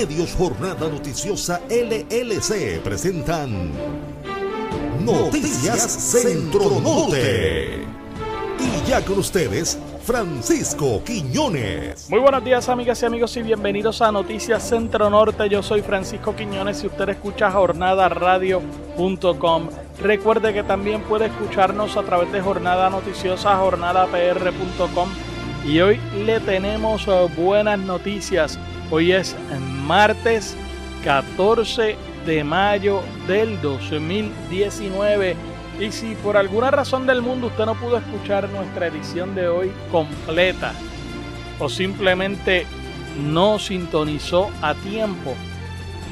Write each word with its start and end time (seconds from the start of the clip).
Medios 0.00 0.34
Jornada 0.34 0.88
Noticiosa 0.88 1.60
LLC 1.68 2.80
presentan 2.82 3.70
Noticias 5.04 5.92
Centro 5.92 6.80
Norte. 6.80 7.84
Y 8.58 8.88
ya 8.88 9.04
con 9.04 9.18
ustedes, 9.18 9.78
Francisco 10.02 11.02
Quiñones. 11.04 12.08
Muy 12.08 12.18
buenos 12.18 12.42
días 12.42 12.70
amigas 12.70 13.02
y 13.02 13.06
amigos 13.06 13.36
y 13.36 13.42
bienvenidos 13.42 14.00
a 14.00 14.10
Noticias 14.10 14.66
Centro 14.66 15.10
Norte. 15.10 15.50
Yo 15.50 15.62
soy 15.62 15.82
Francisco 15.82 16.34
Quiñones 16.34 16.82
y 16.82 16.86
usted 16.86 17.10
escucha 17.10 17.50
jornadaradio.com. 17.50 19.68
Recuerde 20.00 20.54
que 20.54 20.62
también 20.62 21.02
puede 21.02 21.26
escucharnos 21.26 21.98
a 21.98 22.02
través 22.04 22.32
de 22.32 22.40
Jornada 22.40 22.88
Noticiosa, 22.88 23.54
jornadapr.com. 23.58 25.10
Y 25.66 25.80
hoy 25.80 26.00
le 26.24 26.40
tenemos 26.40 27.06
eh, 27.06 27.28
buenas 27.36 27.78
noticias. 27.78 28.58
Hoy 28.92 29.12
es 29.12 29.36
martes 29.86 30.56
14 31.04 31.94
de 32.26 32.42
mayo 32.42 33.02
del 33.28 33.60
2019. 33.60 35.36
Y 35.78 35.92
si 35.92 36.16
por 36.16 36.36
alguna 36.36 36.72
razón 36.72 37.06
del 37.06 37.22
mundo 37.22 37.46
usted 37.46 37.66
no 37.66 37.76
pudo 37.76 37.98
escuchar 37.98 38.48
nuestra 38.48 38.88
edición 38.88 39.36
de 39.36 39.46
hoy 39.46 39.70
completa 39.92 40.72
o 41.60 41.68
simplemente 41.68 42.66
no 43.22 43.60
sintonizó 43.60 44.50
a 44.60 44.74
tiempo, 44.74 45.34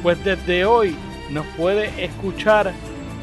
pues 0.05 0.22
desde 0.24 0.64
hoy 0.64 0.95
nos 1.30 1.47
puede 1.56 2.05
escuchar 2.05 2.72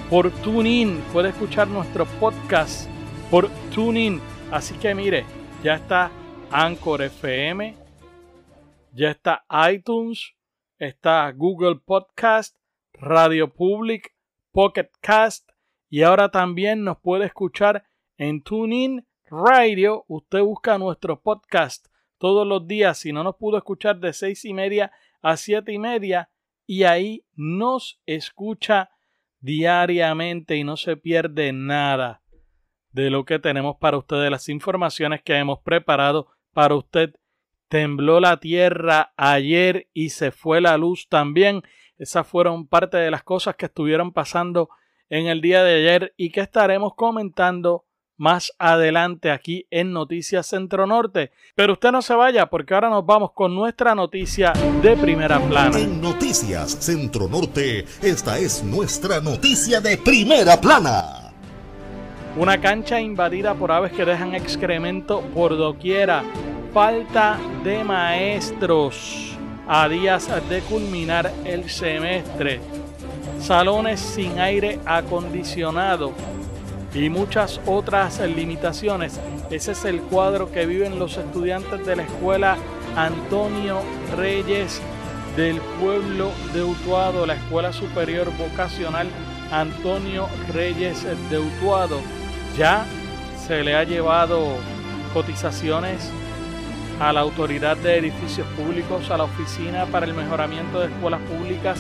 por 0.10 0.32
TuneIn, 0.32 1.00
puede 1.14 1.30
escuchar 1.30 1.70
nuestro 1.70 2.06
podcast 2.06 2.90
por 3.32 3.50
TuneIn. 3.74 4.20
Así 4.52 4.74
que 4.76 4.94
mire, 4.94 5.24
ya 5.64 5.76
está 5.76 6.12
Anchor 6.52 7.04
FM, 7.04 7.85
ya 8.96 9.12
está 9.12 9.46
iTunes, 9.70 10.36
está 10.80 11.30
Google 11.34 11.82
Podcast, 11.84 12.56
Radio 12.94 13.54
Public, 13.54 14.16
Pocket 14.54 14.90
Cast 15.02 15.50
y 15.90 16.04
ahora 16.04 16.32
también 16.32 16.86
nos 16.86 17.00
puede 17.00 17.26
escuchar 17.26 17.84
en 18.18 18.42
TuneIn 18.42 19.06
Radio. 19.26 20.06
Usted 20.08 20.40
busca 20.40 20.78
nuestro 20.78 21.22
podcast 21.22 21.88
todos 22.18 22.48
los 22.48 22.68
días. 22.68 22.98
Si 22.98 23.12
no 23.12 23.22
nos 23.26 23.36
pudo 23.36 23.58
escuchar 23.58 24.00
de 24.00 24.14
seis 24.14 24.46
y 24.46 24.54
media 24.54 24.94
a 25.22 25.36
siete 25.36 25.74
y 25.74 25.78
media 25.78 26.30
y 26.66 26.84
ahí 26.84 27.26
nos 27.34 28.00
escucha 28.06 28.92
diariamente 29.42 30.56
y 30.56 30.64
no 30.64 30.78
se 30.78 30.96
pierde 30.96 31.52
nada 31.52 32.22
de 32.92 33.10
lo 33.10 33.26
que 33.26 33.40
tenemos 33.40 33.76
para 33.76 33.98
ustedes, 33.98 34.32
las 34.32 34.48
informaciones 34.48 35.22
que 35.22 35.36
hemos 35.36 35.60
preparado 35.60 36.28
para 36.54 36.76
usted. 36.76 37.14
Tembló 37.76 38.22
la 38.22 38.38
tierra 38.38 39.12
ayer 39.18 39.90
y 39.94 40.12
se 40.12 40.32
fue 40.32 40.62
la 40.62 40.78
luz 40.78 41.10
también. 41.10 41.62
Esas 41.98 42.26
fueron 42.26 42.68
parte 42.68 42.96
de 42.96 43.12
las 43.12 43.22
cosas 43.22 43.58
que 43.58 43.66
estuvieron 43.66 44.14
pasando 44.14 44.70
en 45.10 45.28
el 45.28 45.42
día 45.42 45.62
de 45.62 45.76
ayer 45.80 46.14
y 46.16 46.32
que 46.32 46.40
estaremos 46.40 46.96
comentando 46.96 47.84
más 48.16 48.54
adelante 48.60 49.30
aquí 49.30 49.68
en 49.72 49.92
Noticias 49.92 50.48
Centro 50.48 50.88
Norte. 50.88 51.32
Pero 51.54 51.74
usted 51.74 51.92
no 51.92 52.02
se 52.02 52.16
vaya 52.16 52.46
porque 52.46 52.74
ahora 52.74 52.90
nos 52.90 53.06
vamos 53.06 53.34
con 53.34 53.54
nuestra 53.54 53.94
noticia 53.94 54.54
de 54.82 54.96
primera 54.96 55.38
plana. 55.42 55.78
En 55.78 56.00
Noticias 56.00 56.78
Centro 56.80 57.28
Norte, 57.28 57.84
esta 58.02 58.40
es 58.40 58.64
nuestra 58.64 59.20
noticia 59.20 59.82
de 59.82 59.98
primera 59.98 60.62
plana. 60.62 61.34
Una 62.38 62.62
cancha 62.62 63.02
invadida 63.02 63.54
por 63.54 63.74
aves 63.74 63.92
que 63.92 64.06
dejan 64.06 64.34
excremento 64.34 65.20
por 65.34 65.58
doquiera. 65.58 66.24
Falta 66.76 67.38
de 67.64 67.86
maestros 67.86 69.38
a 69.66 69.88
días 69.88 70.30
de 70.50 70.60
culminar 70.60 71.32
el 71.46 71.70
semestre. 71.70 72.60
Salones 73.40 74.02
sin 74.02 74.38
aire 74.40 74.82
acondicionado 74.86 76.12
y 76.94 77.10
muchas 77.10 77.62
otras 77.66 78.20
limitaciones. 78.20 79.22
Ese 79.50 79.72
es 79.72 79.86
el 79.86 80.02
cuadro 80.02 80.52
que 80.52 80.66
viven 80.66 81.00
los 81.00 81.16
estudiantes 81.16 81.86
de 81.86 81.96
la 81.96 82.04
escuela 82.04 82.58
Antonio 82.98 83.80
Reyes 84.18 84.82
del 85.38 85.62
pueblo 85.80 86.32
de 86.54 86.62
Utuado, 86.62 87.26
la 87.26 87.36
Escuela 87.36 87.72
Superior 87.72 88.30
Vocacional 88.38 89.08
Antonio 89.50 90.28
Reyes 90.54 91.08
de 91.30 91.40
Utuado. 91.40 92.02
Ya 92.58 92.86
se 93.48 93.64
le 93.64 93.76
ha 93.76 93.86
llevado 93.86 94.58
cotizaciones 95.14 96.12
a 97.00 97.12
la 97.14 97.22
Autoridad 97.22 97.78
de 97.78 97.98
Edificios 97.98 98.48
Públicos, 98.56 99.10
a 99.12 99.18
la 99.18 99.26
Oficina 99.26 99.86
para 99.86 100.06
el 100.06 100.14
Mejoramiento 100.14 100.80
de 100.80 100.88
Escuelas 100.88 101.22
Públicas 101.22 101.80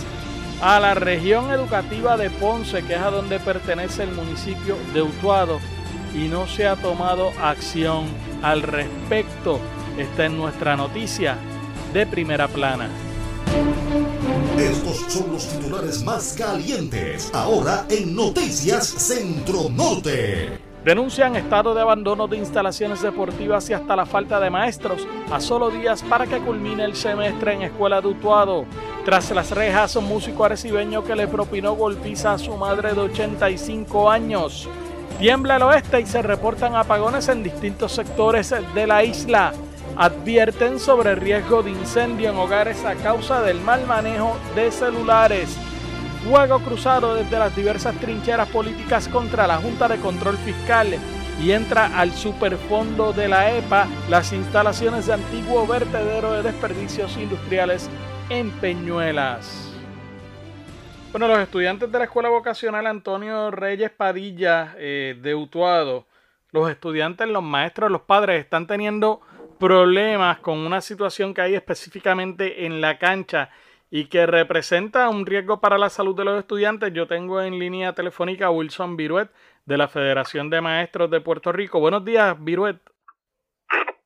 a 0.61 0.79
la 0.79 0.93
región 0.93 1.51
educativa 1.51 2.17
de 2.17 2.29
Ponce, 2.29 2.83
que 2.83 2.93
es 2.93 2.99
a 2.99 3.11
donde 3.11 3.39
pertenece 3.39 4.03
el 4.03 4.11
municipio 4.11 4.77
de 4.93 5.01
Utuado, 5.01 5.59
y 6.13 6.27
no 6.27 6.47
se 6.47 6.67
ha 6.67 6.75
tomado 6.75 7.31
acción 7.41 8.05
al 8.41 8.61
respecto. 8.61 9.59
Esta 9.97 10.25
es 10.25 10.31
nuestra 10.31 10.77
noticia 10.77 11.37
de 11.93 12.05
primera 12.05 12.47
plana. 12.47 12.89
Estos 14.57 15.11
son 15.11 15.33
los 15.33 15.47
titulares 15.47 16.03
más 16.03 16.33
calientes 16.37 17.29
ahora 17.33 17.85
en 17.89 18.15
Noticias 18.15 18.87
Centro 18.87 19.69
Norte. 19.69 20.64
Denuncian 20.85 21.35
estado 21.35 21.73
de 21.73 21.81
abandono 21.81 22.27
de 22.27 22.37
instalaciones 22.37 23.01
deportivas 23.01 23.67
y 23.71 23.73
hasta 23.73 23.95
la 23.95 24.05
falta 24.05 24.39
de 24.39 24.51
maestros 24.51 25.07
a 25.31 25.39
solo 25.39 25.71
días 25.71 26.03
para 26.03 26.27
que 26.27 26.37
culmine 26.37 26.83
el 26.83 26.95
semestre 26.95 27.53
en 27.53 27.63
Escuela 27.63 28.01
de 28.01 28.09
Utuado. 28.09 28.65
Tras 29.03 29.31
las 29.31 29.49
rejas, 29.49 29.95
un 29.95 30.05
músico 30.05 30.45
arecibeño 30.45 31.03
que 31.03 31.15
le 31.15 31.27
propinó 31.27 31.73
golpiza 31.73 32.33
a 32.33 32.37
su 32.37 32.55
madre 32.55 32.93
de 32.93 32.99
85 32.99 34.11
años. 34.11 34.69
Tiembla 35.17 35.55
el 35.55 35.63
oeste 35.63 36.01
y 36.01 36.05
se 36.05 36.21
reportan 36.21 36.75
apagones 36.75 37.29
en 37.29 37.41
distintos 37.41 37.93
sectores 37.93 38.53
de 38.75 38.85
la 38.85 39.03
isla. 39.03 39.53
Advierten 39.97 40.79
sobre 40.79 41.15
riesgo 41.15 41.63
de 41.63 41.71
incendio 41.71 42.29
en 42.29 42.37
hogares 42.37 42.85
a 42.85 42.93
causa 42.93 43.41
del 43.41 43.59
mal 43.59 43.87
manejo 43.87 44.37
de 44.53 44.69
celulares 44.71 45.57
fuego 46.25 46.59
cruzado 46.59 47.13
desde 47.13 47.37
las 47.37 47.55
diversas 47.55 47.95
trincheras 47.99 48.49
políticas 48.49 49.07
contra 49.07 49.45
la 49.45 49.57
Junta 49.57 49.87
de 49.87 49.97
Control 49.97 50.35
Fiscal 50.37 50.97
y 51.39 51.51
entra 51.51 51.99
al 51.99 52.13
superfondo 52.13 53.13
de 53.13 53.27
la 53.27 53.55
EPA 53.55 53.87
las 54.09 54.33
instalaciones 54.33 55.05
de 55.05 55.13
antiguo 55.13 55.67
vertedero 55.67 56.31
de 56.31 56.41
desperdicios 56.41 57.15
industriales 57.17 57.91
en 58.29 58.49
Peñuelas. 58.49 59.71
Bueno, 61.11 61.27
los 61.27 61.37
estudiantes 61.37 61.91
de 61.91 61.99
la 61.99 62.05
Escuela 62.05 62.29
Vocacional 62.29 62.87
Antonio 62.87 63.51
Reyes 63.51 63.91
Padilla 63.91 64.73
eh, 64.79 65.15
de 65.21 65.35
Utuado, 65.35 66.07
los 66.51 66.71
estudiantes, 66.71 67.27
los 67.27 67.43
maestros, 67.43 67.91
los 67.91 68.01
padres 68.01 68.43
están 68.43 68.65
teniendo 68.65 69.21
problemas 69.59 70.39
con 70.39 70.57
una 70.57 70.81
situación 70.81 71.35
que 71.35 71.41
hay 71.41 71.53
específicamente 71.53 72.65
en 72.65 72.81
la 72.81 72.97
cancha 72.97 73.51
y 73.89 74.09
que 74.09 74.25
representa 74.25 75.09
un 75.09 75.25
riesgo 75.25 75.61
para 75.61 75.77
la 75.77 75.89
salud 75.89 76.15
de 76.15 76.25
los 76.25 76.39
estudiantes. 76.39 76.93
Yo 76.93 77.07
tengo 77.07 77.41
en 77.41 77.59
línea 77.59 77.93
telefónica 77.93 78.47
a 78.47 78.51
Wilson 78.51 78.97
Viruet 78.97 79.29
de 79.65 79.77
la 79.77 79.87
Federación 79.87 80.49
de 80.49 80.61
Maestros 80.61 81.09
de 81.09 81.21
Puerto 81.21 81.51
Rico. 81.51 81.79
Buenos 81.79 82.03
días, 82.03 82.35
Viruet. 82.39 82.77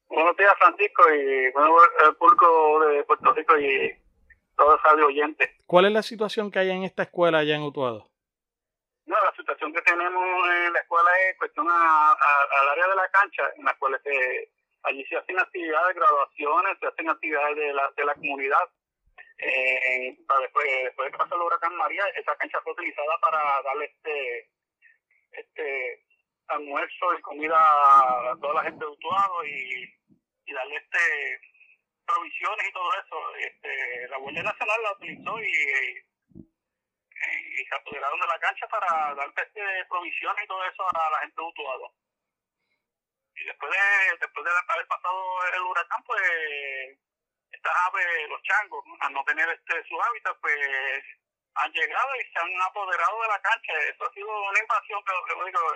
Buenos 0.07 0.35
días, 0.37 0.53
Francisco, 0.57 1.03
y 1.13 1.51
bueno, 1.51 1.75
el 2.05 2.15
público 2.15 2.79
de 2.85 3.03
Puerto 3.03 3.33
Rico 3.33 3.57
y 3.57 3.91
todos 4.57 4.79
los 4.95 5.05
oyentes. 5.05 5.49
¿Cuál 5.65 5.85
es 5.85 5.91
la 5.93 6.03
situación 6.03 6.51
que 6.51 6.59
hay 6.59 6.71
en 6.71 6.83
esta 6.83 7.03
escuela 7.03 7.39
allá 7.39 7.55
en 7.55 7.63
Utuado? 7.63 8.09
No, 9.05 9.15
la 9.23 9.33
situación 9.35 9.73
que 9.73 9.81
tenemos 9.81 10.23
en 10.49 10.73
la 10.73 10.79
escuela 10.79 11.09
es 11.29 11.37
cuestión 11.37 11.67
al 11.69 12.69
área 12.69 12.87
de 12.87 12.95
la 12.95 13.07
cancha, 13.09 13.43
en 13.57 13.65
la 13.65 13.71
escuela 13.71 13.99
que 14.03 14.51
allí 14.83 15.05
se 15.05 15.17
hacen 15.17 15.39
actividades, 15.39 15.95
graduaciones, 15.95 16.77
se 16.79 16.87
hacen 16.87 17.09
actividades 17.09 17.55
de 17.55 17.73
la, 17.73 17.89
de 17.95 18.05
la 18.05 18.13
comunidad 18.15 18.69
eh, 19.39 20.17
después, 20.41 20.67
después 20.83 21.11
de 21.11 21.17
pasó 21.17 21.35
el 21.35 21.41
huracán 21.41 21.75
María, 21.75 22.05
esa 22.15 22.35
cancha 22.35 22.59
fue 22.61 22.73
utilizada 22.73 23.17
para 23.19 23.61
darle 23.63 23.85
este 23.85 24.49
este 25.31 26.05
almuerzo 26.47 27.13
y 27.17 27.21
comida 27.21 27.55
a 27.55 28.35
toda 28.41 28.55
la 28.55 28.63
gente 28.63 28.83
de 28.83 28.91
Utuado 28.91 29.45
y, 29.45 29.95
y 30.45 30.53
darle 30.53 30.75
este 30.75 31.41
provisiones 32.05 32.67
y 32.67 32.73
todo 32.73 32.89
eso. 32.93 33.35
Este, 33.37 34.07
la 34.09 34.17
Guardia 34.17 34.43
Nacional 34.43 34.83
la 34.83 34.91
utilizó 34.93 35.39
y, 35.39 35.51
y, 36.35 37.65
se 37.65 37.75
apoderaron 37.75 38.19
de 38.19 38.27
la 38.27 38.39
cancha 38.39 38.67
para 38.67 39.13
dar 39.13 39.31
este, 39.37 39.85
provisiones 39.87 40.43
y 40.43 40.47
todo 40.47 40.65
eso 40.65 40.83
a 40.83 41.09
la 41.11 41.19
gente 41.19 41.35
de 41.39 41.47
Utuado. 41.47 41.93
Y 43.35 43.45
después 43.45 43.71
de, 43.71 44.17
después 44.19 44.43
de 44.43 44.51
haber 44.51 44.87
pasado 44.87 45.45
el 45.53 45.61
huracán, 45.61 46.03
pues 46.03 46.99
estas 47.59 47.75
aves, 47.87 48.29
los 48.29 48.41
changos, 48.43 48.83
al 49.01 49.13
no 49.13 49.23
tener 49.25 49.49
este 49.49 49.83
su 49.87 50.01
hábitat, 50.01 50.37
pues 50.39 50.55
han 51.55 51.71
llegado 51.73 52.15
y 52.15 52.23
se 52.31 52.39
han 52.39 52.61
apoderado 52.61 53.21
de 53.21 53.27
la 53.27 53.41
cancha. 53.41 53.73
Eso 53.83 54.05
ha 54.05 54.13
sido 54.13 54.27
una 54.27 54.59
invasión, 54.59 55.03
pero 55.05 55.25
que 55.25 55.45
digo, 55.45 55.75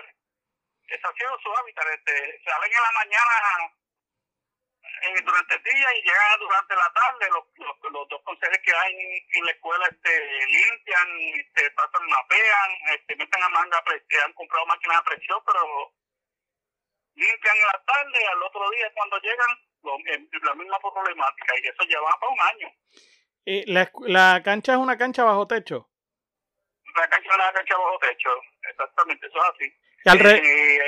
eso 0.88 1.08
ha 1.08 1.12
sido 1.12 1.38
su 1.40 1.56
hábitat. 1.56 1.86
Este, 1.92 2.42
salen 2.44 2.72
en 2.72 2.82
la 2.82 2.92
mañana 2.92 3.72
eh, 5.02 5.20
durante 5.20 5.54
el 5.56 5.62
día 5.62 5.88
y 5.98 6.02
llegan 6.02 6.40
durante 6.40 6.74
la 6.74 6.92
tarde. 6.92 7.28
Los, 7.30 7.44
los, 7.92 8.08
dos 8.08 8.22
consejos 8.24 8.58
que 8.64 8.74
hay 8.74 8.94
en, 9.34 9.44
la 9.44 9.52
escuela 9.52 9.86
este, 9.86 10.46
limpian, 10.46 11.08
este, 11.36 11.70
pasan, 11.72 12.06
mapean, 12.08 12.70
este, 12.96 13.16
meten 13.16 13.42
a 13.42 13.48
manga, 13.50 13.82
han 14.24 14.32
comprado 14.32 14.66
máquinas 14.66 15.04
de 15.04 15.16
presión, 15.16 15.42
pero 15.44 15.92
limpian 17.14 17.56
en 17.56 17.66
la 17.66 17.84
tarde, 17.84 18.26
al 18.26 18.42
otro 18.42 18.70
día 18.70 18.90
cuando 18.94 19.18
llegan, 19.18 19.73
lo, 19.84 19.98
la 19.98 20.54
misma 20.54 20.78
problemática, 20.80 21.54
y 21.62 21.68
eso 21.68 21.82
lleva 21.84 22.10
para 22.18 22.32
un 22.32 22.40
año. 22.40 22.72
¿Y 23.44 23.72
la, 23.72 23.90
la 24.06 24.42
cancha 24.42 24.72
es 24.72 24.78
una 24.78 24.96
cancha 24.96 25.24
bajo 25.24 25.46
techo? 25.46 25.88
La 26.96 27.08
cancha 27.08 27.28
es 27.28 27.34
una 27.34 27.52
cancha 27.52 27.76
bajo 27.76 27.98
techo, 27.98 28.30
exactamente, 28.70 29.26
eso 29.26 29.38
es 29.38 29.50
así. 29.54 29.74
Y 30.04 30.10
al 30.10 30.18
re... 30.18 30.32
Eh, 30.36 30.80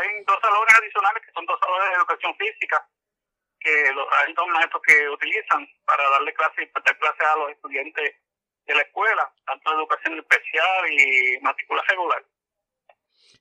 hay 0.00 0.24
dos 0.24 0.38
salones 0.40 0.74
adicionales 0.74 1.22
que 1.24 1.32
son 1.32 1.46
dos 1.46 1.58
salones 1.60 1.90
de 1.90 1.96
educación 1.96 2.36
física 2.36 2.88
que 3.60 3.92
los, 3.92 4.06
dos 4.34 4.48
maestros 4.48 4.82
que 4.86 5.08
utilizan 5.10 5.68
para 5.84 6.08
darle 6.10 6.32
clases 6.34 6.66
y 6.66 6.72
dar 6.72 6.98
clases 6.98 7.26
a 7.26 7.36
los 7.36 7.50
estudiantes 7.50 8.14
de 8.66 8.74
la 8.74 8.82
escuela, 8.82 9.32
tanto 9.46 9.70
de 9.70 9.76
educación 9.76 10.18
especial 10.18 10.92
y 10.92 11.38
matrícula 11.42 11.82
regular. 11.88 12.24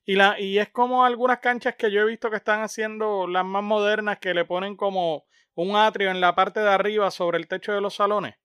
Y, 0.05 0.15
la, 0.15 0.39
y 0.39 0.59
es 0.59 0.69
como 0.69 1.05
algunas 1.05 1.39
canchas 1.39 1.75
que 1.75 1.91
yo 1.91 2.01
he 2.01 2.05
visto 2.05 2.29
que 2.29 2.37
están 2.37 2.61
haciendo 2.61 3.27
las 3.27 3.45
más 3.45 3.63
modernas 3.63 4.19
que 4.19 4.33
le 4.33 4.45
ponen 4.45 4.75
como 4.75 5.25
un 5.55 5.75
atrio 5.75 6.09
en 6.09 6.21
la 6.21 6.35
parte 6.35 6.59
de 6.59 6.69
arriba 6.69 7.11
sobre 7.11 7.37
el 7.37 7.47
techo 7.47 7.73
de 7.73 7.81
los 7.81 7.95
salones. 7.95 8.35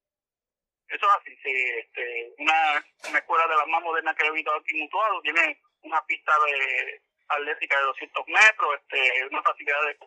Eso 0.89 1.07
es 1.07 1.13
así, 1.21 1.37
sí. 1.43 1.51
Este, 1.79 2.35
una, 2.39 2.85
una 3.09 3.19
escuela 3.19 3.47
de 3.49 3.57
las 3.57 3.67
más 3.69 3.83
modernas 3.83 4.15
que 4.17 4.27
he 4.27 4.33
visto 4.33 4.53
aquí 4.53 4.75
mutuado 4.75 5.21
tiene 5.23 5.61
una 5.83 6.05
pista 6.07 6.33
de 6.47 7.03
atlética 7.29 7.79
de 7.79 7.85
200 7.85 8.25
metros, 8.29 8.75
este, 8.81 9.27
una 9.31 9.43
facilidad 9.43 9.83
de 9.87 9.99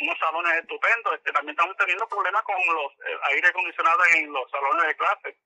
unos 0.00 0.18
salones 0.18 0.54
estupendos. 0.60 1.14
Este, 1.14 1.32
también 1.32 1.54
estamos 1.54 1.76
teniendo 1.76 2.08
problemas 2.08 2.42
con 2.42 2.56
los 2.56 2.92
eh, 2.92 3.18
aire 3.32 3.48
acondicionados 3.48 4.06
en 4.14 4.32
los 4.32 4.50
salones 4.50 4.86
de 4.86 4.96
clase. 4.96 5.38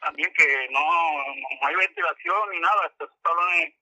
También 0.00 0.32
que 0.34 0.68
no, 0.70 0.80
no 0.80 1.66
hay 1.66 1.74
ventilación 1.76 2.50
ni 2.50 2.60
nada. 2.60 2.86
Estos 2.86 3.10
salones 3.22 3.74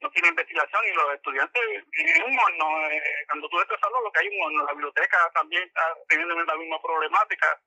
no 0.00 0.10
tienen 0.10 0.34
ventilación 0.34 0.82
y 0.84 0.94
los 0.94 1.14
estudiantes 1.14 1.62
en 1.92 2.22
un 2.24 2.38
horno. 2.38 2.90
Eh, 2.90 3.02
cuando 3.28 3.48
tú 3.48 3.60
entras 3.60 3.80
lo 4.02 4.12
que 4.12 4.20
hay 4.20 4.28
un 4.28 4.44
horno. 4.44 4.64
La 4.64 4.72
biblioteca 4.72 5.30
también 5.34 5.62
está 5.62 5.94
teniendo 6.08 6.34
la 6.34 6.56
misma 6.56 6.80
problemática 6.82 7.60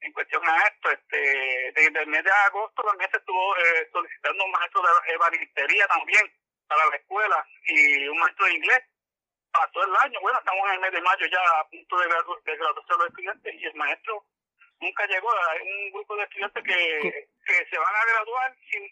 en 0.00 0.12
cuestión 0.12 0.42
a 0.48 0.56
esto, 0.66 0.90
este, 0.90 1.72
desde 1.74 2.00
el 2.00 2.06
mes 2.06 2.22
de 2.22 2.30
agosto 2.30 2.82
también 2.82 3.10
se 3.10 3.16
estuvo 3.16 3.56
eh, 3.56 3.88
solicitando 3.92 4.44
un 4.44 4.50
maestro 4.52 4.82
de 4.82 5.12
evaristería 5.12 5.86
también 5.88 6.22
para 6.68 6.86
la 6.86 6.96
escuela 6.96 7.46
y 7.64 8.08
un 8.08 8.18
maestro 8.18 8.46
de 8.46 8.54
inglés. 8.54 8.80
Pasó 9.50 9.82
el 9.82 9.96
año, 9.96 10.20
bueno, 10.20 10.38
estamos 10.38 10.68
en 10.68 10.74
el 10.74 10.80
mes 10.80 10.92
de 10.92 11.00
mayo 11.00 11.26
ya 11.26 11.40
a 11.58 11.68
punto 11.68 11.98
de, 11.98 12.06
de 12.06 12.56
graduarse 12.56 12.92
los 12.96 13.08
estudiantes 13.08 13.54
y 13.54 13.64
el 13.64 13.74
maestro 13.74 14.24
nunca 14.80 15.06
llegó. 15.06 15.28
Hay 15.50 15.60
un 15.60 15.92
grupo 15.92 16.16
de 16.16 16.22
estudiantes 16.24 16.64
que, 16.64 17.28
que 17.46 17.66
se 17.70 17.78
van 17.78 17.94
a 17.94 18.12
graduar 18.12 18.56
sin, 18.70 18.82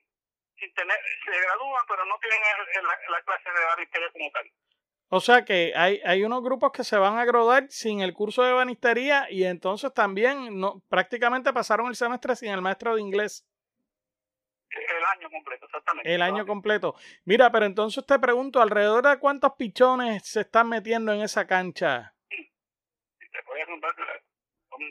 sin 0.59 0.75
tener, 0.75 0.97
se 1.25 1.31
gradúan 1.31 1.85
pero 1.89 2.05
no 2.05 2.15
tienen 2.21 2.41
la, 3.11 3.23
clase 3.23 3.51
de 3.51 3.63
evaristería 3.63 4.11
como 4.13 4.31
tal. 4.31 4.53
O 5.09 5.21
sea 5.21 5.45
que 5.45 5.73
hay, 5.77 6.01
hay 6.05 6.25
unos 6.25 6.43
grupos 6.43 6.73
que 6.73 6.83
se 6.83 6.97
van 6.97 7.17
a 7.17 7.25
graduar 7.25 7.67
sin 7.71 8.01
el 8.01 8.13
curso 8.13 8.43
de 8.43 8.53
banistería 8.53 9.31
y 9.31 9.45
entonces 9.45 9.95
también 9.95 10.59
no, 10.59 10.83
prácticamente 10.89 11.53
pasaron 11.53 11.87
el 11.87 11.97
semestre 11.97 12.35
sin 12.35 12.51
el 12.51 12.61
maestro 12.61 12.97
de 12.97 13.03
inglés. 13.03 13.47
El 14.69 15.05
año 15.05 15.31
completo, 15.31 15.67
exactamente. 15.67 16.15
El 16.15 16.23
año 16.23 16.47
completo. 16.47 16.95
Mira, 17.25 17.53
pero 17.53 17.67
entonces 17.67 18.05
te 18.05 18.19
pregunto, 18.19 18.61
¿alrededor 18.61 19.07
de 19.07 19.19
cuántos 19.19 19.53
pichones 19.53 20.27
se 20.27 20.41
están 20.41 20.69
metiendo 20.69 21.13
en 21.13 21.23
esa 21.23 21.47
cancha? 21.47 22.15
Te 22.29 23.43
voy 23.47 23.61
a 23.61 23.67
contar 23.67 23.95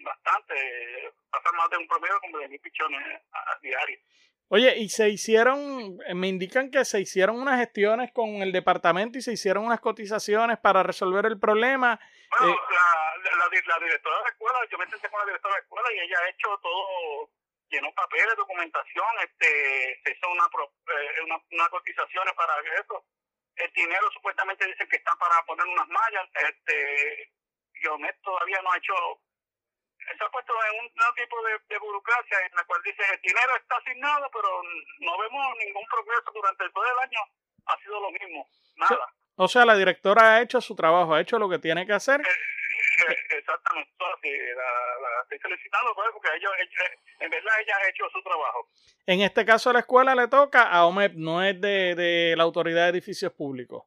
bastante, 0.03 1.13
pasan 1.29 1.55
más 1.55 1.69
de 1.69 1.77
un 1.77 1.87
promedio 1.87 2.19
como 2.21 2.39
de 2.39 2.49
mil 2.49 2.59
pichones 2.59 3.01
a, 3.31 3.59
diario. 3.61 3.99
Oye, 4.47 4.77
y 4.77 4.89
se 4.89 5.09
hicieron, 5.09 5.97
me 6.13 6.27
indican 6.27 6.69
que 6.69 6.85
se 6.85 7.01
hicieron 7.01 7.39
unas 7.39 7.59
gestiones 7.59 8.11
con 8.13 8.41
el 8.43 8.51
departamento 8.51 9.17
y 9.17 9.21
se 9.21 9.33
hicieron 9.33 9.65
unas 9.65 9.79
cotizaciones 9.79 10.59
para 10.59 10.83
resolver 10.83 11.25
el 11.25 11.39
problema. 11.39 11.99
Bueno, 12.39 12.53
eh, 12.53 12.57
la, 12.69 13.37
la, 13.37 13.49
directora 13.49 14.17
de 14.17 14.23
la 14.23 14.29
escuela, 14.29 14.59
yo 14.69 14.77
me 14.77 14.87
senté 14.87 15.09
con 15.09 15.19
la 15.19 15.25
directora 15.25 15.55
de 15.55 15.59
la 15.59 15.63
escuela 15.63 15.93
y 15.93 15.99
ella 15.99 16.17
ha 16.19 16.29
hecho 16.29 16.59
todo, 16.61 17.29
llenó 17.69 17.91
papeles, 17.93 18.35
documentación, 18.37 19.07
este, 19.23 19.99
se 20.03 20.11
hizo 20.11 20.29
una, 20.29 20.45
eh, 20.45 21.23
una, 21.23 21.41
una 21.51 21.69
cotizaciones 21.69 22.33
para 22.35 22.53
eso. 22.79 23.03
El 23.55 23.71
dinero 23.71 24.11
supuestamente 24.11 24.67
dicen 24.67 24.87
que 24.89 24.97
está 24.97 25.15
para 25.15 25.41
poner 25.45 25.65
unas 25.65 25.87
mallas, 25.87 26.27
este, 26.49 27.31
Geomet 27.73 28.21
todavía 28.21 28.61
no 28.61 28.71
ha 28.71 28.77
hecho 28.77 28.93
se 30.13 30.23
ha 30.23 30.29
puesto 30.29 30.53
en 30.53 30.85
un, 30.85 31.15
tipo 31.15 31.35
de, 31.43 31.77
burocracia 31.79 32.37
en 32.45 32.55
la 32.55 32.63
cual 32.65 32.81
dice 32.83 33.01
el 33.13 33.21
dinero 33.21 33.55
está 33.57 33.77
asignado, 33.77 34.29
pero 34.31 34.49
no 34.99 35.17
vemos 35.17 35.57
ningún 35.65 35.85
progreso 35.87 36.31
durante 36.33 36.69
todo 36.69 36.83
el 36.83 36.99
año. 36.99 37.19
Ha 37.65 37.77
sido 37.79 37.99
lo 37.99 38.11
mismo, 38.11 38.47
nada. 38.75 39.07
O 39.37 39.47
sea, 39.47 39.65
la 39.65 39.75
directora 39.75 40.35
ha 40.35 40.41
hecho 40.41 40.61
su 40.61 40.75
trabajo, 40.75 41.13
ha 41.13 41.21
hecho 41.21 41.39
lo 41.39 41.49
que 41.49 41.59
tiene 41.59 41.85
que 41.85 41.93
hacer. 41.93 42.21
Eh, 42.21 42.23
eh, 42.23 43.37
exactamente, 43.37 43.91
la, 44.55 45.21
estoy 45.23 45.39
felicitando 45.39 45.93
porque 45.95 46.29
ellos, 46.37 46.51
en 47.19 47.29
verdad 47.29 47.53
ella 47.59 47.75
ha 47.77 47.89
hecho 47.89 48.09
su 48.11 48.21
trabajo. 48.21 48.69
En 49.05 49.21
este 49.21 49.43
caso 49.45 49.73
la 49.73 49.79
escuela 49.79 50.15
le 50.15 50.27
toca 50.27 50.63
a 50.63 50.85
OMEP, 50.85 51.13
no 51.15 51.43
es 51.43 51.59
de, 51.59 51.95
de 51.95 52.35
la 52.37 52.43
Autoridad 52.43 52.83
de 52.83 52.89
Edificios 52.91 53.33
Públicos. 53.33 53.83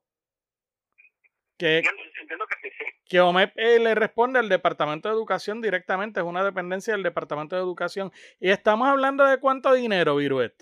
Que, 1.59 1.79
entiendo, 2.21 2.47
que 2.47 2.71
sí, 2.71 2.85
Que 3.09 3.21
OMEP 3.21 3.53
eh, 3.57 3.81
le 3.81 3.95
responde 3.97 4.39
al 4.39 4.49
Departamento 4.49 5.09
de 5.09 5.15
Educación 5.15 5.61
directamente, 5.61 6.21
es 6.21 6.27
una 6.27 6.45
dependencia 6.45 6.95
del 6.95 7.03
Departamento 7.03 7.57
de 7.57 7.63
Educación. 7.63 8.13
Y 8.39 8.51
estamos 8.51 8.89
hablando 8.89 9.25
de 9.25 9.41
cuánto 9.41 9.73
dinero, 9.73 10.17
Viruet. 10.17 10.55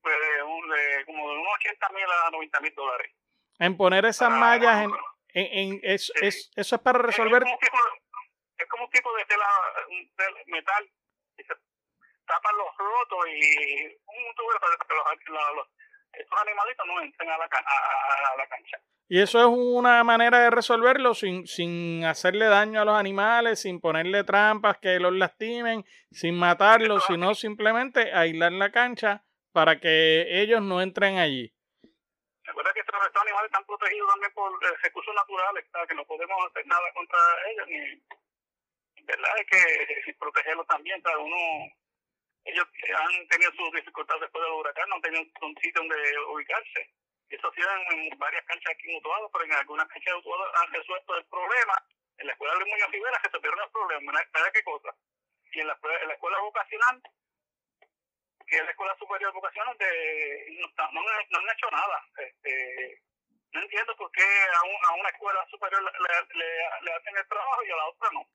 Pues 0.00 0.14
de, 0.16 1.04
como 1.04 1.28
de 1.30 1.36
unos 1.36 1.54
80 1.60 1.88
mil 1.90 2.04
a 2.04 2.30
90 2.30 2.60
mil 2.60 2.74
dólares. 2.74 3.12
En 3.58 3.76
poner 3.76 4.06
esas 4.06 4.30
mallas 4.30 4.84
en, 4.84 4.92
en, 5.34 5.80
es, 5.82 6.12
es, 6.22 6.50
eso 6.56 6.76
es 6.76 6.82
para 6.82 7.00
resolver. 7.00 7.42
Es 7.42 8.68
como 8.68 8.84
un 8.84 8.90
tipo, 8.90 9.16
de 9.16 9.24
tela 9.26 9.46
de 9.88 10.52
metal 10.52 10.90
y 11.36 11.42
se 11.42 11.54
tapan 12.26 12.56
los 12.56 12.76
rotos 12.76 13.28
y 13.28 13.86
un 13.86 14.34
tubo 14.34 14.48
para 14.60 14.76
que 14.76 15.32
los, 15.32 15.56
los, 15.56 15.66
estos 16.12 16.40
animalitos 16.40 16.86
no 16.86 17.00
entren 17.00 17.30
a 17.30 17.38
la, 17.38 17.44
a 17.44 18.36
la 18.36 18.46
cancha. 18.48 18.78
Y 19.10 19.22
eso 19.22 19.40
es 19.40 19.46
una 19.46 20.04
manera 20.04 20.40
de 20.40 20.50
resolverlo 20.50 21.14
sin, 21.14 21.46
sin 21.46 22.04
hacerle 22.04 22.44
daño 22.46 22.82
a 22.82 22.84
los 22.84 22.94
animales, 22.94 23.62
sin 23.62 23.80
ponerle 23.80 24.22
trampas 24.22 24.76
que 24.78 25.00
los 25.00 25.14
lastimen, 25.14 25.84
sin 26.10 26.38
matarlos, 26.38 27.06
sino 27.06 27.34
simplemente 27.34 28.12
aislar 28.12 28.52
la 28.52 28.70
cancha 28.70 29.24
para 29.52 29.80
que 29.80 30.26
ellos 30.42 30.60
no 30.60 30.82
entren 30.82 31.16
allí. 31.16 31.50
Recuerda 32.44 32.72
que 32.74 32.80
estos 32.80 33.22
animales 33.22 33.46
están 33.46 33.64
protegidos 33.64 34.10
también 34.10 34.32
por 34.34 34.52
eh, 34.52 34.76
recursos 34.82 35.14
naturales, 35.14 35.64
que 35.88 35.94
no 35.94 36.04
podemos 36.04 36.36
hacer 36.46 36.66
nada 36.66 36.92
contra 36.92 37.18
ellos, 37.50 37.66
ni 37.68 38.02
verdad 39.04 39.30
es 39.38 39.46
que 39.46 40.14
protegerlos 40.18 40.66
también, 40.66 41.02
uno 41.18 41.72
ellos 42.48 42.66
han 42.96 43.28
tenido 43.28 43.52
sus 43.52 43.72
dificultades 43.72 44.22
después 44.22 44.44
del 44.44 44.52
huracán, 44.52 44.88
no 44.88 44.96
han 44.96 45.02
tenido 45.02 45.22
un 45.22 45.56
sitio 45.56 45.80
donde 45.80 45.96
ubicarse 46.32 46.90
eso 47.30 47.48
ha 47.48 47.54
sido 47.54 47.68
en 47.92 48.18
varias 48.18 48.44
canchas 48.46 48.72
aquí 48.72 48.90
en 48.90 49.02
pero 49.02 49.44
en 49.44 49.52
algunas 49.52 49.88
canchas 49.88 50.14
de 50.24 50.32
han 50.60 50.72
resuelto 50.72 51.16
el 51.16 51.24
problema. 51.26 51.74
En 52.16 52.26
la 52.26 52.32
escuela 52.32 52.54
de 52.54 52.64
Muñoz 52.64 52.90
Rivera 52.90 53.20
se 53.20 53.28
resolvieron 53.28 53.60
el 53.60 53.70
problema, 53.70 54.12
¿sabes 54.32 54.52
qué 54.52 54.62
cosa? 54.64 54.94
Y 55.52 55.60
en 55.60 55.66
la, 55.66 55.78
en 56.02 56.08
la 56.08 56.14
escuela 56.14 56.38
vocacional, 56.40 57.02
que 58.46 58.56
es 58.56 58.64
la 58.64 58.70
escuela 58.70 58.96
superior 58.98 59.32
vocacional, 59.32 59.76
de, 59.78 60.46
no, 60.58 60.90
no, 60.92 61.02
no, 61.02 61.38
han 61.38 61.56
hecho 61.56 61.70
nada. 61.70 62.04
Este, 62.16 63.02
no 63.52 63.60
entiendo 63.60 63.96
por 63.96 64.10
qué 64.10 64.24
a, 64.24 64.62
un, 64.64 64.76
a 64.86 64.92
una 64.94 65.08
escuela 65.10 65.46
superior 65.50 65.82
le, 65.82 66.38
le, 66.38 66.46
le, 66.82 66.92
hacen 66.92 67.16
el 67.16 67.28
trabajo 67.28 67.64
y 67.64 67.70
a 67.70 67.76
la 67.76 67.86
otra 67.86 68.08
no. 68.12 68.26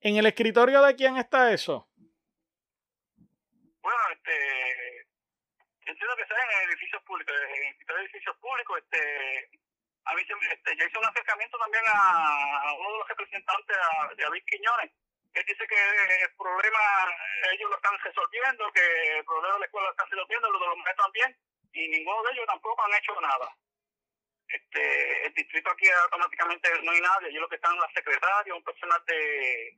¿En 0.00 0.16
el 0.16 0.26
escritorio 0.26 0.82
de 0.82 0.96
quién 0.96 1.16
está 1.16 1.52
eso? 1.52 1.88
Bueno, 3.80 4.00
este, 4.12 5.06
en 6.50 6.70
edificios 6.70 7.02
públicos, 7.02 7.34
en 7.34 7.98
edificios 8.00 8.36
públicos, 8.38 8.78
este, 8.78 9.50
a 10.04 10.14
mí 10.14 10.22
este, 10.22 10.76
yo 10.76 10.86
hice 10.86 10.98
un 10.98 11.04
acercamiento 11.04 11.58
también 11.58 11.84
a, 11.86 12.72
uno 12.78 12.92
de 12.92 12.98
los 12.98 13.08
representantes, 13.08 13.76
de 14.16 14.22
David 14.24 14.42
Quiñones, 14.46 14.90
que 15.32 15.44
dice 15.44 15.66
que 15.66 16.24
el 16.24 16.34
problema 16.36 16.78
ellos 17.52 17.70
lo 17.70 17.76
están 17.76 17.98
resolviendo, 17.98 18.72
que 18.72 19.18
el 19.18 19.24
problema 19.24 19.54
de 19.54 19.60
la 19.60 19.66
escuela 19.66 19.86
lo 19.86 19.92
están 19.92 20.10
resolviendo, 20.10 20.50
lo 20.50 20.58
de 20.58 20.66
los 20.66 20.76
maestros 20.78 21.04
también, 21.04 21.36
y 21.72 21.88
ninguno 21.88 22.22
de 22.22 22.32
ellos 22.32 22.46
tampoco 22.46 22.82
han 22.84 22.94
hecho 22.94 23.20
nada. 23.20 23.54
Este, 24.48 25.26
el 25.26 25.34
distrito 25.34 25.70
aquí 25.70 25.90
automáticamente 25.90 26.70
no 26.82 26.92
hay 26.92 27.00
nadie, 27.00 27.28
allí 27.28 27.36
lo 27.36 27.48
que 27.48 27.56
están 27.56 27.78
las 27.78 27.92
secretarias, 27.92 28.56
un 28.56 28.64
personal 28.64 29.02
de 29.06 29.76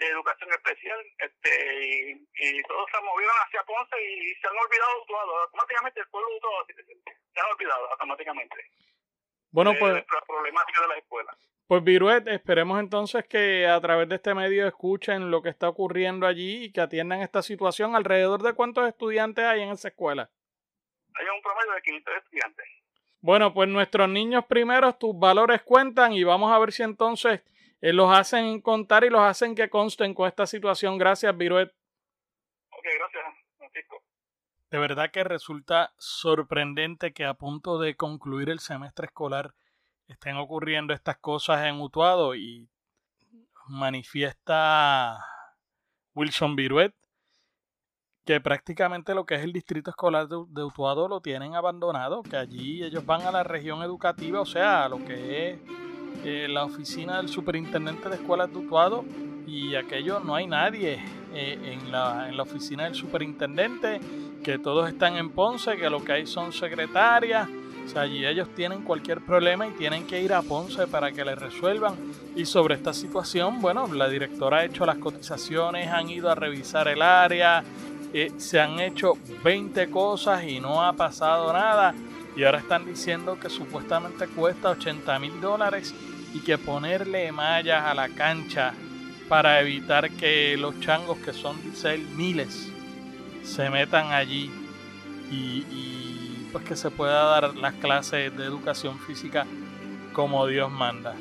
de 0.00 0.06
educación 0.06 0.50
especial 0.50 0.98
este 1.18 2.18
y, 2.34 2.62
todos 2.62 2.88
se 2.90 3.00
movieron 3.02 3.36
hacia 3.46 3.62
Ponce 3.64 3.96
y 4.02 4.34
se 4.34 4.48
han 4.48 4.56
olvidado 4.56 5.40
Automáticamente 5.42 6.00
el 6.00 6.08
pueblo 6.08 6.28
de 6.66 6.74
se, 6.74 6.84
se 6.84 7.40
ha 7.40 7.46
olvidado 7.46 7.90
automáticamente. 7.92 8.56
Bueno, 9.52 9.74
pues, 9.78 9.94
la 9.94 10.24
problemática 10.26 10.82
de 10.82 10.88
las 10.88 10.98
escuelas. 10.98 11.36
Pues 11.66 11.84
Viruet, 11.84 12.26
esperemos 12.28 12.80
entonces 12.80 13.26
que 13.28 13.66
a 13.66 13.80
través 13.80 14.08
de 14.08 14.16
este 14.16 14.34
medio 14.34 14.66
escuchen 14.66 15.30
lo 15.30 15.42
que 15.42 15.50
está 15.50 15.68
ocurriendo 15.68 16.26
allí 16.26 16.64
y 16.64 16.72
que 16.72 16.80
atiendan 16.80 17.20
esta 17.20 17.42
situación. 17.42 17.94
¿Alrededor 17.94 18.42
de 18.42 18.54
cuántos 18.54 18.88
estudiantes 18.88 19.44
hay 19.44 19.62
en 19.62 19.70
esa 19.70 19.88
escuela? 19.88 20.30
Hay 21.14 21.26
un 21.26 21.42
promedio 21.42 21.72
de 21.72 21.82
500 21.82 22.14
estudiantes. 22.16 22.66
Bueno, 23.20 23.52
pues 23.52 23.68
nuestros 23.68 24.08
niños 24.08 24.46
primeros, 24.46 24.98
tus 24.98 25.16
valores 25.18 25.62
cuentan 25.62 26.12
y 26.12 26.24
vamos 26.24 26.50
a 26.50 26.58
ver 26.58 26.72
si 26.72 26.82
entonces 26.82 27.42
eh, 27.80 27.92
los 27.92 28.10
hacen 28.16 28.60
contar 28.60 29.04
y 29.04 29.10
los 29.10 29.20
hacen 29.20 29.54
que 29.54 29.70
consten 29.70 30.14
con 30.14 30.28
esta 30.28 30.46
situación. 30.46 30.98
Gracias, 30.98 31.36
Viruet. 31.36 31.68
Ok, 32.70 32.84
gracias, 32.98 33.24
Francisco. 33.56 34.02
De 34.70 34.78
verdad 34.78 35.10
que 35.10 35.24
resulta 35.24 35.92
sorprendente 35.98 37.12
que 37.12 37.24
a 37.24 37.34
punto 37.34 37.78
de 37.78 37.96
concluir 37.96 38.50
el 38.50 38.60
semestre 38.60 39.06
escolar 39.06 39.54
estén 40.06 40.36
ocurriendo 40.36 40.92
estas 40.92 41.18
cosas 41.18 41.66
en 41.66 41.80
Utuado 41.80 42.34
y 42.34 42.68
manifiesta 43.66 45.24
Wilson 46.14 46.56
Viruet 46.56 46.94
que 48.24 48.40
prácticamente 48.40 49.14
lo 49.14 49.24
que 49.24 49.34
es 49.34 49.42
el 49.42 49.52
distrito 49.52 49.90
escolar 49.90 50.28
de, 50.28 50.62
Utuado 50.62 51.08
lo 51.08 51.20
tienen 51.20 51.54
abandonado, 51.54 52.22
que 52.22 52.36
allí 52.36 52.82
ellos 52.82 53.04
van 53.04 53.22
a 53.22 53.32
la 53.32 53.42
región 53.42 53.82
educativa, 53.82 54.40
o 54.40 54.46
sea, 54.46 54.84
a 54.84 54.88
lo 54.88 55.04
que 55.04 55.50
es 55.50 55.58
eh, 56.24 56.46
la 56.48 56.64
oficina 56.64 57.18
del 57.18 57.28
superintendente 57.28 58.08
de 58.08 58.16
escuelas 58.16 58.50
de 58.52 58.58
Utuado 58.58 59.04
y 59.46 59.74
aquello 59.74 60.20
no 60.20 60.34
hay 60.34 60.46
nadie 60.46 61.02
eh, 61.34 61.58
en, 61.64 61.90
la, 61.90 62.28
en 62.28 62.36
la 62.36 62.42
oficina 62.42 62.84
del 62.84 62.94
superintendente, 62.94 64.00
que 64.42 64.58
todos 64.58 64.88
están 64.88 65.16
en 65.16 65.30
Ponce, 65.30 65.76
que 65.76 65.90
lo 65.90 66.04
que 66.04 66.12
hay 66.12 66.26
son 66.26 66.52
secretarias, 66.52 67.48
o 67.84 67.92
sea, 67.92 68.02
allí 68.02 68.24
ellos 68.24 68.48
tienen 68.54 68.82
cualquier 68.82 69.20
problema 69.20 69.66
y 69.66 69.72
tienen 69.72 70.06
que 70.06 70.22
ir 70.22 70.32
a 70.32 70.42
Ponce 70.42 70.86
para 70.86 71.10
que 71.10 71.24
les 71.24 71.36
resuelvan. 71.36 71.94
Y 72.36 72.44
sobre 72.44 72.76
esta 72.76 72.92
situación, 72.92 73.60
bueno, 73.60 73.92
la 73.92 74.08
directora 74.08 74.58
ha 74.58 74.64
hecho 74.64 74.86
las 74.86 74.98
cotizaciones, 74.98 75.88
han 75.88 76.08
ido 76.08 76.30
a 76.30 76.36
revisar 76.36 76.86
el 76.86 77.02
área, 77.02 77.64
eh, 78.12 78.32
se 78.36 78.60
han 78.60 78.78
hecho 78.78 79.14
20 79.42 79.90
cosas 79.90 80.44
y 80.44 80.60
no 80.60 80.82
ha 80.82 80.92
pasado 80.92 81.52
nada. 81.52 81.94
Y 82.36 82.44
ahora 82.44 82.58
están 82.58 82.86
diciendo 82.86 83.38
que 83.40 83.50
supuestamente 83.50 84.28
cuesta 84.28 84.70
80 84.70 85.18
mil 85.18 85.40
dólares 85.40 85.92
y 86.34 86.40
que 86.40 86.58
ponerle 86.58 87.32
mallas 87.32 87.84
a 87.84 87.94
la 87.94 88.08
cancha 88.08 88.72
para 89.28 89.60
evitar 89.60 90.10
que 90.10 90.56
los 90.56 90.78
changos, 90.80 91.18
que 91.18 91.32
son 91.32 91.56
miles, 92.16 92.70
se 93.42 93.70
metan 93.70 94.12
allí 94.12 94.50
y, 95.30 95.64
y 95.70 96.48
pues 96.52 96.64
que 96.64 96.76
se 96.76 96.90
pueda 96.90 97.24
dar 97.24 97.56
las 97.56 97.74
clases 97.74 98.36
de 98.36 98.44
educación 98.44 98.98
física 98.98 99.46
como 100.12 100.46
Dios 100.46 100.70
manda. 100.70 101.14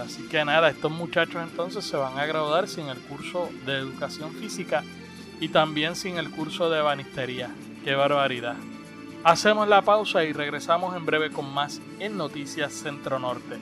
Así 0.00 0.26
que 0.28 0.44
nada, 0.44 0.70
estos 0.70 0.90
muchachos 0.90 1.42
entonces 1.42 1.84
se 1.84 1.96
van 1.96 2.18
a 2.18 2.26
graduar 2.26 2.68
sin 2.68 2.88
el 2.88 2.98
curso 2.98 3.50
de 3.66 3.76
educación 3.76 4.32
física 4.32 4.84
y 5.40 5.48
también 5.48 5.96
sin 5.96 6.18
el 6.18 6.30
curso 6.30 6.70
de 6.70 6.80
banistería. 6.80 7.50
¡Qué 7.84 7.94
barbaridad! 7.94 8.56
Hacemos 9.24 9.68
la 9.68 9.82
pausa 9.82 10.24
y 10.24 10.32
regresamos 10.32 10.96
en 10.96 11.04
breve 11.04 11.30
con 11.30 11.52
más 11.52 11.80
en 11.98 12.16
Noticias 12.16 12.72
Centro 12.72 13.18
Norte. 13.18 13.58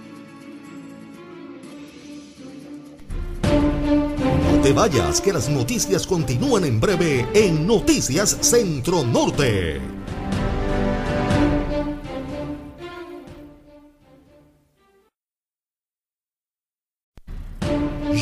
Te 4.62 4.74
vayas, 4.74 5.22
que 5.22 5.32
las 5.32 5.48
noticias 5.48 6.06
continúan 6.06 6.66
en 6.66 6.80
breve 6.80 7.26
en 7.32 7.66
Noticias 7.66 8.36
Centro 8.42 9.02
Norte. 9.04 9.80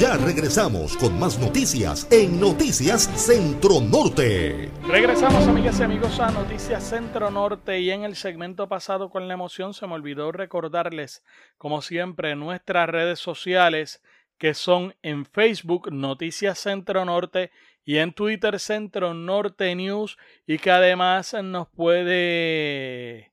Ya 0.01 0.17
regresamos 0.17 0.97
con 0.97 1.19
más 1.19 1.41
noticias 1.41 2.07
en 2.13 2.39
Noticias 2.39 3.11
Centro 3.17 3.81
Norte. 3.81 4.71
Regresamos 4.87 5.45
amigas 5.49 5.81
y 5.81 5.83
amigos 5.83 6.21
a 6.21 6.31
Noticias 6.31 6.85
Centro 6.85 7.33
Norte 7.33 7.81
y 7.81 7.91
en 7.91 8.05
el 8.05 8.15
segmento 8.15 8.69
pasado 8.69 9.11
con 9.11 9.27
la 9.27 9.35
emoción 9.35 9.75
se 9.75 9.89
me 9.89 9.95
olvidó 9.95 10.31
recordarles 10.31 11.25
como 11.57 11.83
siempre 11.83 12.37
nuestras 12.37 12.89
redes 12.89 13.19
sociales 13.19 14.01
que 14.39 14.55
son 14.55 14.95
en 15.03 15.27
Facebook 15.27 15.93
Noticias 15.93 16.59
Centro 16.59 17.05
Norte 17.05 17.51
y 17.85 17.99
en 17.99 18.13
Twitter 18.13 18.59
Centro 18.59 19.15
Norte 19.15 19.75
News 19.75 20.17
y 20.47 20.59
que 20.59 20.71
además 20.71 21.35
nos 21.43 21.69
puede 21.69 23.33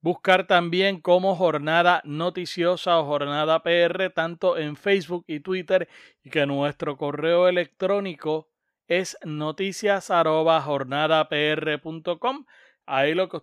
buscar 0.00 0.46
también 0.46 1.00
como 1.00 1.36
jornada 1.36 2.00
noticiosa 2.04 2.98
o 2.98 3.04
jornada 3.04 3.62
PR 3.62 4.10
tanto 4.10 4.56
en 4.56 4.76
Facebook 4.76 5.24
y 5.26 5.40
Twitter 5.40 5.88
y 6.24 6.30
que 6.30 6.46
nuestro 6.46 6.96
correo 6.96 7.48
electrónico 7.48 8.48
es 8.88 9.18
noticias 9.24 10.10
Ahí 12.92 13.14
lo 13.14 13.28
que, 13.28 13.38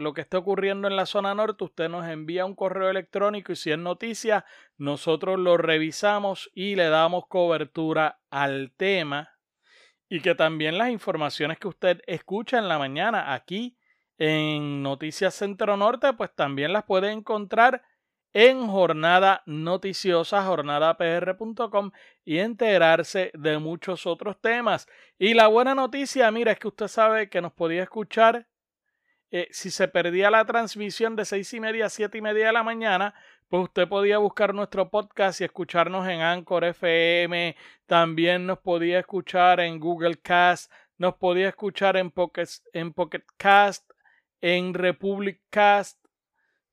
lo 0.00 0.14
que 0.14 0.20
está 0.20 0.38
ocurriendo 0.38 0.86
en 0.86 0.94
la 0.94 1.04
zona 1.04 1.34
norte, 1.34 1.64
usted 1.64 1.88
nos 1.88 2.06
envía 2.06 2.44
un 2.44 2.54
correo 2.54 2.90
electrónico 2.90 3.50
y 3.50 3.56
si 3.56 3.72
es 3.72 3.78
noticia, 3.78 4.44
nosotros 4.76 5.36
lo 5.36 5.56
revisamos 5.56 6.48
y 6.54 6.76
le 6.76 6.84
damos 6.84 7.26
cobertura 7.26 8.20
al 8.30 8.72
tema. 8.76 9.32
Y 10.08 10.20
que 10.20 10.36
también 10.36 10.78
las 10.78 10.90
informaciones 10.90 11.58
que 11.58 11.66
usted 11.66 12.02
escucha 12.06 12.56
en 12.58 12.68
la 12.68 12.78
mañana 12.78 13.34
aquí 13.34 13.76
en 14.16 14.84
Noticias 14.84 15.34
Centro 15.34 15.76
Norte, 15.76 16.12
pues 16.12 16.32
también 16.32 16.72
las 16.72 16.84
puede 16.84 17.10
encontrar 17.10 17.82
en 18.32 18.68
Jornada 18.68 19.42
Noticiosa, 19.44 20.44
jornadapr.com 20.44 21.90
y 22.24 22.38
enterarse 22.38 23.32
de 23.34 23.58
muchos 23.58 24.06
otros 24.06 24.40
temas. 24.40 24.86
Y 25.18 25.34
la 25.34 25.48
buena 25.48 25.74
noticia, 25.74 26.30
mira, 26.30 26.52
es 26.52 26.60
que 26.60 26.68
usted 26.68 26.86
sabe 26.86 27.28
que 27.28 27.40
nos 27.40 27.52
podía 27.52 27.82
escuchar 27.82 28.46
eh, 29.36 29.48
si 29.50 29.72
se 29.72 29.88
perdía 29.88 30.30
la 30.30 30.44
transmisión 30.44 31.16
de 31.16 31.24
seis 31.24 31.52
y 31.54 31.58
media 31.58 31.86
a 31.86 31.90
siete 31.90 32.18
y 32.18 32.22
media 32.22 32.46
de 32.46 32.52
la 32.52 32.62
mañana, 32.62 33.14
pues 33.48 33.64
usted 33.64 33.88
podía 33.88 34.18
buscar 34.18 34.54
nuestro 34.54 34.90
podcast 34.90 35.40
y 35.40 35.44
escucharnos 35.44 36.06
en 36.06 36.20
Anchor 36.20 36.62
FM, 36.62 37.56
también 37.84 38.46
nos 38.46 38.60
podía 38.60 39.00
escuchar 39.00 39.58
en 39.58 39.80
Google 39.80 40.18
Cast, 40.18 40.70
nos 40.98 41.16
podía 41.16 41.48
escuchar 41.48 41.96
en 41.96 42.12
Pocket, 42.12 42.46
en 42.72 42.92
Pocket 42.92 43.24
Cast, 43.36 43.90
en 44.40 44.72
Republic 44.72 45.40
Cast, 45.50 45.98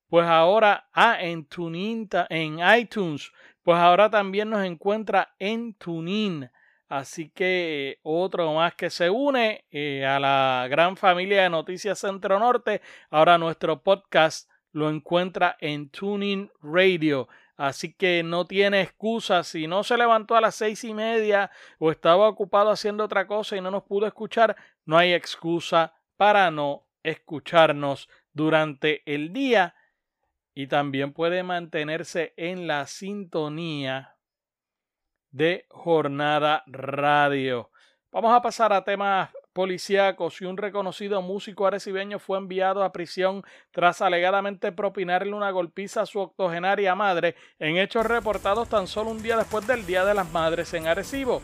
pues 0.08 0.26
ahora, 0.26 0.88
ah, 0.92 1.16
en 1.20 1.44
TuneIn, 1.46 2.08
en 2.28 2.60
iTunes, 2.78 3.32
pues 3.64 3.76
ahora 3.76 4.08
también 4.08 4.50
nos 4.50 4.64
encuentra 4.64 5.34
en 5.40 5.74
TuneIn. 5.74 6.48
Así 6.92 7.30
que 7.30 8.00
otro 8.02 8.52
más 8.52 8.74
que 8.74 8.90
se 8.90 9.08
une 9.08 9.64
eh, 9.70 10.04
a 10.04 10.20
la 10.20 10.66
gran 10.68 10.98
familia 10.98 11.42
de 11.42 11.48
Noticias 11.48 11.98
Centro 11.98 12.38
Norte. 12.38 12.82
Ahora 13.08 13.38
nuestro 13.38 13.82
podcast 13.82 14.50
lo 14.72 14.90
encuentra 14.90 15.56
en 15.60 15.88
Tuning 15.88 16.50
Radio. 16.60 17.28
Así 17.56 17.94
que 17.94 18.22
no 18.22 18.44
tiene 18.44 18.82
excusa. 18.82 19.42
Si 19.42 19.66
no 19.66 19.84
se 19.84 19.96
levantó 19.96 20.36
a 20.36 20.42
las 20.42 20.54
seis 20.54 20.84
y 20.84 20.92
media 20.92 21.50
o 21.78 21.90
estaba 21.90 22.28
ocupado 22.28 22.70
haciendo 22.70 23.04
otra 23.04 23.26
cosa 23.26 23.56
y 23.56 23.62
no 23.62 23.70
nos 23.70 23.84
pudo 23.84 24.06
escuchar, 24.06 24.54
no 24.84 24.98
hay 24.98 25.14
excusa 25.14 25.94
para 26.18 26.50
no 26.50 26.86
escucharnos 27.02 28.10
durante 28.34 29.00
el 29.06 29.32
día 29.32 29.74
y 30.52 30.66
también 30.66 31.14
puede 31.14 31.42
mantenerse 31.42 32.34
en 32.36 32.66
la 32.66 32.86
sintonía 32.86 34.12
de 35.32 35.66
Jornada 35.70 36.62
Radio. 36.66 37.70
Vamos 38.12 38.32
a 38.32 38.42
pasar 38.42 38.72
a 38.72 38.84
temas 38.84 39.30
policíacos 39.52 40.40
y 40.40 40.44
un 40.44 40.56
reconocido 40.56 41.20
músico 41.22 41.66
arecibeño 41.66 42.18
fue 42.18 42.38
enviado 42.38 42.84
a 42.84 42.92
prisión 42.92 43.42
tras 43.70 44.00
alegadamente 44.00 44.72
propinarle 44.72 45.34
una 45.34 45.50
golpiza 45.50 46.02
a 46.02 46.06
su 46.06 46.20
octogenaria 46.20 46.94
madre 46.94 47.34
en 47.58 47.76
hechos 47.76 48.06
reportados 48.06 48.68
tan 48.68 48.86
solo 48.86 49.10
un 49.10 49.22
día 49.22 49.36
después 49.36 49.66
del 49.66 49.84
Día 49.86 50.04
de 50.04 50.14
las 50.14 50.30
Madres 50.30 50.72
en 50.74 50.86
Arecibo. 50.86 51.42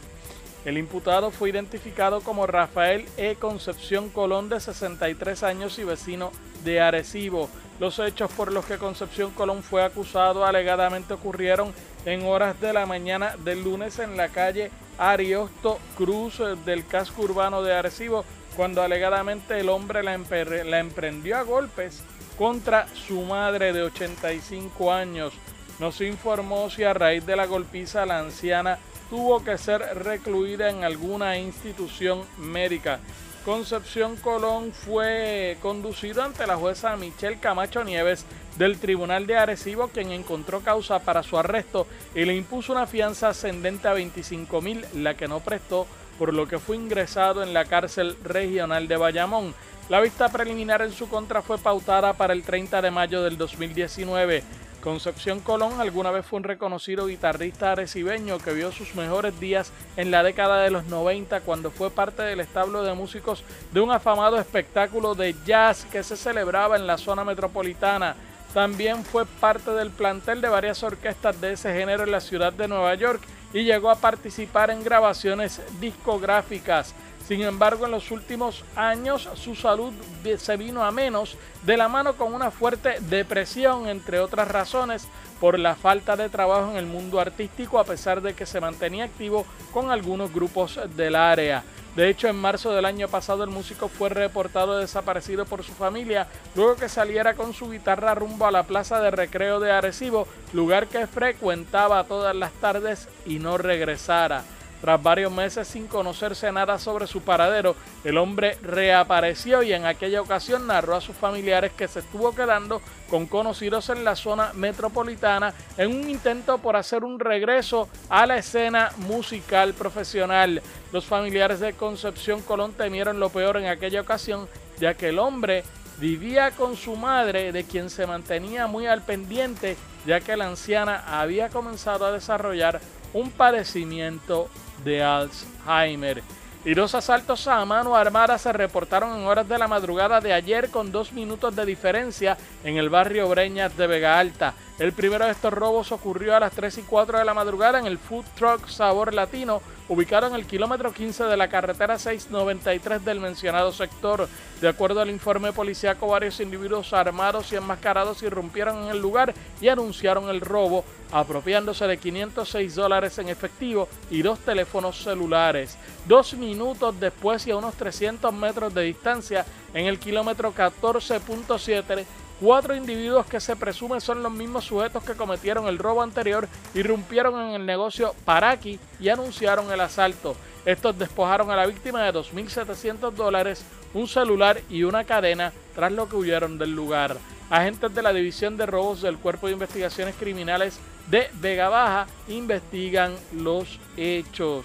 El 0.64 0.76
imputado 0.76 1.30
fue 1.30 1.50
identificado 1.50 2.20
como 2.20 2.46
Rafael 2.46 3.06
E. 3.16 3.36
Concepción 3.36 4.10
Colón 4.10 4.48
de 4.48 4.60
63 4.60 5.42
años 5.42 5.78
y 5.78 5.84
vecino 5.84 6.32
de 6.64 6.80
Arecibo. 6.80 7.48
Los 7.78 7.98
hechos 8.00 8.30
por 8.32 8.52
los 8.52 8.64
que 8.64 8.76
Concepción 8.76 9.30
Colón 9.30 9.62
fue 9.62 9.84
acusado 9.84 10.44
alegadamente 10.44 11.14
ocurrieron 11.14 11.72
en 12.04 12.24
horas 12.24 12.60
de 12.60 12.72
la 12.72 12.86
mañana 12.86 13.36
del 13.44 13.62
lunes 13.62 13.98
en 14.00 14.16
la 14.16 14.28
calle 14.28 14.70
Ariosto 14.98 15.78
Cruz 15.96 16.42
del 16.64 16.84
casco 16.86 17.22
urbano 17.22 17.62
de 17.62 17.74
Arecibo, 17.74 18.24
cuando 18.56 18.82
alegadamente 18.82 19.60
el 19.60 19.68
hombre 19.68 20.02
la, 20.02 20.18
la 20.18 20.80
emprendió 20.80 21.38
a 21.38 21.42
golpes 21.42 22.02
contra 22.36 22.88
su 22.88 23.20
madre 23.22 23.72
de 23.72 23.82
85 23.82 24.92
años. 24.92 25.32
Nos 25.78 26.00
informó 26.00 26.68
si 26.68 26.82
a 26.82 26.92
raíz 26.92 27.24
de 27.24 27.36
la 27.36 27.46
golpiza 27.46 28.04
la 28.04 28.18
anciana 28.18 28.78
tuvo 29.10 29.42
que 29.42 29.58
ser 29.58 29.80
recluida 29.98 30.70
en 30.70 30.84
alguna 30.84 31.38
institución 31.38 32.22
médica. 32.38 33.00
Concepción 33.44 34.16
Colón 34.16 34.72
fue 34.72 35.56
conducido 35.62 36.22
ante 36.22 36.46
la 36.46 36.56
jueza 36.56 36.96
Michelle 36.96 37.38
Camacho 37.38 37.82
Nieves 37.82 38.26
del 38.58 38.78
Tribunal 38.78 39.26
de 39.26 39.38
Arecibo, 39.38 39.88
quien 39.88 40.10
encontró 40.10 40.60
causa 40.60 40.98
para 40.98 41.22
su 41.22 41.38
arresto 41.38 41.86
y 42.14 42.24
le 42.24 42.36
impuso 42.36 42.72
una 42.72 42.86
fianza 42.86 43.28
ascendente 43.28 43.88
a 43.88 43.94
25 43.94 44.60
mil, 44.60 44.84
la 44.94 45.14
que 45.14 45.28
no 45.28 45.40
prestó, 45.40 45.86
por 46.18 46.34
lo 46.34 46.46
que 46.46 46.58
fue 46.58 46.76
ingresado 46.76 47.42
en 47.42 47.54
la 47.54 47.64
cárcel 47.64 48.16
regional 48.22 48.88
de 48.88 48.96
Bayamón. 48.96 49.54
La 49.88 50.00
vista 50.00 50.28
preliminar 50.28 50.82
en 50.82 50.92
su 50.92 51.08
contra 51.08 51.40
fue 51.40 51.56
pautada 51.56 52.12
para 52.12 52.34
el 52.34 52.42
30 52.42 52.82
de 52.82 52.90
mayo 52.90 53.22
del 53.22 53.38
2019. 53.38 54.42
Concepción 54.88 55.40
Colón 55.40 55.82
alguna 55.82 56.10
vez 56.10 56.24
fue 56.24 56.38
un 56.38 56.44
reconocido 56.44 57.08
guitarrista 57.08 57.72
arecibeño 57.72 58.38
que 58.38 58.54
vio 58.54 58.72
sus 58.72 58.94
mejores 58.94 59.38
días 59.38 59.70
en 59.98 60.10
la 60.10 60.22
década 60.22 60.62
de 60.62 60.70
los 60.70 60.86
90 60.86 61.42
cuando 61.42 61.70
fue 61.70 61.90
parte 61.90 62.22
del 62.22 62.40
establo 62.40 62.82
de 62.82 62.94
músicos 62.94 63.44
de 63.70 63.82
un 63.82 63.90
afamado 63.90 64.38
espectáculo 64.38 65.14
de 65.14 65.34
jazz 65.44 65.84
que 65.92 66.02
se 66.02 66.16
celebraba 66.16 66.76
en 66.76 66.86
la 66.86 66.96
zona 66.96 67.22
metropolitana. 67.22 68.16
También 68.54 69.04
fue 69.04 69.26
parte 69.26 69.72
del 69.72 69.90
plantel 69.90 70.40
de 70.40 70.48
varias 70.48 70.82
orquestas 70.82 71.38
de 71.38 71.52
ese 71.52 71.74
género 71.74 72.04
en 72.04 72.10
la 72.10 72.22
ciudad 72.22 72.54
de 72.54 72.66
Nueva 72.66 72.94
York 72.94 73.20
y 73.52 73.64
llegó 73.64 73.90
a 73.90 73.96
participar 73.96 74.70
en 74.70 74.82
grabaciones 74.82 75.60
discográficas. 75.80 76.94
Sin 77.28 77.42
embargo, 77.42 77.84
en 77.84 77.90
los 77.90 78.10
últimos 78.10 78.64
años 78.74 79.28
su 79.34 79.54
salud 79.54 79.92
se 80.38 80.56
vino 80.56 80.82
a 80.82 80.90
menos 80.90 81.36
de 81.62 81.76
la 81.76 81.86
mano 81.86 82.14
con 82.14 82.32
una 82.32 82.50
fuerte 82.50 83.00
depresión, 83.00 83.86
entre 83.86 84.18
otras 84.18 84.48
razones, 84.48 85.06
por 85.38 85.58
la 85.58 85.74
falta 85.74 86.16
de 86.16 86.30
trabajo 86.30 86.70
en 86.70 86.78
el 86.78 86.86
mundo 86.86 87.20
artístico, 87.20 87.78
a 87.78 87.84
pesar 87.84 88.22
de 88.22 88.32
que 88.32 88.46
se 88.46 88.62
mantenía 88.62 89.04
activo 89.04 89.44
con 89.74 89.90
algunos 89.90 90.32
grupos 90.32 90.80
del 90.96 91.16
área. 91.16 91.64
De 91.94 92.08
hecho, 92.08 92.28
en 92.28 92.36
marzo 92.36 92.72
del 92.72 92.86
año 92.86 93.08
pasado 93.08 93.44
el 93.44 93.50
músico 93.50 93.88
fue 93.88 94.08
reportado 94.08 94.78
desaparecido 94.78 95.44
por 95.44 95.62
su 95.62 95.72
familia 95.72 96.28
luego 96.54 96.76
que 96.76 96.88
saliera 96.88 97.34
con 97.34 97.52
su 97.52 97.70
guitarra 97.70 98.14
rumbo 98.14 98.46
a 98.46 98.50
la 98.50 98.62
plaza 98.62 99.02
de 99.02 99.10
recreo 99.10 99.60
de 99.60 99.70
Arecibo, 99.70 100.26
lugar 100.54 100.86
que 100.86 101.06
frecuentaba 101.06 102.04
todas 102.04 102.34
las 102.34 102.52
tardes 102.52 103.06
y 103.26 103.38
no 103.38 103.58
regresara. 103.58 104.44
Tras 104.80 105.02
varios 105.02 105.32
meses 105.32 105.66
sin 105.66 105.88
conocerse 105.88 106.52
nada 106.52 106.78
sobre 106.78 107.06
su 107.06 107.22
paradero, 107.22 107.74
el 108.04 108.16
hombre 108.16 108.56
reapareció 108.62 109.62
y 109.62 109.72
en 109.72 109.86
aquella 109.86 110.20
ocasión 110.20 110.66
narró 110.66 110.94
a 110.94 111.00
sus 111.00 111.16
familiares 111.16 111.72
que 111.72 111.88
se 111.88 112.00
estuvo 112.00 112.34
quedando 112.34 112.80
con 113.10 113.26
conocidos 113.26 113.88
en 113.88 114.04
la 114.04 114.14
zona 114.14 114.52
metropolitana 114.54 115.52
en 115.76 115.90
un 115.90 116.08
intento 116.08 116.58
por 116.58 116.76
hacer 116.76 117.02
un 117.02 117.18
regreso 117.18 117.88
a 118.08 118.26
la 118.26 118.36
escena 118.36 118.92
musical 118.98 119.74
profesional. 119.74 120.62
Los 120.92 121.06
familiares 121.06 121.60
de 121.60 121.72
Concepción 121.72 122.40
Colón 122.42 122.72
temieron 122.72 123.18
lo 123.18 123.30
peor 123.30 123.56
en 123.56 123.66
aquella 123.66 124.00
ocasión, 124.00 124.48
ya 124.78 124.94
que 124.94 125.08
el 125.08 125.18
hombre 125.18 125.64
vivía 125.98 126.52
con 126.52 126.76
su 126.76 126.94
madre, 126.94 127.50
de 127.50 127.64
quien 127.64 127.90
se 127.90 128.06
mantenía 128.06 128.68
muy 128.68 128.86
al 128.86 129.02
pendiente, 129.02 129.76
ya 130.06 130.20
que 130.20 130.36
la 130.36 130.46
anciana 130.46 131.20
había 131.20 131.48
comenzado 131.48 132.06
a 132.06 132.12
desarrollar 132.12 132.80
un 133.12 133.30
padecimiento 133.30 134.48
de 134.84 135.02
Alzheimer. 135.02 136.22
Y 136.64 136.74
dos 136.74 136.94
asaltos 136.94 137.46
a 137.46 137.64
mano 137.64 137.94
armada 137.94 138.36
se 138.36 138.52
reportaron 138.52 139.18
en 139.18 139.26
horas 139.26 139.48
de 139.48 139.58
la 139.58 139.68
madrugada 139.68 140.20
de 140.20 140.32
ayer 140.32 140.70
con 140.70 140.90
dos 140.90 141.12
minutos 141.12 141.54
de 141.54 141.64
diferencia 141.64 142.36
en 142.64 142.76
el 142.76 142.90
barrio 142.90 143.28
Breñas 143.28 143.76
de 143.76 143.86
Vega 143.86 144.18
Alta. 144.18 144.54
El 144.78 144.92
primero 144.92 145.24
de 145.24 145.30
estos 145.30 145.52
robos 145.52 145.92
ocurrió 145.92 146.36
a 146.36 146.40
las 146.40 146.52
3 146.52 146.78
y 146.78 146.82
4 146.82 147.18
de 147.20 147.24
la 147.24 147.32
madrugada 147.32 147.78
en 147.78 147.86
el 147.86 147.96
Food 147.96 148.24
Truck 148.36 148.68
Sabor 148.68 149.14
Latino, 149.14 149.62
ubicado 149.88 150.26
en 150.26 150.34
el 150.34 150.46
kilómetro 150.46 150.92
15 150.92 151.24
de 151.24 151.36
la 151.36 151.48
carretera 151.48 151.98
693 151.98 153.04
del 153.04 153.20
mencionado 153.20 153.72
sector. 153.72 154.28
De 154.60 154.68
acuerdo 154.68 155.00
al 155.00 155.10
informe 155.10 155.52
policíaco, 155.52 156.08
varios 156.08 156.40
individuos 156.40 156.92
armados 156.92 157.52
y 157.52 157.56
enmascarados 157.56 158.22
irrumpieron 158.22 158.84
en 158.84 158.90
el 158.90 159.00
lugar 159.00 159.34
y 159.60 159.68
anunciaron 159.68 160.28
el 160.28 160.40
robo, 160.40 160.84
apropiándose 161.12 161.86
de 161.86 161.96
506 161.96 162.74
dólares 162.74 163.18
en 163.18 163.28
efectivo 163.28 163.88
y 164.10 164.22
dos 164.22 164.38
teléfonos 164.40 165.02
celulares. 165.02 165.78
Dos 166.06 166.34
minutos 166.34 166.98
después 167.00 167.46
y 167.46 167.50
a 167.50 167.56
unos 167.56 167.74
300 167.74 168.32
metros 168.32 168.74
de 168.74 168.82
distancia, 168.82 169.46
en 169.74 169.86
el 169.86 169.98
kilómetro 169.98 170.54
14.7, 170.54 172.04
Cuatro 172.40 172.76
individuos 172.76 173.26
que 173.26 173.40
se 173.40 173.56
presume 173.56 174.00
son 174.00 174.22
los 174.22 174.30
mismos 174.30 174.64
sujetos 174.64 175.02
que 175.02 175.14
cometieron 175.14 175.66
el 175.66 175.76
robo 175.76 176.02
anterior 176.02 176.48
irrumpieron 176.72 177.40
en 177.40 177.54
el 177.60 177.66
negocio 177.66 178.14
Paraki 178.24 178.78
y 179.00 179.08
anunciaron 179.08 179.72
el 179.72 179.80
asalto. 179.80 180.36
Estos 180.64 180.96
despojaron 180.96 181.50
a 181.50 181.56
la 181.56 181.66
víctima 181.66 182.04
de 182.04 182.12
2.700 182.12 183.10
dólares, 183.12 183.64
un 183.92 184.06
celular 184.06 184.60
y 184.70 184.84
una 184.84 185.02
cadena 185.02 185.52
tras 185.74 185.90
lo 185.90 186.08
que 186.08 186.14
huyeron 186.14 186.58
del 186.58 186.76
lugar. 186.76 187.16
Agentes 187.50 187.92
de 187.92 188.02
la 188.02 188.12
División 188.12 188.56
de 188.56 188.66
Robos 188.66 189.02
del 189.02 189.18
Cuerpo 189.18 189.48
de 189.48 189.54
Investigaciones 189.54 190.14
Criminales 190.14 190.78
de 191.10 191.28
Vega 191.40 191.68
Baja 191.68 192.06
investigan 192.28 193.16
los 193.32 193.80
hechos. 193.96 194.64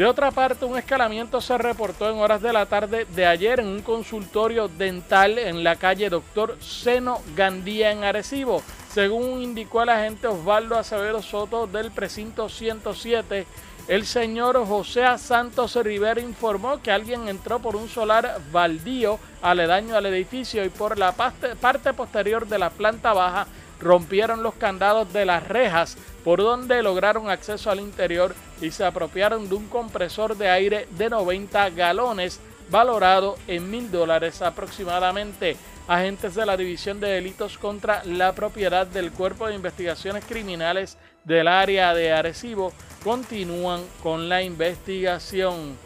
De 0.00 0.06
otra 0.06 0.30
parte, 0.30 0.64
un 0.64 0.78
escalamiento 0.78 1.42
se 1.42 1.58
reportó 1.58 2.10
en 2.10 2.16
horas 2.16 2.40
de 2.40 2.54
la 2.54 2.64
tarde 2.64 3.04
de 3.14 3.26
ayer 3.26 3.60
en 3.60 3.66
un 3.66 3.82
consultorio 3.82 4.66
dental 4.66 5.38
en 5.38 5.62
la 5.62 5.76
calle 5.76 6.08
Doctor 6.08 6.56
Seno 6.58 7.20
Gandía 7.36 7.92
en 7.92 8.02
Arecibo. 8.02 8.62
Según 8.94 9.42
indicó 9.42 9.82
el 9.82 9.90
agente 9.90 10.26
Osvaldo 10.26 10.78
Acevedo 10.78 11.20
Soto 11.20 11.66
del 11.66 11.90
precinto 11.90 12.48
107, 12.48 13.46
el 13.88 14.06
señor 14.06 14.66
José 14.66 15.04
Santos 15.18 15.76
Rivera 15.76 16.22
informó 16.22 16.80
que 16.80 16.92
alguien 16.92 17.28
entró 17.28 17.58
por 17.58 17.76
un 17.76 17.90
solar 17.90 18.40
baldío 18.50 19.18
aledaño 19.42 19.96
al 19.96 20.06
edificio 20.06 20.64
y 20.64 20.70
por 20.70 20.96
la 20.96 21.12
parte 21.12 21.92
posterior 21.92 22.48
de 22.48 22.58
la 22.58 22.70
planta 22.70 23.12
baja 23.12 23.46
rompieron 23.80 24.42
los 24.42 24.54
candados 24.54 25.12
de 25.12 25.24
las 25.24 25.46
rejas 25.46 25.96
por 26.24 26.40
donde 26.40 26.82
lograron 26.82 27.30
acceso 27.30 27.70
al 27.70 27.80
interior 27.80 28.34
y 28.60 28.70
se 28.70 28.84
apropiaron 28.84 29.48
de 29.48 29.54
un 29.54 29.68
compresor 29.68 30.36
de 30.36 30.50
aire 30.50 30.86
de 30.98 31.08
90 31.08 31.70
galones 31.70 32.40
valorado 32.70 33.36
en 33.48 33.70
mil 33.70 33.90
dólares 33.90 34.42
aproximadamente. 34.42 35.56
Agentes 35.88 36.34
de 36.36 36.46
la 36.46 36.56
División 36.56 37.00
de 37.00 37.08
Delitos 37.08 37.58
contra 37.58 38.04
la 38.04 38.32
Propiedad 38.32 38.86
del 38.86 39.10
Cuerpo 39.10 39.48
de 39.48 39.56
Investigaciones 39.56 40.24
Criminales 40.24 40.96
del 41.24 41.48
área 41.48 41.94
de 41.94 42.12
Arecibo 42.12 42.72
continúan 43.02 43.82
con 44.02 44.28
la 44.28 44.42
investigación. 44.42 45.76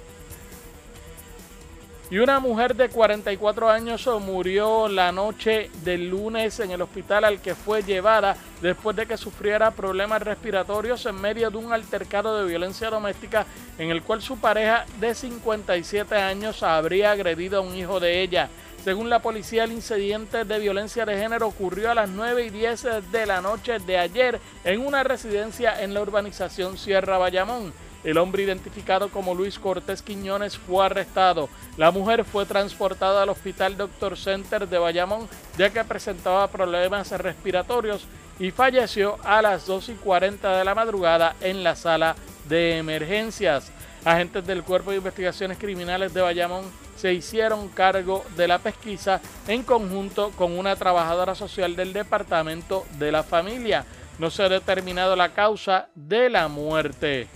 Y 2.11 2.19
una 2.19 2.38
mujer 2.38 2.77
de 2.77 2.90
44 2.90 3.71
años 3.71 4.07
murió 4.21 4.88
la 4.88 5.11
noche 5.11 5.71
del 5.83 6.11
lunes 6.11 6.61
en 6.61 6.71
el 6.71 6.83
hospital 6.83 7.25
al 7.25 7.40
que 7.40 7.55
fue 7.55 7.83
llevada 7.83 8.37
después 8.61 8.95
de 8.95 9.07
que 9.07 9.17
sufriera 9.17 9.71
problemas 9.71 10.23
respiratorios 10.23 11.07
en 11.07 11.19
medio 11.19 11.51
de 11.51 11.57
un 11.57 11.73
altercado 11.73 12.38
de 12.38 12.47
violencia 12.47 12.90
doméstica 12.90 13.47
en 13.79 13.90
el 13.90 14.03
cual 14.03 14.21
su 14.21 14.38
pareja 14.38 14.85
de 15.01 15.14
57 15.14 16.14
años 16.14 16.62
habría 16.62 17.12
agredido 17.12 17.59
a 17.59 17.62
un 17.62 17.75
hijo 17.75 17.99
de 18.01 18.21
ella. 18.21 18.51
Según 18.85 19.09
la 19.09 19.21
policía, 19.21 19.64
el 19.64 19.73
incidente 19.73 20.45
de 20.45 20.59
violencia 20.59 21.07
de 21.07 21.19
género 21.19 21.47
ocurrió 21.47 21.90
a 21.90 21.95
las 21.95 22.11
9 22.11 22.45
y 22.45 22.51
10 22.51 22.87
de 23.11 23.25
la 23.25 23.40
noche 23.40 23.79
de 23.79 23.97
ayer 23.97 24.38
en 24.62 24.85
una 24.85 25.03
residencia 25.03 25.83
en 25.83 25.95
la 25.95 26.03
urbanización 26.03 26.77
Sierra 26.77 27.17
Bayamón. 27.17 27.73
El 28.05 28.19
hombre 28.19 28.43
identificado 28.43 29.09
como 29.09 29.35
Luis 29.35 29.59
Cortés 29.59 30.03
Quiñones 30.03 30.59
fue 30.59 30.85
arrestado. 30.85 31.49
La 31.79 31.90
mujer 31.90 32.25
fue 32.25 32.45
transportada 32.45 33.23
al 33.23 33.31
Hospital 33.31 33.79
Doctor 33.79 34.19
Center 34.19 34.69
de 34.69 34.79
Bayamón 34.79 35.27
ya 35.57 35.71
que 35.71 35.83
presentaba 35.85 36.49
problemas 36.49 37.11
respiratorios 37.12 38.07
y 38.38 38.51
falleció 38.51 39.17
a 39.25 39.40
las 39.40 39.67
2 39.67 39.88
y 39.88 39.95
40 39.95 40.59
de 40.59 40.64
la 40.64 40.75
madrugada 40.75 41.35
en 41.40 41.64
la 41.64 41.77
sala 41.77 42.14
de 42.47 42.77
emergencias. 42.77 43.73
Agentes 44.05 44.47
del 44.47 44.64
Cuerpo 44.64 44.90
de 44.90 44.99
Investigaciones 44.99 45.57
Criminales 45.57 46.12
de 46.12 46.21
Bayamón 46.21 46.64
se 46.97 47.14
hicieron 47.14 47.69
cargo 47.69 48.23
de 48.37 48.49
la 48.49 48.59
pesquisa 48.59 49.23
en 49.49 49.62
conjunto 49.62 50.31
con 50.33 50.59
una 50.59 50.77
trabajadora 50.77 51.35
social 51.35 51.75
del 51.75 51.95
Departamento 51.95 52.85
de 52.99 53.11
la 53.11 53.23
Familia. 53.23 53.87
No 54.19 54.31
se 54.31 54.43
ha 54.43 54.49
determinado 54.51 55.17
la 55.17 55.33
causa 55.33 55.88
de 55.95 56.29
la 56.29 56.49
muerte 56.49 57.29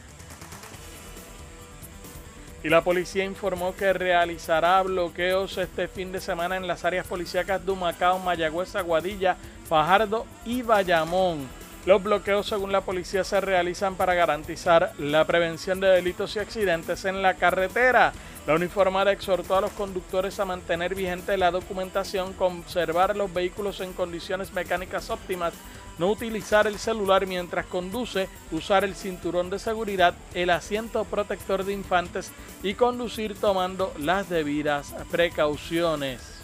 y 2.62 2.68
la 2.68 2.82
policía 2.82 3.24
informó 3.24 3.74
que 3.74 3.92
realizará 3.92 4.82
bloqueos 4.82 5.58
este 5.58 5.86
fin 5.88 6.10
de 6.10 6.20
semana 6.20 6.56
en 6.56 6.66
las 6.66 6.84
áreas 6.84 7.06
policíacas 7.06 7.64
de 7.64 7.70
Humacao, 7.70 8.18
Mayagüez, 8.18 8.74
Aguadilla, 8.74 9.36
Fajardo 9.68 10.26
y 10.44 10.62
Bayamón. 10.62 11.46
Los 11.86 12.02
bloqueos, 12.02 12.46
según 12.46 12.72
la 12.72 12.80
policía, 12.80 13.24
se 13.24 13.40
realizan 13.40 13.94
para 13.94 14.14
garantizar 14.14 14.92
la 14.98 15.24
prevención 15.24 15.80
de 15.80 15.88
delitos 15.88 16.36
y 16.36 16.40
accidentes 16.40 17.04
en 17.04 17.22
la 17.22 17.34
carretera. 17.34 18.12
La 18.46 18.54
uniformada 18.54 19.12
exhortó 19.12 19.56
a 19.56 19.60
los 19.60 19.70
conductores 19.70 20.40
a 20.40 20.44
mantener 20.44 20.94
vigente 20.94 21.36
la 21.36 21.50
documentación, 21.50 22.32
conservar 22.32 23.16
los 23.16 23.32
vehículos 23.32 23.80
en 23.80 23.92
condiciones 23.92 24.52
mecánicas 24.52 25.08
óptimas, 25.10 25.54
no 25.98 26.08
utilizar 26.10 26.66
el 26.66 26.78
celular 26.78 27.26
mientras 27.26 27.66
conduce, 27.66 28.28
usar 28.52 28.84
el 28.84 28.94
cinturón 28.94 29.50
de 29.50 29.58
seguridad, 29.58 30.14
el 30.34 30.50
asiento 30.50 31.04
protector 31.04 31.64
de 31.64 31.72
infantes 31.72 32.30
y 32.62 32.74
conducir 32.74 33.34
tomando 33.34 33.92
las 33.98 34.28
debidas 34.28 34.94
precauciones. 35.10 36.38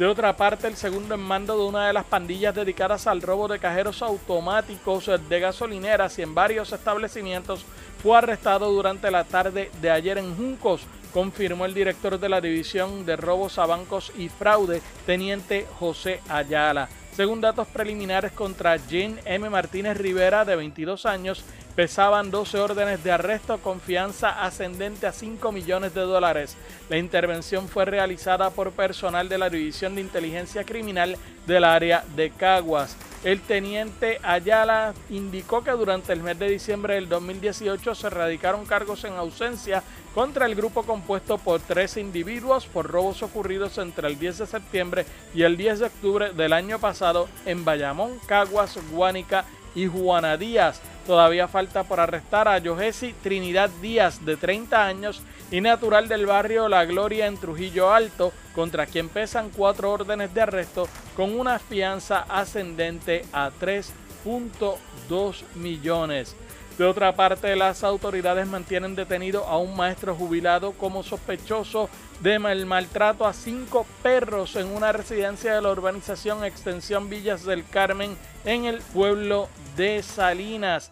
De 0.00 0.06
otra 0.06 0.34
parte, 0.34 0.66
el 0.66 0.76
segundo 0.76 1.14
en 1.14 1.20
mando 1.20 1.58
de 1.58 1.64
una 1.64 1.86
de 1.86 1.92
las 1.92 2.06
pandillas 2.06 2.54
dedicadas 2.54 3.06
al 3.06 3.20
robo 3.20 3.48
de 3.48 3.58
cajeros 3.58 4.00
automáticos 4.00 5.10
de 5.28 5.40
gasolineras 5.40 6.18
y 6.18 6.22
en 6.22 6.34
varios 6.34 6.72
establecimientos 6.72 7.66
fue 8.02 8.16
arrestado 8.16 8.72
durante 8.72 9.10
la 9.10 9.24
tarde 9.24 9.70
de 9.82 9.90
ayer 9.90 10.16
en 10.16 10.34
Juncos, 10.34 10.86
confirmó 11.12 11.66
el 11.66 11.74
director 11.74 12.18
de 12.18 12.30
la 12.30 12.40
División 12.40 13.04
de 13.04 13.16
Robos 13.16 13.58
a 13.58 13.66
Bancos 13.66 14.10
y 14.16 14.30
Fraude, 14.30 14.80
teniente 15.04 15.66
José 15.78 16.22
Ayala. 16.30 16.88
Según 17.16 17.40
datos 17.40 17.66
preliminares 17.68 18.32
contra 18.32 18.76
Jean 18.76 19.18
M. 19.24 19.50
Martínez 19.50 19.96
Rivera, 19.96 20.44
de 20.44 20.56
22 20.56 21.06
años, 21.06 21.44
pesaban 21.74 22.30
12 22.30 22.58
órdenes 22.58 23.02
de 23.04 23.12
arresto 23.12 23.58
con 23.58 23.80
fianza 23.80 24.44
ascendente 24.44 25.06
a 25.06 25.12
5 25.12 25.52
millones 25.52 25.94
de 25.94 26.02
dólares. 26.02 26.56
La 26.88 26.98
intervención 26.98 27.68
fue 27.68 27.84
realizada 27.84 28.50
por 28.50 28.72
personal 28.72 29.28
de 29.28 29.38
la 29.38 29.50
División 29.50 29.94
de 29.94 30.00
Inteligencia 30.00 30.64
Criminal 30.64 31.16
del 31.46 31.64
área 31.64 32.04
de 32.16 32.30
Caguas. 32.30 32.96
El 33.22 33.42
teniente 33.42 34.18
Ayala 34.22 34.94
indicó 35.10 35.62
que 35.62 35.72
durante 35.72 36.12
el 36.12 36.22
mes 36.22 36.38
de 36.38 36.48
diciembre 36.48 36.94
del 36.94 37.08
2018 37.08 37.94
se 37.94 38.08
radicaron 38.08 38.64
cargos 38.64 39.04
en 39.04 39.12
ausencia 39.14 39.82
contra 40.14 40.46
el 40.46 40.54
grupo 40.54 40.82
compuesto 40.82 41.38
por 41.38 41.60
tres 41.60 41.96
individuos 41.96 42.66
por 42.66 42.86
robos 42.86 43.22
ocurridos 43.22 43.78
entre 43.78 44.08
el 44.08 44.18
10 44.18 44.38
de 44.38 44.46
septiembre 44.46 45.06
y 45.34 45.42
el 45.42 45.56
10 45.56 45.78
de 45.78 45.86
octubre 45.86 46.32
del 46.32 46.52
año 46.52 46.78
pasado 46.78 47.28
en 47.46 47.64
Bayamón, 47.64 48.18
Caguas, 48.26 48.78
Guánica 48.90 49.44
y 49.74 49.86
Juana 49.86 50.36
Díaz. 50.36 50.80
Todavía 51.06 51.48
falta 51.48 51.84
por 51.84 52.00
arrestar 52.00 52.48
a 52.48 52.58
Yogesi 52.58 53.14
Trinidad 53.22 53.70
Díaz, 53.80 54.24
de 54.24 54.36
30 54.36 54.84
años 54.86 55.22
y 55.50 55.60
natural 55.60 56.08
del 56.08 56.26
barrio 56.26 56.68
La 56.68 56.84
Gloria 56.84 57.26
en 57.26 57.36
Trujillo 57.36 57.92
Alto, 57.92 58.32
contra 58.54 58.86
quien 58.86 59.08
pesan 59.08 59.50
cuatro 59.50 59.90
órdenes 59.90 60.32
de 60.34 60.42
arresto 60.42 60.88
con 61.16 61.38
una 61.38 61.58
fianza 61.58 62.26
ascendente 62.28 63.24
a 63.32 63.50
3.2 63.50 65.42
millones. 65.56 66.36
De 66.80 66.86
otra 66.86 67.14
parte, 67.14 67.54
las 67.56 67.84
autoridades 67.84 68.46
mantienen 68.46 68.96
detenido 68.96 69.44
a 69.44 69.58
un 69.58 69.76
maestro 69.76 70.14
jubilado 70.14 70.72
como 70.72 71.02
sospechoso 71.02 71.90
de 72.20 72.38
mal 72.38 72.64
maltrato 72.64 73.26
a 73.26 73.34
cinco 73.34 73.84
perros 74.02 74.56
en 74.56 74.66
una 74.68 74.90
residencia 74.90 75.54
de 75.54 75.60
la 75.60 75.72
urbanización 75.72 76.42
Extensión 76.42 77.10
Villas 77.10 77.44
del 77.44 77.66
Carmen 77.68 78.16
en 78.46 78.64
el 78.64 78.78
pueblo 78.78 79.50
de 79.76 80.02
Salinas. 80.02 80.90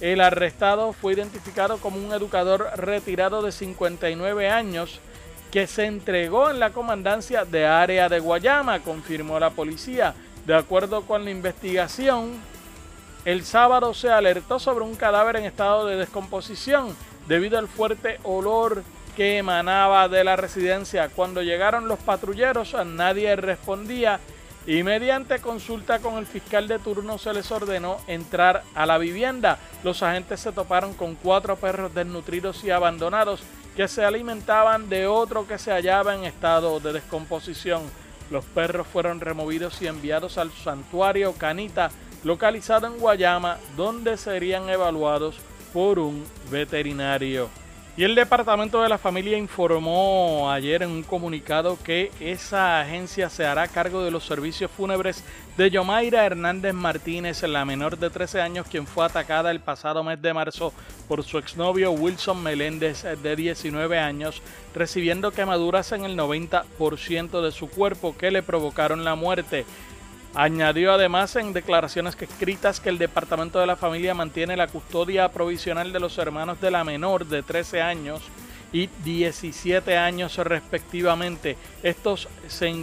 El 0.00 0.20
arrestado 0.20 0.92
fue 0.92 1.14
identificado 1.14 1.78
como 1.78 1.98
un 1.98 2.12
educador 2.12 2.70
retirado 2.76 3.42
de 3.42 3.50
59 3.50 4.48
años 4.48 5.00
que 5.50 5.66
se 5.66 5.86
entregó 5.86 6.50
en 6.50 6.60
la 6.60 6.70
comandancia 6.70 7.44
de 7.44 7.66
área 7.66 8.08
de 8.08 8.20
Guayama, 8.20 8.78
confirmó 8.78 9.40
la 9.40 9.50
policía. 9.50 10.14
De 10.46 10.54
acuerdo 10.54 11.02
con 11.02 11.24
la 11.24 11.32
investigación, 11.32 12.40
el 13.26 13.44
sábado 13.44 13.92
se 13.92 14.08
alertó 14.08 14.60
sobre 14.60 14.84
un 14.84 14.94
cadáver 14.94 15.34
en 15.34 15.44
estado 15.46 15.84
de 15.84 15.96
descomposición 15.96 16.96
debido 17.26 17.58
al 17.58 17.66
fuerte 17.66 18.20
olor 18.22 18.84
que 19.16 19.38
emanaba 19.38 20.08
de 20.08 20.22
la 20.22 20.36
residencia. 20.36 21.08
Cuando 21.08 21.42
llegaron 21.42 21.88
los 21.88 21.98
patrulleros 21.98 22.76
nadie 22.86 23.34
respondía 23.34 24.20
y 24.64 24.84
mediante 24.84 25.40
consulta 25.40 25.98
con 25.98 26.18
el 26.18 26.26
fiscal 26.26 26.68
de 26.68 26.78
turno 26.78 27.18
se 27.18 27.34
les 27.34 27.50
ordenó 27.50 27.96
entrar 28.06 28.62
a 28.76 28.86
la 28.86 28.96
vivienda. 28.96 29.58
Los 29.82 30.04
agentes 30.04 30.38
se 30.38 30.52
toparon 30.52 30.94
con 30.94 31.16
cuatro 31.16 31.56
perros 31.56 31.92
desnutridos 31.92 32.62
y 32.62 32.70
abandonados 32.70 33.42
que 33.74 33.88
se 33.88 34.04
alimentaban 34.04 34.88
de 34.88 35.08
otro 35.08 35.48
que 35.48 35.58
se 35.58 35.72
hallaba 35.72 36.14
en 36.14 36.22
estado 36.22 36.78
de 36.78 36.92
descomposición. 36.92 37.82
Los 38.30 38.44
perros 38.44 38.86
fueron 38.86 39.20
removidos 39.20 39.82
y 39.82 39.88
enviados 39.88 40.38
al 40.38 40.52
santuario 40.52 41.32
Canita 41.32 41.90
localizado 42.26 42.88
en 42.88 42.98
Guayama, 42.98 43.58
donde 43.76 44.16
serían 44.16 44.68
evaluados 44.68 45.36
por 45.72 46.00
un 46.00 46.24
veterinario. 46.50 47.48
Y 47.96 48.02
el 48.04 48.14
Departamento 48.16 48.82
de 48.82 48.90
la 48.90 48.98
Familia 48.98 49.38
informó 49.38 50.50
ayer 50.50 50.82
en 50.82 50.90
un 50.90 51.02
comunicado 51.02 51.78
que 51.82 52.10
esa 52.20 52.80
agencia 52.80 53.30
se 53.30 53.46
hará 53.46 53.68
cargo 53.68 54.02
de 54.04 54.10
los 54.10 54.26
servicios 54.26 54.70
fúnebres 54.70 55.24
de 55.56 55.70
Yomaira 55.70 56.26
Hernández 56.26 56.74
Martínez, 56.74 57.42
la 57.44 57.64
menor 57.64 57.96
de 57.96 58.10
13 58.10 58.42
años, 58.42 58.66
quien 58.70 58.86
fue 58.86 59.06
atacada 59.06 59.50
el 59.50 59.60
pasado 59.60 60.04
mes 60.04 60.20
de 60.20 60.34
marzo 60.34 60.74
por 61.08 61.22
su 61.22 61.38
exnovio 61.38 61.92
Wilson 61.92 62.42
Meléndez, 62.42 63.04
de 63.22 63.36
19 63.36 63.98
años, 63.98 64.42
recibiendo 64.74 65.30
quemaduras 65.30 65.92
en 65.92 66.04
el 66.04 66.18
90% 66.18 67.40
de 67.40 67.52
su 67.52 67.70
cuerpo 67.70 68.14
que 68.18 68.30
le 68.30 68.42
provocaron 68.42 69.04
la 69.04 69.14
muerte. 69.14 69.64
Añadió 70.38 70.92
además 70.92 71.34
en 71.36 71.54
declaraciones 71.54 72.14
escritas 72.20 72.78
que 72.78 72.90
el 72.90 72.98
Departamento 72.98 73.58
de 73.58 73.66
la 73.66 73.74
Familia 73.74 74.12
mantiene 74.12 74.54
la 74.54 74.66
custodia 74.66 75.30
provisional 75.30 75.94
de 75.94 75.98
los 75.98 76.18
hermanos 76.18 76.60
de 76.60 76.70
la 76.70 76.84
menor 76.84 77.24
de 77.24 77.42
13 77.42 77.80
años 77.80 78.20
y 78.70 78.90
17 79.02 79.96
años 79.96 80.36
respectivamente. 80.36 81.56
Estos 81.82 82.28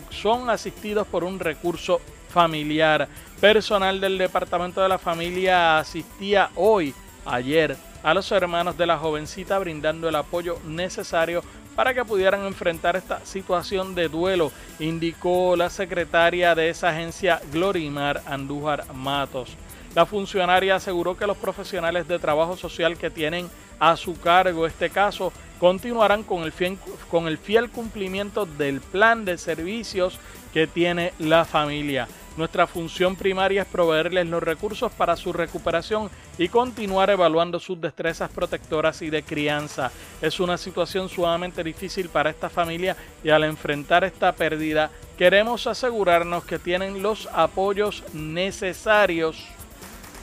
son 0.09 0.49
asistidos 0.49 1.05
por 1.05 1.23
un 1.23 1.37
recurso 1.37 2.01
familiar. 2.29 3.07
Personal 3.39 4.01
del 4.01 4.17
Departamento 4.17 4.81
de 4.81 4.89
la 4.89 4.97
Familia 4.97 5.77
asistía 5.77 6.49
hoy, 6.55 6.91
ayer, 7.23 7.77
a 8.01 8.15
los 8.15 8.31
hermanos 8.31 8.79
de 8.79 8.87
la 8.87 8.97
jovencita 8.97 9.59
brindando 9.59 10.09
el 10.09 10.15
apoyo 10.15 10.57
necesario 10.65 11.43
para 11.75 11.93
que 11.93 12.05
pudieran 12.05 12.45
enfrentar 12.45 12.95
esta 12.95 13.25
situación 13.25 13.95
de 13.95 14.09
duelo, 14.09 14.51
indicó 14.79 15.55
la 15.55 15.69
secretaria 15.69 16.55
de 16.55 16.69
esa 16.69 16.89
agencia 16.89 17.41
Glorimar 17.51 18.21
Andújar 18.25 18.93
Matos. 18.93 19.55
La 19.95 20.05
funcionaria 20.05 20.75
aseguró 20.75 21.15
que 21.15 21.27
los 21.27 21.37
profesionales 21.37 22.07
de 22.07 22.19
trabajo 22.19 22.57
social 22.57 22.97
que 22.97 23.09
tienen 23.09 23.49
a 23.79 23.95
su 23.95 24.19
cargo 24.19 24.65
este 24.65 24.89
caso 24.89 25.31
continuarán 25.59 26.23
con 26.23 26.43
el, 26.43 26.51
fiel, 26.51 26.77
con 27.09 27.27
el 27.27 27.37
fiel 27.37 27.69
cumplimiento 27.69 28.45
del 28.45 28.81
plan 28.81 29.23
de 29.23 29.37
servicios 29.37 30.19
que 30.51 30.67
tiene 30.67 31.13
la 31.19 31.45
familia. 31.45 32.07
Nuestra 32.35 32.65
función 32.65 33.15
primaria 33.15 33.61
es 33.61 33.67
proveerles 33.67 34.25
los 34.27 34.41
recursos 34.41 34.91
para 34.91 35.15
su 35.15 35.33
recuperación 35.33 36.09
y 36.39 36.47
continuar 36.47 37.11
evaluando 37.11 37.59
sus 37.59 37.79
destrezas 37.79 38.31
protectoras 38.31 39.03
y 39.03 39.11
de 39.11 39.21
crianza. 39.21 39.91
Es 40.19 40.39
una 40.39 40.57
situación 40.57 41.09
sumamente 41.09 41.63
difícil 41.63 42.09
para 42.09 42.31
esta 42.31 42.49
familia 42.49 42.97
y 43.23 43.29
al 43.29 43.43
enfrentar 43.43 44.03
esta 44.03 44.31
pérdida 44.31 44.89
queremos 45.15 45.67
asegurarnos 45.67 46.43
que 46.43 46.57
tienen 46.57 47.03
los 47.03 47.29
apoyos 47.31 48.03
necesarios, 48.13 49.45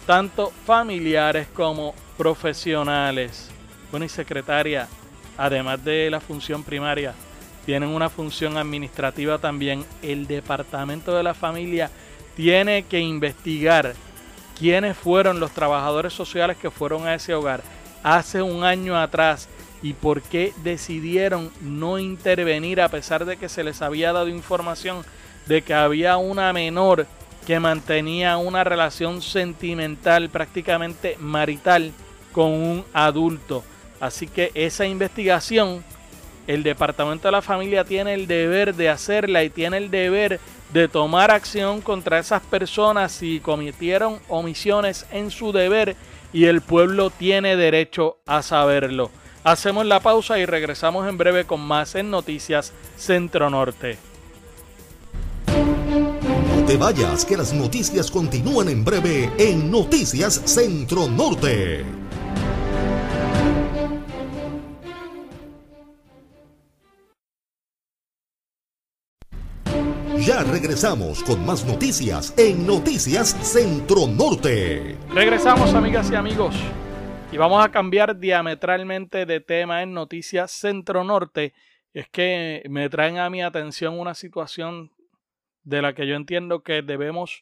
tanto 0.04 0.52
familiares 0.66 1.46
como 1.54 1.94
profesionales. 2.18 3.50
Bueno, 3.92 4.04
y 4.04 4.08
secretaria, 4.08 4.88
además 5.38 5.84
de 5.84 6.10
la 6.10 6.18
función 6.18 6.64
primaria, 6.64 7.14
tienen 7.70 7.90
una 7.90 8.10
función 8.10 8.56
administrativa 8.56 9.38
también. 9.38 9.84
El 10.02 10.26
Departamento 10.26 11.16
de 11.16 11.22
la 11.22 11.34
Familia 11.34 11.88
tiene 12.34 12.82
que 12.82 12.98
investigar 12.98 13.94
quiénes 14.58 14.96
fueron 14.96 15.38
los 15.38 15.52
trabajadores 15.52 16.12
sociales 16.12 16.56
que 16.56 16.72
fueron 16.72 17.06
a 17.06 17.14
ese 17.14 17.32
hogar 17.32 17.62
hace 18.02 18.42
un 18.42 18.64
año 18.64 19.00
atrás 19.00 19.48
y 19.84 19.92
por 19.92 20.20
qué 20.20 20.52
decidieron 20.64 21.52
no 21.60 22.00
intervenir 22.00 22.80
a 22.80 22.88
pesar 22.88 23.24
de 23.24 23.36
que 23.36 23.48
se 23.48 23.62
les 23.62 23.82
había 23.82 24.12
dado 24.12 24.26
información 24.26 25.04
de 25.46 25.62
que 25.62 25.72
había 25.72 26.16
una 26.16 26.52
menor 26.52 27.06
que 27.46 27.60
mantenía 27.60 28.36
una 28.36 28.64
relación 28.64 29.22
sentimental 29.22 30.28
prácticamente 30.28 31.16
marital 31.20 31.92
con 32.32 32.50
un 32.50 32.84
adulto. 32.92 33.62
Así 34.00 34.26
que 34.26 34.50
esa 34.54 34.86
investigación 34.86 35.84
el 36.54 36.64
Departamento 36.64 37.28
de 37.28 37.32
la 37.32 37.42
Familia 37.42 37.84
tiene 37.84 38.12
el 38.12 38.26
deber 38.26 38.74
de 38.74 38.88
hacerla 38.88 39.44
y 39.44 39.50
tiene 39.50 39.76
el 39.76 39.90
deber 39.90 40.40
de 40.72 40.88
tomar 40.88 41.30
acción 41.30 41.80
contra 41.80 42.18
esas 42.18 42.42
personas 42.42 43.12
si 43.12 43.38
cometieron 43.38 44.18
omisiones 44.28 45.06
en 45.12 45.30
su 45.30 45.52
deber 45.52 45.94
y 46.32 46.46
el 46.46 46.60
pueblo 46.60 47.10
tiene 47.10 47.56
derecho 47.56 48.18
a 48.26 48.42
saberlo. 48.42 49.10
Hacemos 49.44 49.86
la 49.86 50.00
pausa 50.00 50.40
y 50.40 50.44
regresamos 50.44 51.08
en 51.08 51.16
breve 51.16 51.44
con 51.44 51.60
más 51.60 51.94
en 51.94 52.10
Noticias 52.10 52.72
Centro 52.96 53.48
Norte. 53.48 53.96
No 55.46 56.66
te 56.66 56.76
vayas, 56.76 57.24
que 57.24 57.36
las 57.36 57.52
noticias 57.52 58.10
continúan 58.10 58.68
en 58.68 58.84
breve 58.84 59.30
en 59.38 59.70
Noticias 59.70 60.42
Centro 60.44 61.08
Norte. 61.08 61.99
Ya 70.26 70.42
regresamos 70.42 71.24
con 71.24 71.46
más 71.46 71.64
noticias 71.64 72.34
en 72.36 72.66
Noticias 72.66 73.30
Centro 73.40 74.06
Norte. 74.06 74.98
Regresamos 75.14 75.72
amigas 75.72 76.10
y 76.10 76.14
amigos 76.14 76.54
y 77.32 77.38
vamos 77.38 77.64
a 77.64 77.70
cambiar 77.70 78.18
diametralmente 78.18 79.24
de 79.24 79.40
tema 79.40 79.82
en 79.82 79.94
Noticias 79.94 80.50
Centro 80.50 81.04
Norte. 81.04 81.54
Es 81.94 82.06
que 82.10 82.62
me 82.68 82.90
traen 82.90 83.16
a 83.16 83.30
mi 83.30 83.42
atención 83.42 83.98
una 83.98 84.12
situación 84.12 84.92
de 85.62 85.80
la 85.80 85.94
que 85.94 86.06
yo 86.06 86.16
entiendo 86.16 86.62
que 86.62 86.82
debemos 86.82 87.40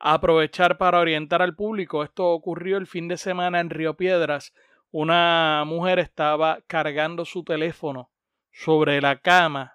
aprovechar 0.00 0.78
para 0.78 1.00
orientar 1.00 1.42
al 1.42 1.54
público. 1.54 2.02
Esto 2.02 2.30
ocurrió 2.30 2.78
el 2.78 2.86
fin 2.86 3.06
de 3.06 3.18
semana 3.18 3.60
en 3.60 3.68
Río 3.68 3.98
Piedras. 3.98 4.54
Una 4.90 5.64
mujer 5.66 5.98
estaba 5.98 6.60
cargando 6.68 7.26
su 7.26 7.44
teléfono 7.44 8.10
sobre 8.50 9.02
la 9.02 9.18
cama 9.18 9.73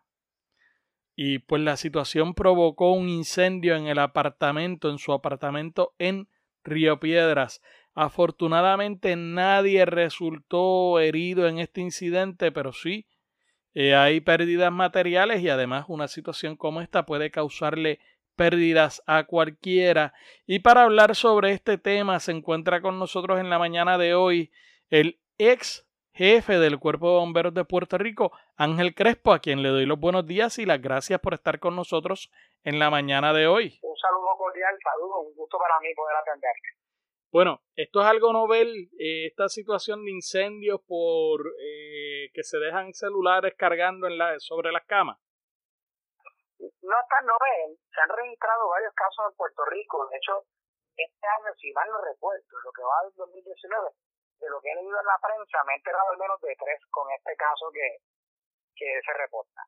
y 1.21 1.39
pues 1.39 1.61
la 1.61 1.75
situación 1.75 2.33
provocó 2.33 2.93
un 2.93 3.09
incendio 3.09 3.75
en 3.75 3.87
el 3.87 3.99
apartamento, 3.99 4.89
en 4.89 4.99
su 4.99 5.11
apartamento 5.11 5.93
en 5.99 6.29
Río 6.63 7.01
Piedras. 7.01 7.61
Afortunadamente 7.93 9.17
nadie 9.17 9.85
resultó 9.85 10.97
herido 11.01 11.49
en 11.49 11.59
este 11.59 11.81
incidente, 11.81 12.53
pero 12.53 12.71
sí 12.71 13.05
eh, 13.73 13.95
hay 13.95 14.21
pérdidas 14.21 14.71
materiales 14.71 15.41
y 15.41 15.49
además 15.49 15.87
una 15.89 16.07
situación 16.07 16.55
como 16.55 16.79
esta 16.79 17.05
puede 17.05 17.31
causarle 17.31 17.99
pérdidas 18.37 19.03
a 19.05 19.25
cualquiera. 19.25 20.13
Y 20.47 20.59
para 20.59 20.83
hablar 20.83 21.17
sobre 21.17 21.51
este 21.51 21.77
tema 21.77 22.21
se 22.21 22.31
encuentra 22.31 22.79
con 22.79 22.97
nosotros 22.97 23.41
en 23.41 23.49
la 23.49 23.59
mañana 23.59 23.97
de 23.97 24.13
hoy 24.13 24.51
el 24.89 25.19
ex 25.37 25.85
jefe 26.19 26.59
del 26.59 26.79
Cuerpo 26.79 27.07
de 27.07 27.19
Bomberos 27.19 27.53
de 27.53 27.63
Puerto 27.63 27.97
Rico, 27.97 28.33
Ángel 28.57 28.93
Crespo, 28.93 29.31
a 29.31 29.39
quien 29.39 29.63
le 29.63 29.69
doy 29.69 29.85
los 29.85 29.97
buenos 29.97 30.27
días 30.27 30.59
y 30.59 30.65
las 30.65 30.81
gracias 30.81 31.21
por 31.21 31.33
estar 31.33 31.61
con 31.61 31.77
nosotros 31.77 32.29
en 32.65 32.77
la 32.77 32.89
mañana 32.89 33.31
de 33.31 33.47
hoy. 33.47 33.79
Un 33.81 33.95
saludo 33.95 34.35
cordial, 34.37 34.75
saludo, 34.83 35.21
un 35.21 35.33
gusto 35.33 35.57
para 35.57 35.79
mí 35.79 35.87
poder 35.95 36.17
atenderte. 36.17 36.75
Bueno, 37.31 37.61
esto 37.73 38.01
es 38.01 38.07
algo 38.07 38.33
novel, 38.33 38.67
eh, 38.99 39.27
esta 39.27 39.47
situación 39.47 40.03
de 40.03 40.11
incendios 40.11 40.81
por 40.85 41.39
eh, 41.55 42.27
que 42.33 42.43
se 42.43 42.57
dejan 42.57 42.91
celulares 42.91 43.53
cargando 43.57 44.07
en 44.07 44.17
la, 44.17 44.37
sobre 44.39 44.73
las 44.73 44.85
camas. 44.87 45.17
No 46.59 46.95
es 46.99 47.07
tan 47.07 47.25
novel, 47.25 47.79
se 47.95 48.01
han 48.01 48.09
registrado 48.09 48.67
varios 48.67 48.91
casos 48.93 49.23
en 49.31 49.37
Puerto 49.37 49.63
Rico, 49.71 50.05
de 50.11 50.17
hecho, 50.17 50.43
este 50.97 51.27
año, 51.39 51.55
si 51.55 51.71
mal 51.71 51.87
no 51.87 52.03
recuerdo, 52.03 52.43
lo 52.65 52.71
que 52.73 52.83
va 52.83 53.07
del 53.07 53.15
2019, 53.15 53.87
de 54.39 54.49
lo 54.49 54.61
que 54.61 54.71
he 54.71 54.75
leído 54.75 54.99
en 54.99 55.05
la 55.05 55.19
prensa, 55.21 55.63
me 55.65 55.73
he 55.73 55.77
enterado 55.77 56.11
al 56.11 56.17
menos 56.17 56.39
de 56.41 56.55
tres 56.55 56.79
con 56.89 57.11
este 57.11 57.35
caso 57.35 57.71
que, 57.73 57.97
que 58.75 58.99
se 59.05 59.13
reporta. 59.13 59.61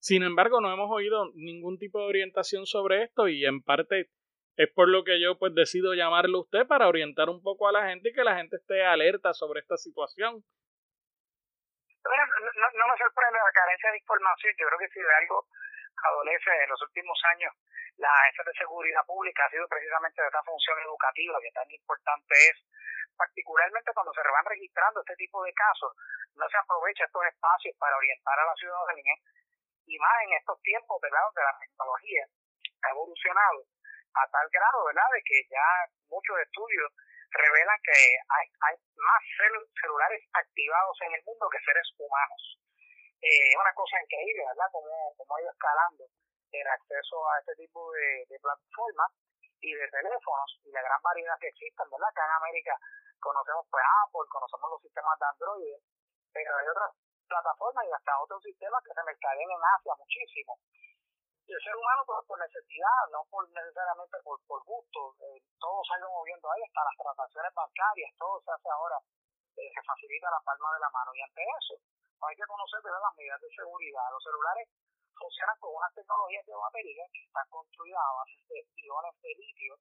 Sin 0.00 0.22
embargo, 0.22 0.60
no 0.60 0.72
hemos 0.72 0.90
oído 0.90 1.30
ningún 1.34 1.78
tipo 1.78 1.98
de 1.98 2.06
orientación 2.06 2.66
sobre 2.66 3.02
esto 3.02 3.28
y 3.28 3.44
en 3.44 3.62
parte 3.62 4.10
es 4.58 4.70
por 4.74 4.88
lo 4.88 5.04
que 5.04 5.20
yo 5.20 5.38
pues 5.38 5.54
decido 5.54 5.94
llamarlo 5.94 6.38
a 6.38 6.42
usted 6.42 6.66
para 6.66 6.88
orientar 6.88 7.28
un 7.30 7.42
poco 7.42 7.68
a 7.68 7.72
la 7.72 7.88
gente 7.88 8.10
y 8.10 8.12
que 8.12 8.24
la 8.24 8.36
gente 8.36 8.56
esté 8.56 8.84
alerta 8.84 9.32
sobre 9.32 9.60
esta 9.60 9.76
situación. 9.76 10.42
Bueno, 12.02 12.22
no, 12.26 12.66
no, 12.74 12.84
me 12.90 12.98
sorprende 12.98 13.38
la 13.38 13.54
carencia 13.54 13.90
de 13.90 13.98
información. 13.98 14.54
Yo 14.58 14.66
creo 14.66 14.78
que 14.78 14.88
si 14.88 15.00
de 15.00 15.14
algo 15.14 15.46
adolece 16.04 16.50
en 16.62 16.70
los 16.70 16.80
últimos 16.82 17.18
años 17.32 17.54
la 17.96 18.08
agencia 18.08 18.44
de 18.44 18.58
seguridad 18.58 19.04
pública 19.06 19.44
ha 19.44 19.50
sido 19.50 19.66
precisamente 19.68 20.22
de 20.22 20.28
esta 20.28 20.42
función 20.42 20.78
educativa 20.80 21.38
que 21.42 21.50
tan 21.50 21.70
importante 21.70 22.34
es, 22.34 22.56
particularmente 23.16 23.92
cuando 23.92 24.12
se 24.14 24.22
van 24.22 24.44
registrando 24.46 25.00
este 25.00 25.16
tipo 25.16 25.42
de 25.42 25.52
casos, 25.52 25.92
no 26.36 26.48
se 26.48 26.58
aprovecha 26.58 27.04
estos 27.04 27.24
espacios 27.26 27.74
para 27.78 27.96
orientar 27.96 28.38
a 28.38 28.46
la 28.46 28.54
ciudadanía 28.54 29.14
y 29.86 29.98
más 29.98 30.22
en 30.22 30.32
estos 30.34 30.60
tiempos, 30.62 31.00
¿verdad?, 31.02 31.24
donde 31.26 31.42
la 31.42 31.58
tecnología 31.58 32.24
ha 32.82 32.90
evolucionado 32.90 33.64
a 34.14 34.28
tal 34.30 34.48
grado, 34.52 34.84
¿verdad?, 34.84 35.10
de 35.12 35.22
que 35.24 35.42
ya 35.50 35.66
muchos 36.06 36.38
estudios 36.38 36.92
revelan 37.30 37.78
que 37.82 37.92
hay, 37.92 38.46
hay 38.68 38.76
más 38.96 39.22
celulares 39.82 40.22
activados 40.32 40.96
en 41.02 41.14
el 41.14 41.22
mundo 41.24 41.48
que 41.50 41.58
seres 41.60 41.88
humanos. 41.98 42.57
Eh, 43.20 43.50
es 43.50 43.56
una 43.58 43.74
cosa 43.74 44.00
increíble, 44.02 44.46
¿verdad?, 44.46 44.70
como, 44.72 45.14
como 45.16 45.36
ha 45.36 45.42
ido 45.42 45.50
escalando 45.50 46.04
el 46.52 46.66
acceso 46.66 47.16
a 47.28 47.38
este 47.40 47.54
tipo 47.56 47.92
de, 47.92 48.24
de 48.28 48.38
plataformas 48.38 49.10
y 49.60 49.74
de 49.74 49.88
teléfonos 49.90 50.48
y 50.64 50.70
la 50.70 50.82
gran 50.82 51.02
variedad 51.02 51.38
que 51.40 51.48
existen, 51.48 51.90
¿verdad? 51.90 52.08
Que 52.14 52.22
en 52.22 52.30
América 52.30 52.74
conocemos 53.20 53.66
pues 53.70 53.84
Apple, 54.06 54.28
conocemos 54.30 54.70
los 54.70 54.82
sistemas 54.82 55.18
de 55.18 55.26
Android, 55.26 55.76
pero 56.32 56.56
hay 56.56 56.66
otras 56.68 56.90
plataformas 57.26 57.84
y 57.84 57.92
hasta 57.92 58.22
otros 58.22 58.42
sistemas 58.42 58.82
que 58.84 58.94
se 58.94 59.02
mercadean 59.02 59.50
en 59.50 59.62
Asia 59.76 59.94
muchísimo 59.98 60.56
el 61.48 61.62
ser 61.64 61.74
humano 61.74 62.04
por, 62.04 62.24
por 62.26 62.38
necesidad, 62.38 63.08
no 63.10 63.24
por 63.30 63.48
necesariamente 63.48 64.18
por, 64.22 64.38
por 64.46 64.62
gusto, 64.64 65.16
eh, 65.20 65.40
todo 65.58 65.82
se 65.84 65.94
ha 65.94 65.98
ido 65.98 66.10
moviendo 66.10 66.50
ahí, 66.52 66.62
hasta 66.62 66.84
las 66.84 66.96
transacciones 66.96 67.54
bancarias, 67.54 68.12
todo 68.18 68.40
se 68.44 68.52
hace 68.52 68.68
ahora, 68.68 68.96
eh, 69.56 69.70
se 69.72 69.82
facilita 69.82 70.30
la 70.30 70.40
palma 70.44 70.74
de 70.74 70.80
la 70.80 70.90
mano. 70.90 71.10
Y 71.14 71.22
ante 71.22 71.42
eso, 71.42 71.74
hay 72.26 72.36
que 72.36 72.46
conocer 72.50 72.80
las 72.82 73.14
medidas 73.16 73.40
de 73.40 73.50
seguridad. 73.54 74.10
Los 74.10 74.22
celulares 74.22 74.66
funcionan 75.14 75.56
con 75.60 75.74
unas 75.74 75.94
tecnologías 75.94 76.46
de 76.46 76.54
batería 76.54 77.04
que 77.12 77.22
están 77.22 77.46
construidas 77.50 78.02
a 78.02 78.16
base 78.18 78.38
de 78.48 78.58
iones 78.82 79.14
de 79.22 79.30
litio, 79.38 79.74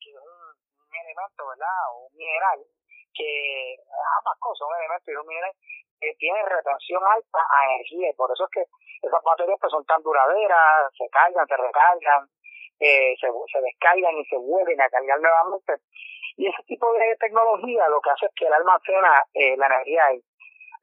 que 0.00 0.10
es 0.10 0.18
un, 0.18 0.64
elemento, 0.94 1.42
¿verdad? 1.48 1.78
O 1.90 2.06
un 2.06 2.14
mineral, 2.14 2.58
que 3.14 3.76
ambas 4.18 4.38
cosas, 4.38 4.62
un 4.62 4.76
elemento 4.78 5.10
y 5.10 5.16
un 5.16 5.26
mineral 5.26 5.52
que 5.98 6.14
tiene 6.18 6.38
retención 6.46 7.02
alta 7.02 7.40
a 7.50 7.64
energía. 7.74 8.10
Y 8.10 8.14
por 8.14 8.30
eso 8.30 8.44
es 8.44 8.50
que 8.50 8.64
esas 9.02 9.22
baterías 9.22 9.58
pues 9.60 9.72
son 9.72 9.84
tan 9.86 10.02
duraderas, 10.02 10.94
se 10.96 11.08
cargan, 11.10 11.46
se 11.46 11.56
recargan, 11.56 12.30
eh, 12.78 13.14
se, 13.18 13.26
se 13.26 13.60
descargan 13.60 14.14
y 14.18 14.24
se 14.26 14.36
vuelven 14.36 14.80
a 14.80 14.88
cargar 14.88 15.18
nuevamente. 15.18 15.82
Y 16.36 16.46
ese 16.46 16.62
tipo 16.66 16.92
de 16.92 17.16
tecnología 17.18 17.88
lo 17.88 18.00
que 18.00 18.10
hace 18.10 18.26
es 18.26 18.32
que 18.34 18.46
él 18.46 18.52
almacena 18.52 19.24
eh, 19.34 19.56
la 19.56 19.66
energía 19.66 20.04
ahí. 20.06 20.22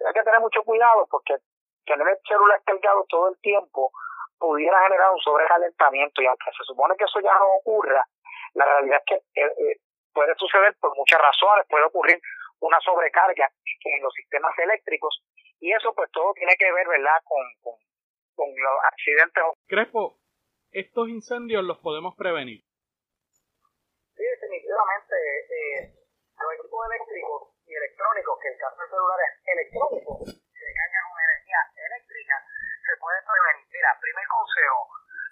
Hay 0.05 0.13
que 0.13 0.23
tener 0.23 0.39
mucho 0.39 0.63
cuidado 0.63 1.07
porque 1.09 1.35
tener 1.85 2.07
el 2.07 2.17
celular 2.27 2.61
cargado 2.65 3.05
todo 3.09 3.29
el 3.29 3.37
tiempo 3.41 3.91
pudiera 4.37 4.81
generar 4.83 5.11
un 5.11 5.19
sobrecalentamiento 5.19 6.21
y 6.21 6.25
aunque 6.25 6.51
se 6.57 6.63
supone 6.63 6.95
que 6.97 7.05
eso 7.05 7.19
ya 7.19 7.33
no 7.37 7.55
ocurra, 7.59 8.05
la 8.53 8.65
realidad 8.65 8.99
es 8.99 9.05
que 9.05 9.41
eh, 9.41 9.45
eh 9.45 9.77
puede 10.13 10.35
suceder 10.35 10.75
por 10.81 10.95
muchas 10.97 11.21
razones, 11.21 11.65
puede 11.69 11.85
ocurrir 11.85 12.19
una 12.59 12.79
sobrecarga 12.81 13.49
en 13.85 14.03
los 14.03 14.13
sistemas 14.13 14.53
eléctricos 14.59 15.23
y 15.59 15.71
eso 15.71 15.93
pues 15.95 16.11
todo 16.11 16.33
tiene 16.33 16.55
que 16.57 16.71
ver, 16.71 16.87
¿verdad?, 16.87 17.21
con, 17.23 17.41
con, 17.61 17.75
con 18.35 18.49
los 18.49 18.83
accidentes. 18.91 19.43
Crespo, 19.67 20.17
¿estos 20.71 21.07
incendios 21.07 21.63
los 21.63 21.77
podemos 21.79 22.15
prevenir? 22.15 22.61
Sí, 24.15 24.23
definitivamente. 24.23 25.15
Eh, 25.49 25.93
los 26.37 26.53
equipos 26.59 26.85
eléctricos 26.89 27.50
y 27.71 27.75
electrónicos, 27.75 28.35
que 28.43 28.51
el 28.51 28.59
caso 28.59 28.83
de 28.83 28.89
celulares 28.91 29.31
electrónicos, 29.47 30.17
se 30.27 30.67
cargan 30.75 31.03
con 31.07 31.19
energía 31.23 31.61
eléctrica, 31.71 32.35
se 32.83 32.93
puede 32.99 33.19
prevenir. 33.23 33.65
Mira, 33.71 33.95
primer 33.95 34.27
consejo, 34.27 34.79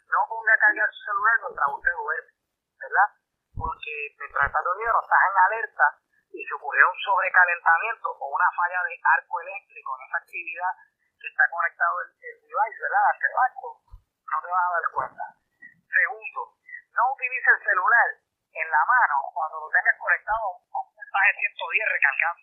no 0.08 0.20
ponga 0.32 0.54
a 0.56 0.64
cargar 0.64 0.88
su 0.88 1.02
celular 1.04 1.36
mientras 1.44 1.68
usted 1.68 1.94
duerme, 2.00 2.32
¿verdad? 2.80 3.08
Porque 3.60 3.92
mientras 4.24 4.46
está 4.48 4.60
dormido 4.64 4.92
no 4.96 5.04
estás 5.04 5.20
en 5.20 5.36
alerta 5.36 5.88
y 6.32 6.40
si 6.40 6.52
ocurrió 6.56 6.84
un 6.88 7.00
sobrecalentamiento 7.04 8.08
o 8.08 8.26
una 8.32 8.50
falla 8.56 8.80
de 8.88 8.96
arco 9.04 9.36
eléctrico 9.44 9.90
en 10.00 10.02
esa 10.08 10.18
actividad 10.24 10.72
que 11.20 11.28
está 11.28 11.44
conectado 11.52 11.94
el, 12.08 12.10
device, 12.16 12.80
¿verdad? 12.80 13.04
arco, 13.52 13.84
no 13.84 14.38
te 14.40 14.48
vas 14.48 14.64
a 14.64 14.76
dar 14.80 14.88
cuenta. 14.96 15.26
Segundo, 15.60 16.42
no 16.96 17.04
utilice 17.12 17.50
el 17.52 17.60
celular 17.68 18.08
en 18.56 18.68
la 18.72 18.84
mano 18.88 19.16
cuando 19.36 19.60
lo 19.60 19.68
tengas 19.68 20.00
conectado 20.00 20.64
a 20.72 20.99
mensaje 21.10 21.34
110 21.42 21.90
recargando. 21.90 22.42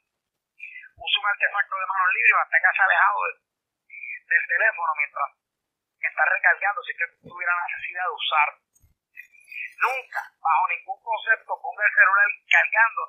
Usa 0.97 1.21
un 1.23 1.29
artefacto 1.31 1.75
de 1.77 1.87
manos 1.87 2.11
libre 2.11 2.31
y 2.35 2.41
manténgase 2.41 2.83
alejado 2.83 3.19
del, 4.27 4.43
teléfono 4.47 4.91
mientras 4.97 5.29
está 6.03 6.23
recargando 6.27 6.83
si 6.83 6.93
usted 6.99 7.11
tuviera 7.31 7.53
necesidad 7.63 8.05
de 8.11 8.17
usar. 8.17 8.49
Nunca, 9.77 10.21
bajo 10.41 10.65
ningún 10.67 10.99
concepto, 10.99 11.53
ponga 11.63 11.85
el 11.87 11.95
celular 11.95 12.29
cargando 12.51 13.03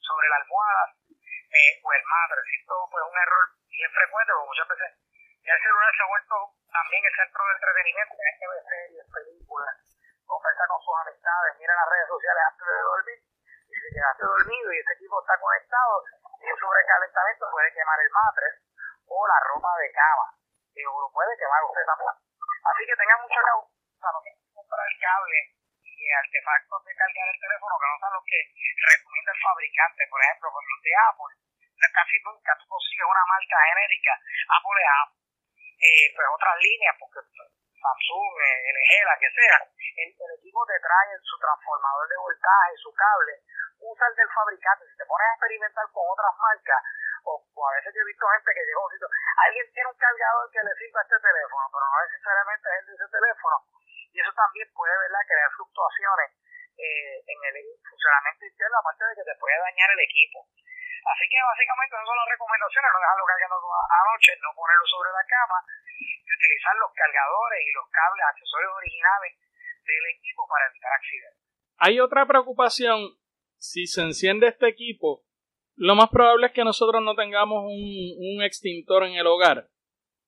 sobre 0.00 0.26
la 0.26 0.36
almohada 0.42 0.84
eh, 1.06 1.72
o 1.84 1.88
el 1.92 2.02
madre. 2.02 2.40
Esto 2.50 2.74
es 2.74 3.06
un 3.06 3.18
error 3.20 3.44
bien 3.70 3.90
frecuente 3.94 4.32
porque 4.32 4.50
muchas 4.50 4.68
veces 4.74 4.90
ya 5.44 5.54
el 5.54 5.62
celular 5.62 5.90
se 5.94 6.02
ha 6.02 6.10
vuelto 6.10 6.34
también 6.66 7.02
el 7.04 7.14
centro 7.14 7.40
de 7.46 7.52
entretenimiento. 7.52 8.12
Tienes 8.16 8.38
que 8.40 8.48
ver 8.48 8.62
series, 8.64 9.06
películas, 9.06 9.74
conversa 10.26 10.64
con 10.66 10.80
sus 10.82 10.96
amistades, 11.04 11.50
mira 11.62 11.78
las 11.78 11.88
redes 11.94 12.08
sociales 12.10 12.42
antes 12.48 12.66
de 12.66 12.80
dormir. 12.80 13.29
Y 13.80 13.88
si 13.88 13.88
quedaste 13.96 14.24
dormido 14.28 14.68
y 14.72 14.78
ese 14.78 14.92
equipo 14.92 15.16
está 15.24 15.40
conectado, 15.40 16.04
el 16.44 16.56
sobrecalentamiento 16.60 17.44
puede 17.48 17.72
quemar 17.72 17.96
el 17.96 18.10
matres 18.12 18.54
o 19.08 19.16
la 19.24 19.40
ropa 19.48 19.72
de 19.80 19.88
cama. 19.92 20.26
Y 20.76 20.84
lo 20.84 21.08
puede 21.08 21.32
quemar 21.40 21.64
usted 21.64 21.84
también. 21.88 22.12
Así 22.12 22.84
que 22.84 22.92
tengan 22.92 23.24
mucha 23.24 23.40
causa, 23.40 24.08
no 24.12 24.20
comprar 24.52 24.84
el 24.84 24.96
cable 25.00 25.38
artefactos 26.10 26.84
de 26.84 26.94
cargar 26.96 27.28
el 27.28 27.40
teléfono 27.40 27.74
que 27.76 27.88
no 27.88 27.96
son 28.00 28.12
los 28.16 28.24
que 28.24 28.40
recomienda 28.40 29.32
el 29.32 29.40
fabricante. 29.40 30.02
Por 30.10 30.20
ejemplo, 30.20 30.48
con 30.52 30.64
los 30.64 30.80
de 30.82 30.92
Apple, 30.96 31.32
casi 31.92 32.16
nunca 32.24 32.50
tú 32.56 32.64
consigues 32.68 33.06
una 33.06 33.24
marca 33.28 33.56
genérica. 33.68 34.12
Apple 34.48 34.80
es 34.80 34.90
Apple. 34.90 35.20
Eh, 35.80 36.06
pues 36.12 36.26
otras 36.28 36.56
líneas, 36.60 36.94
porque 37.00 37.20
Samsung, 37.80 38.34
LG, 38.36 38.92
la 39.08 39.16
que 39.16 39.30
sea, 39.32 39.58
el, 39.64 40.12
equipo 40.36 40.60
te 40.68 40.76
trae 40.80 41.16
su 41.24 41.36
transformador 41.40 42.08
de 42.08 42.16
voltaje, 42.16 42.76
su 42.76 42.92
cable, 42.92 43.40
usa 43.80 44.06
el 44.06 44.14
del 44.16 44.28
fabricante. 44.28 44.84
Si 44.84 44.96
te 44.96 45.08
pones 45.08 45.26
a 45.26 45.34
experimentar 45.34 45.84
con 45.92 46.04
otras 46.04 46.34
marcas, 46.36 46.80
o, 47.24 47.40
a 47.40 47.72
veces 47.76 47.92
yo 47.92 48.00
he 48.00 48.12
visto 48.12 48.24
gente 48.28 48.52
que 48.52 48.64
llega 48.64 48.80
a 48.80 49.42
alguien 49.48 49.66
tiene 49.72 49.88
un 49.88 49.96
cargador 49.96 50.44
que 50.52 50.64
le 50.64 50.72
sirva 50.76 51.00
a 51.00 51.04
este 51.04 51.18
teléfono, 51.20 51.64
pero 51.72 51.84
no 51.88 51.98
necesariamente 52.04 52.68
es 52.68 52.76
el 52.80 52.86
de 52.86 52.94
ese 52.96 53.08
teléfono. 53.08 53.56
Y 54.12 54.16
eso 54.20 54.32
también 54.32 54.68
puede 54.72 54.94
¿verdad? 54.96 55.24
crear 55.24 55.50
fluctuaciones 55.56 56.28
eh, 56.76 57.16
en 57.24 57.38
el 57.44 57.56
funcionamiento 57.84 58.44
interno, 58.44 58.76
aparte 58.80 59.04
de 59.04 59.14
que 59.16 59.24
te 59.24 59.38
puede 59.40 59.56
dañar 59.56 59.88
el 59.92 60.00
equipo. 60.00 60.44
Así 61.00 61.24
que 61.28 61.38
básicamente 61.40 61.96
esas 61.96 62.06
son 62.06 62.18
las 62.20 62.30
recomendaciones, 62.30 62.88
no 62.92 63.00
dejarlo 63.00 63.24
cargando 63.24 63.56
anoche, 63.56 64.30
no 64.40 64.50
ponerlo 64.52 64.86
sobre 64.86 65.10
la 65.10 65.24
cama 65.24 65.58
y 65.96 66.06
utilizar 66.20 66.74
los 66.76 66.92
cargadores 66.92 67.60
y 67.64 67.70
los 67.72 67.86
cables, 67.88 68.24
accesorios 68.28 68.72
originales 68.76 69.32
del 69.84 70.04
equipo 70.16 70.42
para 70.48 70.68
evitar 70.68 70.92
accidentes. 70.92 71.40
Hay 71.80 71.94
otra 72.00 72.26
preocupación, 72.26 73.16
si 73.56 73.86
se 73.86 74.02
enciende 74.02 74.48
este 74.48 74.68
equipo, 74.68 75.24
lo 75.80 75.94
más 75.94 76.10
probable 76.10 76.48
es 76.48 76.52
que 76.52 76.62
nosotros 76.62 77.00
no 77.02 77.14
tengamos 77.14 77.64
un, 77.64 78.42
extintor 78.44 79.04
en 79.04 79.14
el 79.14 79.26
hogar. 79.26 79.68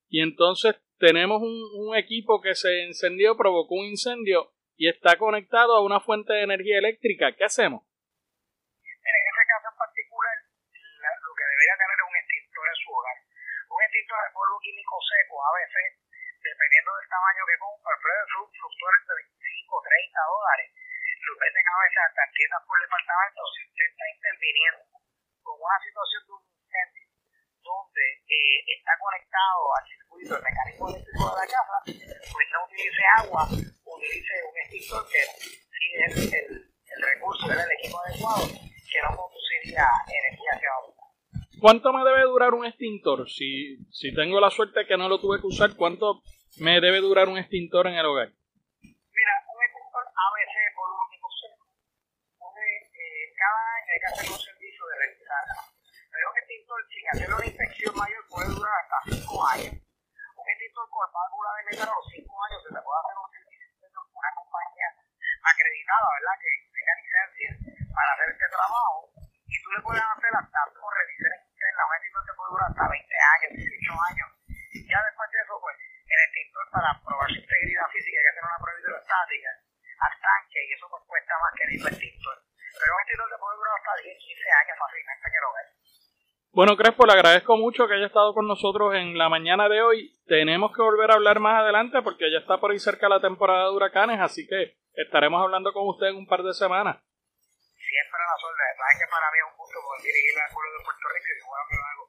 Y 0.09 0.21
entonces 0.21 0.81
tenemos 0.97 1.41
un, 1.41 1.95
equipo 1.95 2.41
que 2.41 2.55
se 2.55 2.85
encendió, 2.85 3.37
provocó 3.37 3.75
un 3.75 3.85
incendio 3.85 4.49
y 4.75 4.89
está 4.89 5.15
conectado 5.17 5.75
a 5.75 5.85
una 5.85 5.99
fuente 5.99 6.33
de 6.33 6.41
energía 6.41 6.79
eléctrica. 6.79 7.35
¿Qué 7.37 7.43
hacemos? 7.43 7.85
En 8.81 9.13
ese 9.13 9.43
caso 9.45 9.69
en 9.69 9.77
particular, 9.77 10.33
lo 11.21 11.31
que 11.37 11.45
debería 11.53 11.75
tener 11.77 11.97
es 12.01 12.07
un 12.09 12.17
extintor 12.17 12.65
en 12.65 12.77
su 12.81 12.89
hogar. 12.89 13.17
Un 13.93 14.01
extintor 14.01 14.25
de 14.25 14.33
polvo 14.33 14.57
químico 14.57 14.97
seco, 15.05 15.37
a 15.37 15.53
veces, 15.53 16.01
dependiendo 16.41 16.97
del 16.97 17.13
tamaño 17.13 17.45
que 17.45 17.61
compra, 17.61 17.93
puede 18.01 18.25
fluctuar 18.25 18.93
entre 18.97 19.21
25 19.21 19.69
o 19.69 19.85
30 19.85 20.33
dólares. 20.33 20.67
Lo 20.73 21.33
venden 21.37 21.61
a 21.61 21.77
veces 21.77 22.01
hasta 22.01 22.21
en 22.25 22.31
tiendas 22.33 22.63
por 22.65 22.77
departamento. 22.81 23.41
Si 23.53 23.61
usted 23.69 23.85
está 23.85 24.05
interviniendo 24.09 24.81
con 25.45 25.55
una 25.61 25.77
situación 25.77 26.21
de 26.25 26.31
un 26.33 26.43
incendio 26.57 27.05
donde 27.61 28.05
eh, 28.33 28.57
está 28.65 28.93
conectado 28.97 29.61
al 29.77 29.85
circuito 29.85 30.31
del 30.33 30.41
mecanismo 30.41 30.85
eléctrico 30.89 31.25
de 31.29 31.37
la 31.37 31.47
casa, 31.53 31.77
pues 31.85 32.45
no 32.49 32.59
utilice 32.65 33.03
agua, 33.13 33.41
utilice 33.45 34.33
un 34.41 34.55
extintor 34.57 35.01
que 35.05 35.21
sí 35.21 35.85
es 36.01 36.13
el, 36.33 36.49
el 36.65 36.99
recurso, 37.13 37.45
del 37.45 37.61
equipo 37.77 38.01
adecuado, 38.01 38.41
que 38.57 38.99
no 39.05 39.09
produciría 39.13 39.85
energía 40.09 40.49
hacia. 40.57 40.92
¿Cuánto 41.63 41.95
me 41.95 42.03
debe 42.03 42.27
durar 42.27 42.51
un 42.51 42.67
extintor? 42.67 43.23
Si, 43.31 43.79
si 43.87 44.11
tengo 44.11 44.43
la 44.43 44.51
suerte 44.51 44.83
que 44.83 44.99
no 44.99 45.07
lo 45.07 45.23
tuve 45.23 45.39
que 45.39 45.47
usar, 45.47 45.79
¿cuánto 45.79 46.19
me 46.59 46.83
debe 46.83 46.99
durar 46.99 47.31
un 47.31 47.39
extintor 47.39 47.87
en 47.87 47.95
el 47.95 48.03
hogar? 48.03 48.35
Mira, 48.83 49.35
un 49.47 49.63
extintor 49.63 50.03
a 50.03 50.27
veces 50.35 50.75
por 50.75 50.91
un 50.91 50.99
único 51.07 51.23
eh, 51.23 53.15
cada 53.39 53.63
año 53.79 53.89
hay 53.95 54.01
que 54.03 54.11
hacer 54.11 54.27
un 54.27 54.43
servicio 54.43 54.83
de 54.91 54.95
revisar. 55.07 55.43
Pero 56.11 56.23
un 56.27 56.35
extintor 56.35 56.79
sin 56.91 57.05
hacer 57.15 57.31
una 57.31 57.47
inspección 57.47 57.95
mayor 57.95 58.23
puede 58.27 58.51
durar 58.59 58.75
hasta 58.83 59.23
5 59.23 59.47
años. 59.55 59.79
Un 59.79 60.47
extintor 60.51 60.85
con 60.91 61.07
válvula 61.15 61.47
de 61.47 61.63
metal 61.63 61.87
a 61.87 61.95
los 61.95 62.07
5 62.11 62.27
años 62.43 62.59
se 62.59 62.75
le 62.75 62.83
puede 62.83 62.99
hacer 63.07 63.15
un 63.23 63.31
servicio 63.31 63.87
con 63.87 64.03
una 64.11 64.31
compañía 64.35 64.89
acreditada, 65.47 66.07
¿verdad? 66.11 66.35
Que 66.43 66.51
tenga 66.75 66.93
licencia 66.99 67.49
para 67.87 68.09
hacer 68.19 68.27
este 68.35 68.47
trabajo. 68.51 69.15
Y 69.47 69.55
tú 69.63 69.71
le 69.71 69.79
puedes 69.79 70.03
hacer 70.03 70.31
hasta 70.35 70.59
por 70.75 70.91
revisiones 70.91 71.52
la 71.73 71.85
médico 71.89 72.17
te 72.23 72.33
puede 72.33 72.49
durar 72.53 72.69
hasta 72.69 72.85
20 72.87 73.03
años, 73.03 73.49
18 73.57 73.93
años. 74.13 74.27
Ya 74.83 74.99
después 75.03 75.27
de 75.33 75.39
eso, 75.41 75.53
pues, 75.61 75.75
el 75.77 76.19
extintor 76.29 76.65
para 76.69 76.89
probar 77.01 77.29
su 77.29 77.39
integridad 77.41 77.87
física 77.89 78.15
hay 78.17 78.23
que 78.23 78.31
hacer 78.33 78.45
una 78.45 78.61
prueba 78.61 78.79
hidrostática 78.79 79.51
al 80.03 80.13
tanque 80.19 80.59
y 80.61 80.69
eso 80.73 80.85
pues 80.89 81.03
cuesta 81.07 81.33
más 81.41 81.51
que 81.55 81.63
el 81.63 81.71
extintor. 81.73 82.37
Pero 82.43 82.89
un 82.93 83.01
extintor 83.01 83.27
te 83.29 83.39
puede 83.41 83.57
durar 83.57 83.73
hasta 83.77 83.93
10, 84.03 84.17
15 84.17 84.59
años 84.61 84.75
fácilmente 84.77 85.25
que 85.29 85.41
lo 85.41 85.49
ves. 85.53 85.69
Bueno, 86.53 86.77
Crespo, 86.77 87.05
le 87.05 87.13
agradezco 87.13 87.57
mucho 87.57 87.87
que 87.87 87.95
haya 87.95 88.05
estado 88.05 88.33
con 88.33 88.45
nosotros 88.45 88.93
en 88.93 89.17
la 89.17 89.29
mañana 89.29 89.69
de 89.69 89.81
hoy. 89.81 90.13
Tenemos 90.27 90.69
que 90.75 90.83
volver 90.83 91.09
a 91.09 91.15
hablar 91.15 91.39
más 91.39 91.57
adelante 91.61 92.01
porque 92.03 92.29
ya 92.29 92.37
está 92.37 92.59
por 92.59 92.71
ahí 92.71 92.79
cerca 92.79 93.09
la 93.09 93.21
temporada 93.21 93.65
de 93.65 93.75
huracanes, 93.75 94.19
así 94.19 94.45
que 94.45 94.77
estaremos 94.93 95.41
hablando 95.41 95.73
con 95.73 95.87
usted 95.87 96.13
en 96.13 96.17
un 96.17 96.27
par 96.27 96.43
de 96.43 96.53
semanas. 96.53 97.01
Que 97.93 99.07
para 99.09 99.31
mí 99.31 99.37
es 99.37 99.45
un 99.51 99.57
gusto 99.57 99.77
dirigir 100.01 100.33
de 100.33 100.41
Puerto 100.53 101.05
Rico 101.13 101.27
y 101.29 101.45
bueno 101.45 102.03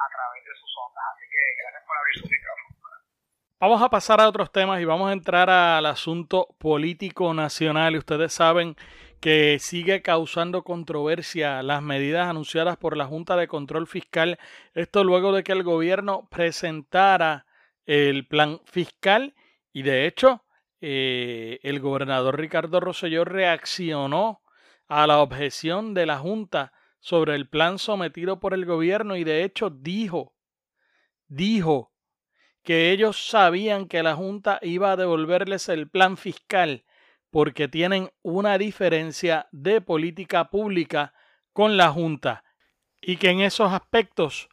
a 0.00 0.08
través 0.10 0.44
de 0.44 0.54
sus 0.58 0.72
ondas. 0.86 1.04
Así 1.14 1.24
que 1.30 1.40
gracias 1.62 1.82
por 1.86 1.96
abrir 1.96 2.14
su 2.18 2.26
micrófono. 2.26 2.70
Vamos 3.60 3.82
a 3.82 3.90
pasar 3.90 4.20
a 4.20 4.28
otros 4.28 4.50
temas 4.50 4.80
y 4.80 4.84
vamos 4.84 5.10
a 5.10 5.12
entrar 5.12 5.50
al 5.50 5.86
asunto 5.86 6.48
político 6.58 7.34
nacional. 7.34 7.94
Y 7.94 7.98
ustedes 7.98 8.32
saben 8.32 8.74
que 9.20 9.58
sigue 9.60 10.02
causando 10.02 10.64
controversia 10.64 11.62
las 11.62 11.82
medidas 11.82 12.28
anunciadas 12.28 12.76
por 12.76 12.96
la 12.96 13.06
Junta 13.06 13.36
de 13.36 13.48
Control 13.48 13.86
Fiscal. 13.86 14.38
Esto 14.74 15.04
luego 15.04 15.32
de 15.32 15.44
que 15.44 15.52
el 15.52 15.62
gobierno 15.62 16.26
presentara 16.30 17.46
el 17.86 18.26
plan 18.26 18.60
fiscal 18.64 19.34
y 19.72 19.82
de 19.82 20.06
hecho 20.06 20.44
eh, 20.80 21.60
el 21.62 21.80
gobernador 21.80 22.38
Ricardo 22.38 22.80
Rosselló 22.80 23.24
reaccionó 23.24 24.40
a 24.90 25.06
la 25.06 25.20
objeción 25.20 25.94
de 25.94 26.04
la 26.04 26.18
Junta 26.18 26.72
sobre 26.98 27.36
el 27.36 27.48
plan 27.48 27.78
sometido 27.78 28.40
por 28.40 28.54
el 28.54 28.66
gobierno 28.66 29.16
y 29.16 29.22
de 29.22 29.44
hecho 29.44 29.70
dijo, 29.70 30.34
dijo 31.28 31.92
que 32.64 32.90
ellos 32.90 33.28
sabían 33.28 33.86
que 33.86 34.02
la 34.02 34.16
Junta 34.16 34.58
iba 34.62 34.90
a 34.92 34.96
devolverles 34.96 35.68
el 35.68 35.88
plan 35.88 36.16
fiscal 36.16 36.84
porque 37.30 37.68
tienen 37.68 38.10
una 38.22 38.58
diferencia 38.58 39.48
de 39.52 39.80
política 39.80 40.50
pública 40.50 41.14
con 41.52 41.76
la 41.76 41.90
Junta 41.90 42.42
y 43.00 43.16
que 43.16 43.30
en 43.30 43.42
esos 43.42 43.72
aspectos 43.72 44.48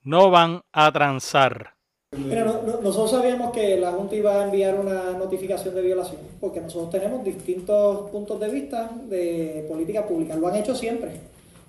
no 0.00 0.30
van 0.30 0.62
a 0.72 0.90
transar. 0.90 1.76
Mira, 2.14 2.44
nosotros 2.44 3.10
sabíamos 3.10 3.52
que 3.52 3.78
la 3.78 3.92
Junta 3.92 4.14
iba 4.14 4.38
a 4.38 4.44
enviar 4.44 4.78
una 4.78 5.12
notificación 5.12 5.74
de 5.74 5.80
violación, 5.80 6.20
porque 6.40 6.60
nosotros 6.60 6.90
tenemos 6.90 7.24
distintos 7.24 8.10
puntos 8.10 8.38
de 8.38 8.50
vista 8.50 8.90
de 9.08 9.64
política 9.66 10.06
pública, 10.06 10.36
lo 10.36 10.46
han 10.46 10.56
hecho 10.56 10.74
siempre. 10.74 11.12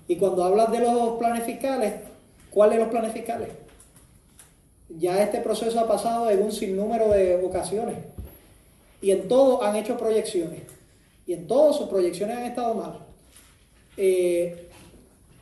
Y 0.06 0.16
cuando 0.16 0.44
hablas 0.44 0.70
de 0.70 0.80
los 0.80 1.18
planes 1.18 1.44
fiscales, 1.44 1.94
¿cuáles 2.50 2.78
los 2.78 2.88
planes 2.88 3.12
fiscales? 3.12 3.48
Ya 4.90 5.22
este 5.22 5.40
proceso 5.40 5.80
ha 5.80 5.88
pasado 5.88 6.28
en 6.28 6.42
un 6.42 6.52
sinnúmero 6.52 7.08
de 7.08 7.42
ocasiones 7.42 7.96
y 9.00 9.12
en 9.12 9.26
todo 9.26 9.62
han 9.62 9.76
hecho 9.76 9.96
proyecciones 9.96 10.60
y 11.26 11.32
en 11.32 11.46
todas 11.46 11.74
sus 11.74 11.88
proyecciones 11.88 12.36
han 12.36 12.44
estado 12.44 12.74
mal. 12.74 12.98
Eh, 13.96 14.63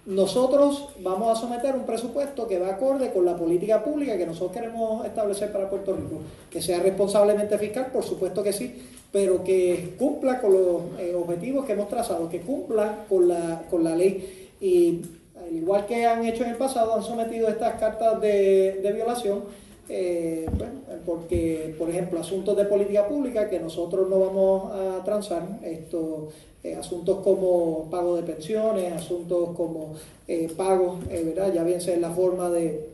nosotros 0.04 0.88
vamos 1.00 1.36
a 1.36 1.40
someter 1.40 1.74
un 1.76 1.86
presupuesto 1.86 2.48
que 2.48 2.58
va 2.58 2.70
acorde 2.70 3.12
con 3.12 3.24
la 3.24 3.36
política 3.36 3.84
pública 3.84 4.18
que 4.18 4.26
nosotros 4.26 4.52
queremos 4.52 5.06
establecer 5.06 5.52
para 5.52 5.70
Puerto 5.70 5.94
Rico. 5.94 6.20
Que 6.50 6.60
sea 6.60 6.80
responsablemente 6.80 7.56
fiscal, 7.58 7.86
por 7.92 8.02
supuesto 8.02 8.42
que 8.42 8.52
sí, 8.52 8.82
pero 9.12 9.44
que 9.44 9.94
cumpla 9.98 10.40
con 10.40 10.52
los 10.52 10.82
eh, 10.98 11.14
objetivos 11.14 11.64
que 11.64 11.72
hemos 11.72 11.88
trazado, 11.88 12.28
que 12.28 12.40
cumpla 12.40 13.04
con 13.08 13.28
la, 13.28 13.62
con 13.70 13.84
la 13.84 13.94
ley. 13.94 14.50
Y 14.60 15.02
al 15.40 15.54
igual 15.56 15.86
que 15.86 16.04
han 16.04 16.24
hecho 16.24 16.44
en 16.44 16.50
el 16.50 16.56
pasado, 16.56 16.94
han 16.94 17.02
sometido 17.02 17.48
estas 17.48 17.78
cartas 17.78 18.20
de, 18.20 18.80
de 18.82 18.92
violación 18.92 19.42
eh, 19.88 20.46
porque, 21.04 21.74
por 21.78 21.90
ejemplo, 21.90 22.20
asuntos 22.20 22.56
de 22.56 22.64
política 22.64 23.06
pública 23.06 23.48
que 23.50 23.58
nosotros 23.58 24.08
no 24.08 24.20
vamos 24.20 24.72
a 24.72 25.04
transar, 25.04 25.42
esto, 25.62 26.28
eh, 26.64 26.76
asuntos 26.76 27.18
como 27.24 27.88
pago 27.90 28.16
de 28.16 28.22
pensiones, 28.22 28.92
asuntos 28.92 29.50
como 29.56 29.94
eh, 30.28 30.52
pagos, 30.56 31.06
¿verdad? 31.08 31.52
ya 31.52 31.64
bien 31.64 31.80
sea 31.80 31.94
en 31.94 32.02
la 32.02 32.10
forma 32.10 32.50
de 32.50 32.88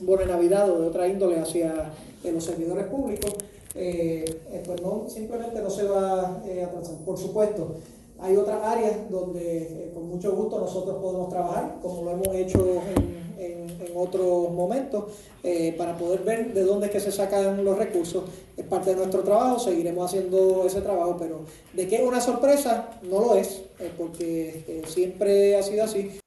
bono 0.00 0.22
de 0.22 0.26
Navidad 0.26 0.70
o 0.70 0.80
de 0.80 0.86
otra 0.88 1.08
índole 1.08 1.38
hacia 1.38 1.92
los 2.24 2.44
servidores 2.44 2.86
públicos, 2.86 3.34
pues 3.72 4.82
no, 4.82 5.04
simplemente 5.08 5.60
no 5.60 5.70
se 5.70 5.84
va 5.84 6.22
a 6.22 6.70
transar. 6.70 6.96
Por 7.04 7.16
supuesto, 7.16 7.76
hay 8.20 8.36
otras 8.36 8.62
áreas 8.64 9.10
donde 9.10 9.90
con 9.94 10.08
mucho 10.08 10.32
gusto 10.34 10.58
nosotros 10.58 10.96
podemos 11.00 11.28
trabajar, 11.28 11.76
como 11.80 12.04
lo 12.04 12.10
hemos 12.12 12.34
hecho 12.34 12.64
en 12.66 13.27
en, 13.38 13.68
otros 13.94 14.50
momentos 14.52 15.04
eh, 15.42 15.74
para 15.76 15.96
poder 15.96 16.20
ver 16.20 16.52
de 16.52 16.62
dónde 16.62 16.86
es 16.86 16.92
que 16.92 17.00
se 17.00 17.12
sacan 17.12 17.64
los 17.64 17.78
recursos. 17.78 18.24
Es 18.56 18.64
parte 18.66 18.90
de 18.90 18.96
nuestro 18.96 19.22
trabajo, 19.22 19.58
seguiremos 19.58 20.10
haciendo 20.10 20.64
ese 20.66 20.80
trabajo, 20.80 21.16
pero 21.18 21.44
de 21.72 21.88
que 21.88 21.96
es 21.96 22.02
una 22.02 22.20
sorpresa, 22.20 22.90
no 23.02 23.20
lo 23.20 23.34
es, 23.36 23.62
eh, 23.78 23.92
porque 23.96 24.64
eh, 24.68 24.82
siempre 24.86 25.56
ha 25.56 25.62
sido 25.62 25.84
así. 25.84 26.20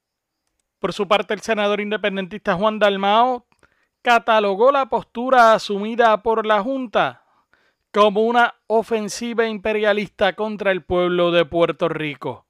Por 0.80 0.94
su 0.94 1.08
parte, 1.08 1.34
el 1.34 1.42
senador 1.42 1.80
independentista 1.80 2.56
Juan 2.56 2.80
Dalmao 2.80 3.46
catalogó 4.02 4.72
la 4.72 4.88
postura 4.88 5.54
asumida 5.54 6.24
por 6.24 6.46
la 6.46 6.62
Junta 6.64 7.24
como 7.94 8.22
una 8.22 8.56
ofensiva 8.68 9.48
imperialista 9.48 10.34
contra 10.34 10.72
el 10.72 10.84
pueblo 10.84 11.32
de 11.32 11.46
Puerto 11.46 11.90
Rico. 11.90 12.46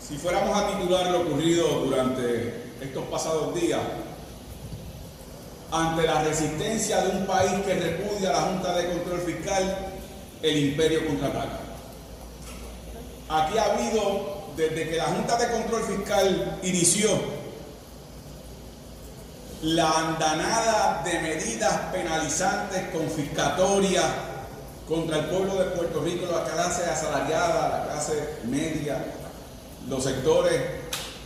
Si 0.00 0.16
fuéramos 0.16 0.56
a 0.56 0.78
titular 0.78 1.10
lo 1.10 1.20
ocurrido 1.20 1.68
durante 1.84 2.67
pasados 3.04 3.54
días, 3.54 3.80
ante 5.70 6.06
la 6.06 6.22
resistencia 6.22 7.02
de 7.02 7.18
un 7.18 7.26
país 7.26 7.52
que 7.64 7.74
repudia 7.74 8.32
la 8.32 8.42
Junta 8.42 8.74
de 8.74 8.88
Control 8.88 9.20
Fiscal, 9.20 9.76
el 10.42 10.56
imperio 10.56 11.06
contraataca. 11.06 11.58
Aquí 13.28 13.58
ha 13.58 13.64
habido, 13.64 14.48
desde 14.56 14.88
que 14.88 14.96
la 14.96 15.04
Junta 15.04 15.36
de 15.36 15.50
Control 15.50 15.82
Fiscal 15.82 16.58
inició, 16.62 17.10
la 19.62 19.90
andanada 19.90 21.02
de 21.04 21.18
medidas 21.18 21.72
penalizantes, 21.92 22.88
confiscatorias 22.90 24.06
contra 24.88 25.18
el 25.18 25.24
pueblo 25.26 25.56
de 25.56 25.64
Puerto 25.72 26.00
Rico, 26.00 26.26
la 26.32 26.44
clase 26.44 26.88
asalariada, 26.88 27.68
la 27.68 27.92
clase 27.92 28.38
media, 28.44 29.04
los 29.88 30.04
sectores 30.04 30.62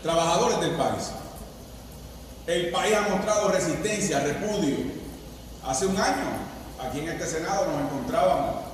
trabajadores 0.02 0.60
del 0.60 0.72
país. 0.72 1.12
El 2.46 2.70
país 2.70 2.94
ha 2.96 3.08
mostrado 3.08 3.50
resistencia, 3.50 4.20
repudio. 4.20 4.76
Hace 5.64 5.86
un 5.86 5.96
año, 5.96 6.26
aquí 6.80 7.00
en 7.00 7.08
este 7.10 7.26
Senado 7.26 7.66
nos 7.66 7.82
encontrábamos 7.82 8.72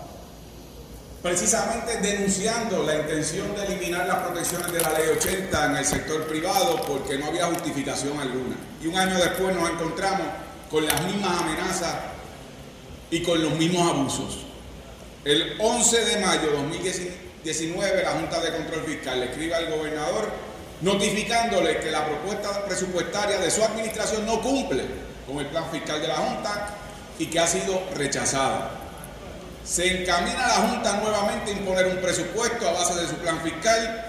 precisamente 1.23 1.99
denunciando 1.99 2.85
la 2.85 2.95
intención 2.95 3.55
de 3.55 3.67
eliminar 3.67 4.07
las 4.07 4.19
protecciones 4.19 4.73
de 4.73 4.81
la 4.81 4.93
ley 4.93 5.09
80 5.17 5.67
en 5.67 5.77
el 5.77 5.85
sector 5.85 6.27
privado 6.27 6.81
porque 6.87 7.19
no 7.19 7.27
había 7.27 7.47
justificación 7.47 8.19
alguna. 8.19 8.57
Y 8.83 8.87
un 8.87 8.97
año 8.97 9.17
después 9.19 9.55
nos 9.55 9.69
encontramos 9.69 10.27
con 10.71 10.87
las 10.87 11.05
mismas 11.05 11.43
amenazas 11.43 11.95
y 13.11 13.23
con 13.23 13.43
los 13.43 13.53
mismos 13.55 13.91
abusos. 13.91 14.39
El 15.25 15.57
11 15.59 16.05
de 16.05 16.21
mayo 16.25 16.51
de 16.51 16.57
2019 16.57 18.03
la 18.03 18.13
Junta 18.13 18.41
de 18.41 18.53
Control 18.53 18.85
Fiscal 18.85 19.21
le 19.21 19.27
escribe 19.27 19.55
al 19.55 19.71
gobernador 19.71 20.48
notificándole 20.81 21.81
que 21.81 21.91
la 21.91 22.07
propuesta 22.07 22.65
presupuestaria 22.65 23.39
de 23.39 23.51
su 23.51 23.63
administración 23.63 24.25
no 24.27 24.41
cumple 24.41 24.85
con 25.27 25.39
el 25.39 25.47
plan 25.47 25.65
fiscal 25.71 26.01
de 26.01 26.09
la 26.09 26.17
Junta 26.17 26.69
y 27.19 27.27
que 27.27 27.41
ha 27.41 27.47
sido 27.47 27.83
rechazada. 27.95 28.71
Se 29.65 30.03
encamina 30.03 30.47
la 30.47 30.55
Junta 30.55 31.01
nuevamente 31.03 31.51
a 31.51 31.55
imponer 31.55 31.87
un 31.87 31.97
presupuesto 31.99 32.69
a 32.69 32.73
base 32.73 32.95
de 33.01 33.09
su 33.09 33.15
plan 33.17 33.41
fiscal 33.43 34.07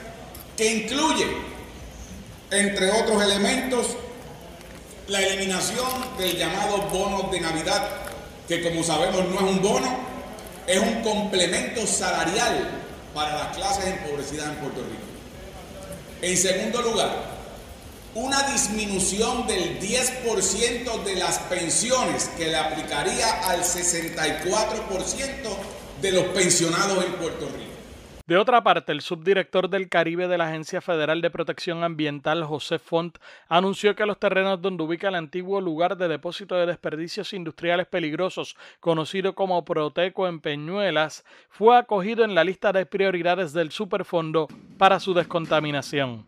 que 0.55 0.73
incluye, 0.73 1.25
entre 2.51 2.91
otros 2.91 3.21
elementos, 3.23 3.87
la 5.07 5.21
eliminación 5.21 6.17
del 6.17 6.37
llamado 6.37 6.77
bono 6.83 7.29
de 7.31 7.41
Navidad, 7.41 7.89
que 8.47 8.61
como 8.61 8.83
sabemos 8.83 9.25
no 9.27 9.35
es 9.35 9.41
un 9.41 9.61
bono, 9.61 9.99
es 10.67 10.79
un 10.79 11.01
complemento 11.01 11.85
salarial 11.87 12.69
para 13.13 13.35
las 13.35 13.57
clases 13.57 13.85
empobrecidas 13.85 14.49
en 14.49 14.55
Puerto 14.55 14.81
Rico. 14.81 15.08
En 16.21 16.35
segundo 16.35 16.81
lugar, 16.81 17.39
una 18.13 18.43
disminución 18.51 19.47
del 19.47 19.79
10% 19.79 21.03
de 21.03 21.15
las 21.15 21.39
pensiones 21.39 22.29
que 22.37 22.47
le 22.47 22.57
aplicaría 22.57 23.49
al 23.49 23.63
64% 23.63 25.23
de 26.01 26.11
los 26.11 26.25
pensionados 26.25 27.05
en 27.05 27.13
Puerto 27.13 27.47
Rico. 27.47 27.68
De 28.29 28.37
otra 28.37 28.61
parte, 28.61 28.91
el 28.91 29.01
subdirector 29.01 29.71
del 29.71 29.89
Caribe 29.89 30.27
de 30.27 30.37
la 30.37 30.49
Agencia 30.49 30.81
Federal 30.81 31.19
de 31.19 31.31
Protección 31.31 31.83
Ambiental, 31.83 32.43
José 32.43 32.77
Font, 32.77 33.17
anunció 33.47 33.95
que 33.95 34.05
los 34.05 34.19
terrenos 34.19 34.61
donde 34.61 34.83
ubica 34.83 35.07
el 35.07 35.15
antiguo 35.15 35.59
lugar 35.59 35.97
de 35.97 36.07
depósito 36.07 36.53
de 36.53 36.67
desperdicios 36.67 37.33
industriales 37.33 37.87
peligrosos, 37.87 38.55
conocido 38.81 39.33
como 39.33 39.65
Proteco 39.65 40.27
en 40.27 40.41
Peñuelas, 40.41 41.25
fue 41.49 41.75
acogido 41.75 42.23
en 42.23 42.35
la 42.35 42.43
lista 42.43 42.71
de 42.71 42.85
prioridades 42.85 43.51
del 43.51 43.71
Superfondo 43.71 44.47
para 44.77 44.99
su 44.99 45.15
descontaminación. 45.15 46.23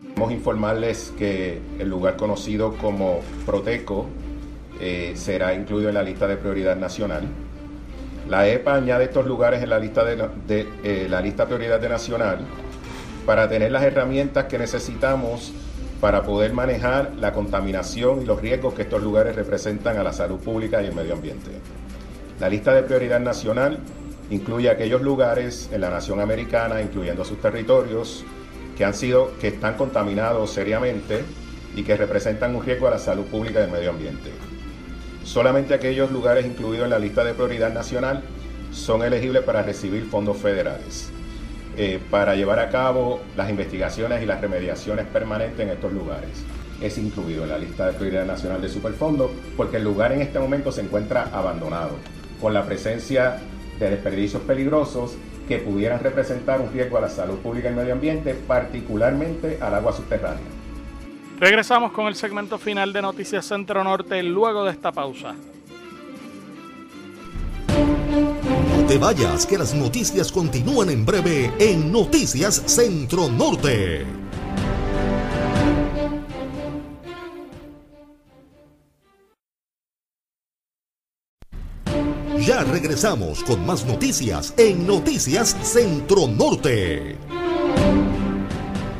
Queremos 0.00 0.32
informarles 0.32 1.14
que 1.16 1.62
el 1.78 1.88
lugar 1.88 2.16
conocido 2.16 2.76
como 2.76 3.20
Proteco 3.46 4.08
eh, 4.80 5.12
será 5.14 5.54
incluido 5.54 5.90
en 5.90 5.94
la 5.94 6.02
lista 6.02 6.26
de 6.26 6.36
prioridad 6.36 6.74
nacional 6.74 7.22
la 8.28 8.48
EPA 8.48 8.74
añade 8.74 9.04
estos 9.04 9.26
lugares 9.26 9.62
en 9.62 9.70
la 9.70 9.78
lista 9.78 10.04
de, 10.04 10.66
eh, 10.82 11.06
la 11.08 11.20
lista 11.20 11.46
prioridad 11.46 11.78
de 11.80 11.88
nacional 11.88 12.38
para 13.26 13.48
tener 13.48 13.70
las 13.72 13.82
herramientas 13.82 14.44
que 14.44 14.58
necesitamos 14.58 15.52
para 16.00 16.22
poder 16.22 16.52
manejar 16.52 17.12
la 17.18 17.32
contaminación 17.32 18.22
y 18.22 18.24
los 18.24 18.40
riesgos 18.40 18.74
que 18.74 18.82
estos 18.82 19.02
lugares 19.02 19.36
representan 19.36 19.96
a 19.96 20.02
la 20.02 20.12
salud 20.12 20.38
pública 20.38 20.82
y 20.82 20.86
el 20.86 20.94
medio 20.94 21.14
ambiente. 21.14 21.50
La 22.40 22.48
lista 22.48 22.74
de 22.74 22.82
prioridad 22.82 23.20
nacional 23.20 23.78
incluye 24.30 24.68
aquellos 24.68 25.02
lugares 25.02 25.70
en 25.72 25.80
la 25.80 25.90
nación 25.90 26.20
americana, 26.20 26.82
incluyendo 26.82 27.24
sus 27.24 27.40
territorios, 27.40 28.24
que 28.76 28.84
han 28.84 28.94
sido, 28.94 29.38
que 29.38 29.48
están 29.48 29.74
contaminados 29.74 30.50
seriamente 30.50 31.24
y 31.76 31.82
que 31.84 31.96
representan 31.96 32.54
un 32.54 32.64
riesgo 32.64 32.88
a 32.88 32.92
la 32.92 32.98
salud 32.98 33.24
pública 33.24 33.60
y 33.60 33.64
el 33.64 33.70
medio 33.70 33.90
ambiente. 33.90 34.30
Solamente 35.24 35.72
aquellos 35.72 36.12
lugares 36.12 36.44
incluidos 36.44 36.84
en 36.84 36.90
la 36.90 36.98
lista 36.98 37.24
de 37.24 37.32
prioridad 37.32 37.72
nacional 37.72 38.22
son 38.72 39.02
elegibles 39.02 39.42
para 39.42 39.62
recibir 39.62 40.04
fondos 40.04 40.36
federales, 40.36 41.10
eh, 41.78 41.98
para 42.10 42.34
llevar 42.36 42.58
a 42.58 42.68
cabo 42.68 43.20
las 43.34 43.48
investigaciones 43.48 44.22
y 44.22 44.26
las 44.26 44.42
remediaciones 44.42 45.06
permanentes 45.06 45.60
en 45.60 45.70
estos 45.70 45.92
lugares. 45.92 46.44
Es 46.82 46.98
incluido 46.98 47.44
en 47.44 47.50
la 47.50 47.58
lista 47.58 47.86
de 47.86 47.94
prioridad 47.94 48.26
nacional 48.26 48.60
de 48.60 48.68
Superfondo 48.68 49.32
porque 49.56 49.78
el 49.78 49.84
lugar 49.84 50.12
en 50.12 50.20
este 50.20 50.38
momento 50.38 50.70
se 50.70 50.82
encuentra 50.82 51.30
abandonado, 51.32 51.92
con 52.38 52.52
la 52.52 52.66
presencia 52.66 53.38
de 53.80 53.90
desperdicios 53.90 54.42
peligrosos 54.42 55.16
que 55.48 55.58
pudieran 55.58 56.00
representar 56.00 56.60
un 56.60 56.70
riesgo 56.70 56.98
a 56.98 57.02
la 57.02 57.08
salud 57.08 57.38
pública 57.38 57.70
y 57.70 57.74
medio 57.74 57.94
ambiente, 57.94 58.34
particularmente 58.34 59.58
al 59.60 59.74
agua 59.74 59.92
subterránea. 59.94 60.63
Regresamos 61.38 61.92
con 61.92 62.06
el 62.06 62.14
segmento 62.14 62.58
final 62.58 62.92
de 62.92 63.02
Noticias 63.02 63.44
Centro 63.44 63.82
Norte 63.82 64.22
luego 64.22 64.64
de 64.64 64.70
esta 64.70 64.92
pausa. 64.92 65.34
No 68.76 68.86
te 68.86 68.98
vayas, 68.98 69.44
que 69.46 69.58
las 69.58 69.74
noticias 69.74 70.30
continúan 70.30 70.90
en 70.90 71.04
breve 71.04 71.52
en 71.58 71.90
Noticias 71.90 72.62
Centro 72.66 73.28
Norte. 73.28 74.06
Ya 82.46 82.62
regresamos 82.62 83.42
con 83.42 83.64
más 83.64 83.86
noticias 83.86 84.54
en 84.58 84.86
Noticias 84.86 85.56
Centro 85.62 86.28
Norte. 86.28 87.16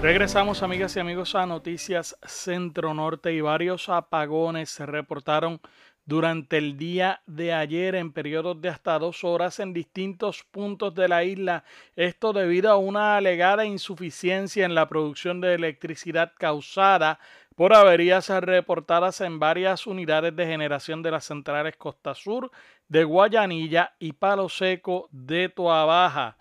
Regresamos 0.04 0.62
amigas 0.62 0.94
y 0.96 1.00
amigos 1.00 1.34
a 1.34 1.46
Noticias 1.46 2.14
Centro 2.24 2.92
Norte 2.92 3.32
y 3.32 3.40
varios 3.40 3.88
apagones 3.88 4.68
se 4.68 4.84
reportaron 4.84 5.62
durante 6.04 6.58
el 6.58 6.76
día 6.76 7.22
de 7.26 7.54
ayer 7.54 7.94
en 7.94 8.12
periodos 8.12 8.60
de 8.60 8.68
hasta 8.68 8.98
dos 8.98 9.24
horas 9.24 9.60
en 9.60 9.72
distintos 9.72 10.44
puntos 10.50 10.94
de 10.94 11.08
la 11.08 11.24
isla. 11.24 11.64
Esto 11.96 12.34
debido 12.34 12.70
a 12.70 12.76
una 12.76 13.16
alegada 13.16 13.64
insuficiencia 13.64 14.66
en 14.66 14.74
la 14.74 14.90
producción 14.90 15.40
de 15.40 15.54
electricidad 15.54 16.32
causada 16.36 17.18
por 17.56 17.72
averías 17.72 18.28
reportadas 18.28 19.22
en 19.22 19.38
varias 19.38 19.86
unidades 19.86 20.36
de 20.36 20.44
generación 20.44 21.02
de 21.02 21.12
las 21.12 21.24
centrales 21.24 21.78
Costa 21.78 22.14
Sur 22.14 22.50
de 22.88 23.04
Guayanilla 23.04 23.94
y 23.98 24.12
Palo 24.12 24.50
Seco 24.50 25.08
de 25.12 25.48
Toa 25.48 25.86
Baja. 25.86 26.36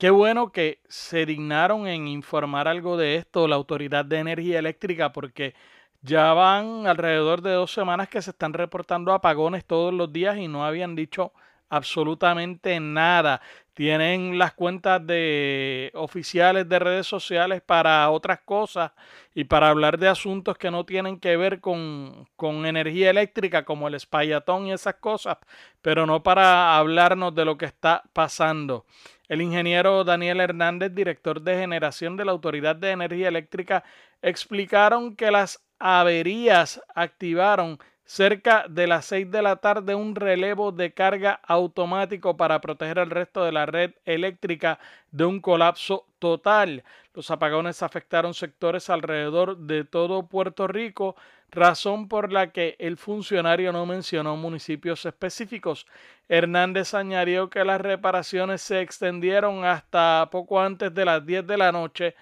Qué 0.00 0.08
bueno 0.08 0.50
que 0.50 0.80
se 0.88 1.26
dignaron 1.26 1.86
en 1.86 2.08
informar 2.08 2.68
algo 2.68 2.96
de 2.96 3.16
esto 3.16 3.46
la 3.46 3.56
Autoridad 3.56 4.02
de 4.02 4.16
Energía 4.16 4.58
Eléctrica 4.58 5.12
porque 5.12 5.54
ya 6.00 6.32
van 6.32 6.86
alrededor 6.86 7.42
de 7.42 7.52
dos 7.52 7.70
semanas 7.70 8.08
que 8.08 8.22
se 8.22 8.30
están 8.30 8.54
reportando 8.54 9.12
apagones 9.12 9.66
todos 9.66 9.92
los 9.92 10.10
días 10.10 10.38
y 10.38 10.48
no 10.48 10.64
habían 10.64 10.96
dicho 10.96 11.34
absolutamente 11.68 12.80
nada. 12.80 13.42
Tienen 13.74 14.38
las 14.38 14.54
cuentas 14.54 15.06
de 15.06 15.90
oficiales 15.94 16.66
de 16.66 16.78
redes 16.78 17.06
sociales 17.06 17.60
para 17.60 18.08
otras 18.08 18.40
cosas 18.40 18.92
y 19.34 19.44
para 19.44 19.68
hablar 19.68 19.98
de 19.98 20.08
asuntos 20.08 20.56
que 20.56 20.70
no 20.70 20.86
tienen 20.86 21.20
que 21.20 21.36
ver 21.36 21.60
con, 21.60 22.26
con 22.36 22.64
energía 22.64 23.10
eléctrica 23.10 23.66
como 23.66 23.86
el 23.86 23.96
espayatón 23.96 24.66
y 24.66 24.72
esas 24.72 24.94
cosas, 24.94 25.36
pero 25.82 26.06
no 26.06 26.22
para 26.22 26.78
hablarnos 26.78 27.34
de 27.34 27.44
lo 27.44 27.58
que 27.58 27.66
está 27.66 28.02
pasando. 28.14 28.86
El 29.30 29.42
ingeniero 29.42 30.02
Daniel 30.02 30.40
Hernández, 30.40 30.92
director 30.92 31.40
de 31.40 31.54
generación 31.54 32.16
de 32.16 32.24
la 32.24 32.32
Autoridad 32.32 32.74
de 32.74 32.90
Energía 32.90 33.28
Eléctrica, 33.28 33.84
explicaron 34.22 35.14
que 35.14 35.30
las 35.30 35.64
averías 35.78 36.82
activaron 36.96 37.78
cerca 38.04 38.64
de 38.68 38.88
las 38.88 39.04
6 39.04 39.30
de 39.30 39.40
la 39.40 39.54
tarde 39.54 39.94
un 39.94 40.16
relevo 40.16 40.72
de 40.72 40.92
carga 40.94 41.40
automático 41.46 42.36
para 42.36 42.60
proteger 42.60 42.98
al 42.98 43.10
resto 43.10 43.44
de 43.44 43.52
la 43.52 43.66
red 43.66 43.92
eléctrica 44.04 44.80
de 45.12 45.26
un 45.26 45.38
colapso 45.40 46.08
total. 46.18 46.82
Los 47.14 47.30
apagones 47.30 47.84
afectaron 47.84 48.34
sectores 48.34 48.90
alrededor 48.90 49.58
de 49.58 49.84
todo 49.84 50.26
Puerto 50.26 50.66
Rico, 50.66 51.14
razón 51.50 52.08
por 52.08 52.32
la 52.32 52.52
que 52.52 52.76
el 52.78 52.96
funcionario 52.96 53.72
no 53.72 53.86
mencionó 53.86 54.36
municipios 54.36 55.04
específicos. 55.06 55.86
Hernández 56.28 56.94
añadió 56.94 57.50
que 57.50 57.64
las 57.64 57.80
reparaciones 57.80 58.62
se 58.62 58.80
extendieron 58.80 59.64
hasta 59.64 60.28
poco 60.30 60.60
antes 60.60 60.94
de 60.94 61.04
las 61.04 61.24
10 61.24 61.46
de 61.46 61.56
la 61.56 61.72
noche 61.72 62.14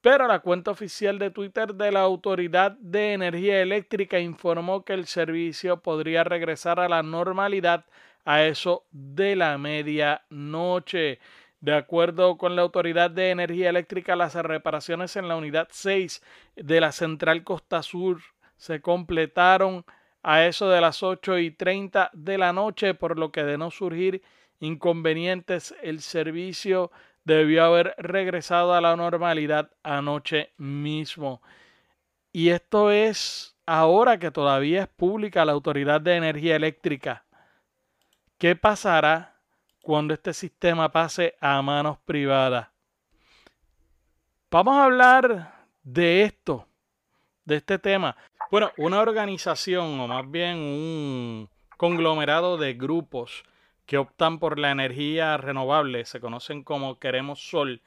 pero 0.00 0.26
la 0.26 0.38
cuenta 0.40 0.70
oficial 0.70 1.18
de 1.18 1.30
Twitter 1.30 1.74
de 1.74 1.92
la 1.92 2.00
Autoridad 2.00 2.72
de 2.72 3.12
Energía 3.12 3.60
Eléctrica 3.60 4.18
informó 4.18 4.82
que 4.82 4.94
el 4.94 5.06
servicio 5.06 5.82
podría 5.82 6.24
regresar 6.24 6.80
a 6.80 6.88
la 6.88 7.02
normalidad 7.02 7.84
a 8.24 8.44
eso 8.44 8.84
de 8.92 9.36
la 9.36 9.58
medianoche. 9.58 11.18
De 11.60 11.74
acuerdo 11.74 12.38
con 12.38 12.56
la 12.56 12.62
Autoridad 12.62 13.10
de 13.10 13.30
Energía 13.30 13.68
Eléctrica, 13.68 14.16
las 14.16 14.34
reparaciones 14.34 15.16
en 15.16 15.28
la 15.28 15.36
unidad 15.36 15.68
6 15.70 16.22
de 16.56 16.80
la 16.80 16.92
Central 16.92 17.44
Costa 17.44 17.82
Sur 17.82 18.22
se 18.60 18.82
completaron 18.82 19.86
a 20.22 20.44
eso 20.44 20.68
de 20.68 20.82
las 20.82 21.02
8 21.02 21.38
y 21.38 21.50
30 21.50 22.10
de 22.12 22.36
la 22.36 22.52
noche, 22.52 22.92
por 22.92 23.18
lo 23.18 23.32
que 23.32 23.42
de 23.42 23.56
no 23.56 23.70
surgir 23.70 24.22
inconvenientes, 24.60 25.74
el 25.82 26.02
servicio 26.02 26.92
debió 27.24 27.64
haber 27.64 27.94
regresado 27.96 28.74
a 28.74 28.82
la 28.82 28.94
normalidad 28.96 29.70
anoche 29.82 30.52
mismo. 30.58 31.40
Y 32.32 32.50
esto 32.50 32.90
es 32.90 33.56
ahora 33.64 34.18
que 34.18 34.30
todavía 34.30 34.82
es 34.82 34.88
pública 34.88 35.46
la 35.46 35.52
Autoridad 35.52 36.02
de 36.02 36.16
Energía 36.16 36.56
Eléctrica. 36.56 37.24
¿Qué 38.36 38.56
pasará 38.56 39.40
cuando 39.80 40.12
este 40.12 40.34
sistema 40.34 40.92
pase 40.92 41.34
a 41.40 41.62
manos 41.62 41.96
privadas? 42.04 42.68
Vamos 44.50 44.76
a 44.76 44.84
hablar 44.84 45.66
de 45.82 46.24
esto, 46.24 46.66
de 47.46 47.56
este 47.56 47.78
tema. 47.78 48.16
Bueno, 48.50 48.72
una 48.76 48.98
organización 49.00 50.00
o 50.00 50.08
más 50.08 50.28
bien 50.28 50.56
un 50.56 51.48
conglomerado 51.76 52.58
de 52.58 52.74
grupos 52.74 53.44
que 53.86 53.96
optan 53.96 54.40
por 54.40 54.58
la 54.58 54.72
energía 54.72 55.36
renovable, 55.36 56.04
se 56.04 56.18
conocen 56.18 56.64
como 56.64 56.98
Queremos 56.98 57.48
Sol, 57.48 57.80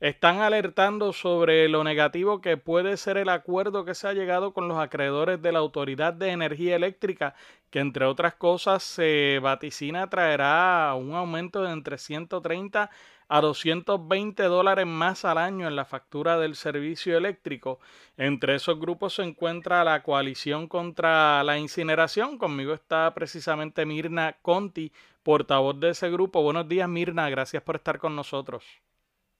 están 0.00 0.40
alertando 0.40 1.12
sobre 1.12 1.68
lo 1.68 1.84
negativo 1.84 2.40
que 2.40 2.56
puede 2.56 2.96
ser 2.96 3.16
el 3.16 3.28
acuerdo 3.28 3.84
que 3.84 3.94
se 3.94 4.08
ha 4.08 4.12
llegado 4.12 4.52
con 4.52 4.66
los 4.66 4.78
acreedores 4.78 5.40
de 5.40 5.52
la 5.52 5.60
Autoridad 5.60 6.14
de 6.14 6.30
Energía 6.30 6.74
Eléctrica, 6.74 7.36
que 7.70 7.78
entre 7.78 8.04
otras 8.04 8.34
cosas 8.34 8.82
se 8.82 9.38
vaticina 9.40 10.10
traerá 10.10 10.94
un 10.98 11.14
aumento 11.14 11.62
de 11.62 11.70
entre 11.70 11.96
130 11.96 12.90
a 13.28 13.40
220 13.40 14.42
dólares 14.44 14.86
más 14.86 15.24
al 15.24 15.38
año 15.38 15.68
en 15.68 15.76
la 15.76 15.84
factura 15.84 16.38
del 16.38 16.56
servicio 16.56 17.16
eléctrico. 17.16 17.78
Entre 18.16 18.54
esos 18.54 18.80
grupos 18.80 19.14
se 19.14 19.22
encuentra 19.22 19.84
la 19.84 20.02
coalición 20.02 20.66
contra 20.66 21.44
la 21.44 21.58
incineración. 21.58 22.38
Conmigo 22.38 22.72
está 22.72 23.12
precisamente 23.14 23.84
Mirna 23.84 24.36
Conti, 24.40 24.92
portavoz 25.22 25.78
de 25.78 25.90
ese 25.90 26.10
grupo. 26.10 26.42
Buenos 26.42 26.68
días, 26.68 26.88
Mirna. 26.88 27.28
Gracias 27.28 27.62
por 27.62 27.76
estar 27.76 27.98
con 27.98 28.16
nosotros. 28.16 28.64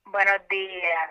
Buenos 0.04 0.48
días. 0.48 1.10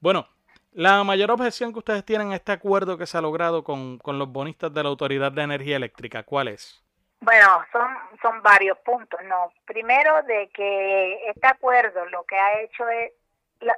Bueno, 0.00 0.28
la 0.72 1.04
mayor 1.04 1.30
objeción 1.30 1.72
que 1.72 1.78
ustedes 1.78 2.04
tienen 2.04 2.32
a 2.32 2.36
este 2.36 2.50
acuerdo 2.50 2.98
que 2.98 3.06
se 3.06 3.16
ha 3.18 3.20
logrado 3.20 3.62
con, 3.62 3.98
con 3.98 4.18
los 4.18 4.28
bonistas 4.28 4.74
de 4.74 4.82
la 4.82 4.88
Autoridad 4.88 5.30
de 5.30 5.42
Energía 5.42 5.76
Eléctrica, 5.76 6.24
¿cuál 6.24 6.48
es? 6.48 6.82
Bueno, 7.22 7.64
son, 7.70 7.88
son 8.20 8.42
varios 8.42 8.76
puntos, 8.78 9.20
¿no? 9.26 9.52
Primero, 9.64 10.24
de 10.24 10.50
que 10.50 11.30
este 11.30 11.46
acuerdo 11.46 12.04
lo 12.06 12.24
que 12.24 12.36
ha 12.36 12.60
hecho 12.62 12.88
es 12.88 13.12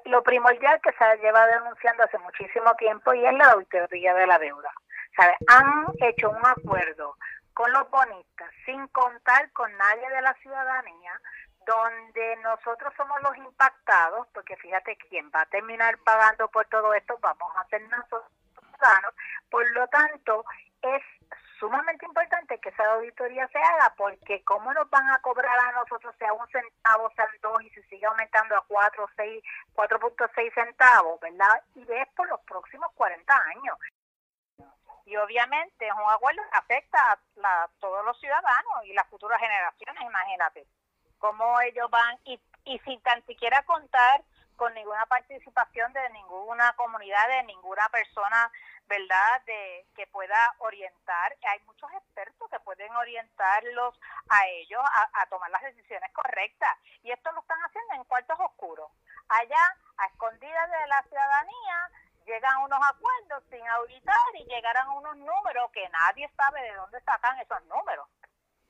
lo 0.06 0.22
primordial 0.22 0.80
que 0.80 0.92
se 0.92 1.18
lleva 1.18 1.46
denunciando 1.48 2.04
hace 2.04 2.16
muchísimo 2.20 2.74
tiempo 2.76 3.12
y 3.12 3.22
es 3.22 3.34
la 3.34 3.50
auditoría 3.50 4.14
de 4.14 4.26
la 4.26 4.38
deuda. 4.38 4.70
¿Sabe? 5.14 5.36
Han 5.48 5.84
hecho 6.00 6.30
un 6.30 6.46
acuerdo 6.46 7.18
con 7.52 7.70
los 7.70 7.88
bonistas 7.90 8.50
sin 8.64 8.88
contar 8.88 9.52
con 9.52 9.70
nadie 9.76 10.08
de 10.08 10.22
la 10.22 10.32
ciudadanía 10.40 11.20
donde 11.66 12.36
nosotros 12.42 12.94
somos 12.96 13.20
los 13.22 13.36
impactados, 13.36 14.26
porque 14.32 14.56
fíjate 14.56 14.96
quién 15.10 15.30
va 15.34 15.42
a 15.42 15.46
terminar 15.46 15.98
pagando 15.98 16.48
por 16.48 16.64
todo 16.68 16.94
esto, 16.94 17.18
vamos 17.20 17.52
a 17.56 17.68
ser 17.68 17.82
nosotros 17.90 18.24
ciudadanos, 18.56 19.14
por 19.50 19.70
lo 19.72 19.86
tanto 19.88 20.44
es 20.80 21.02
sumamente 21.58 22.06
importante 22.06 22.58
que 22.58 22.68
esa 22.68 22.84
auditoría 22.94 23.46
se 23.48 23.58
haga 23.58 23.94
porque 23.96 24.42
cómo 24.44 24.72
nos 24.72 24.88
van 24.90 25.08
a 25.10 25.20
cobrar 25.20 25.58
a 25.58 25.72
nosotros 25.72 26.14
sea 26.18 26.32
un 26.32 26.46
centavo, 26.48 27.10
sean 27.14 27.28
dos 27.42 27.62
y 27.62 27.70
se 27.70 27.82
sigue 27.84 28.06
aumentando 28.06 28.56
a 28.56 28.64
cuatro, 28.66 29.08
seis, 29.16 29.42
4.6 29.74 30.54
centavos, 30.54 31.20
¿verdad? 31.20 31.62
Y 31.74 31.82
es 31.92 32.08
por 32.16 32.28
los 32.28 32.40
próximos 32.42 32.90
40 32.94 33.34
años. 33.34 33.78
Y 35.06 35.16
obviamente 35.16 35.86
es 35.86 35.92
un 35.92 36.10
acuerdo 36.10 36.42
que 36.50 36.58
afecta 36.58 37.18
a, 37.42 37.68
todos 37.78 38.04
los 38.04 38.18
ciudadanos 38.18 38.84
y 38.84 38.94
las 38.94 39.06
futuras 39.08 39.38
generaciones, 39.38 40.02
imagínate, 40.02 40.66
cómo 41.18 41.60
ellos 41.60 41.90
van 41.90 42.18
y, 42.24 42.40
y 42.64 42.78
sin 42.80 43.00
tan 43.02 43.24
siquiera 43.26 43.62
contar 43.64 44.22
con 44.56 44.72
ninguna 44.74 45.06
participación 45.06 45.92
de 45.92 46.10
ninguna 46.10 46.72
comunidad, 46.76 47.28
de 47.28 47.42
ninguna 47.44 47.88
persona 47.88 48.50
¿verdad?, 48.86 49.42
de 49.46 49.86
que 49.94 50.06
pueda 50.08 50.54
orientar. 50.58 51.36
Hay 51.48 51.60
muchos 51.60 51.90
expertos 51.92 52.50
que 52.50 52.60
pueden 52.60 52.94
orientarlos 52.96 53.98
a 54.28 54.46
ellos 54.48 54.82
a, 55.12 55.26
tomar 55.26 55.50
las 55.50 55.62
decisiones 55.62 56.10
correctas. 56.12 56.70
Y 57.02 57.10
esto 57.10 57.32
lo 57.32 57.40
están 57.40 57.58
haciendo 57.60 57.94
en 57.94 58.04
cuartos 58.04 58.38
oscuros. 58.40 58.90
Allá, 59.28 59.76
a 59.96 60.06
escondidas 60.06 60.70
de 60.70 60.86
la 60.86 61.02
ciudadanía, 61.04 61.90
llegan 62.26 62.62
unos 62.62 62.80
acuerdos 62.88 63.44
sin 63.50 63.66
auditar 63.68 64.16
y 64.34 64.44
llegarán 64.44 64.88
unos 64.90 65.16
números 65.16 65.70
que 65.72 65.88
nadie 65.88 66.30
sabe 66.36 66.62
de 66.62 66.74
dónde 66.74 67.00
sacan 67.02 67.38
esos 67.38 67.62
números. 67.64 68.08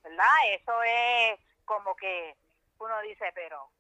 ¿Verdad? 0.02 0.34
Eso 0.46 0.82
es 0.82 1.40
como 1.64 1.96
que 1.96 2.36
uno 2.78 3.00
dice, 3.00 3.32
pero 3.34 3.70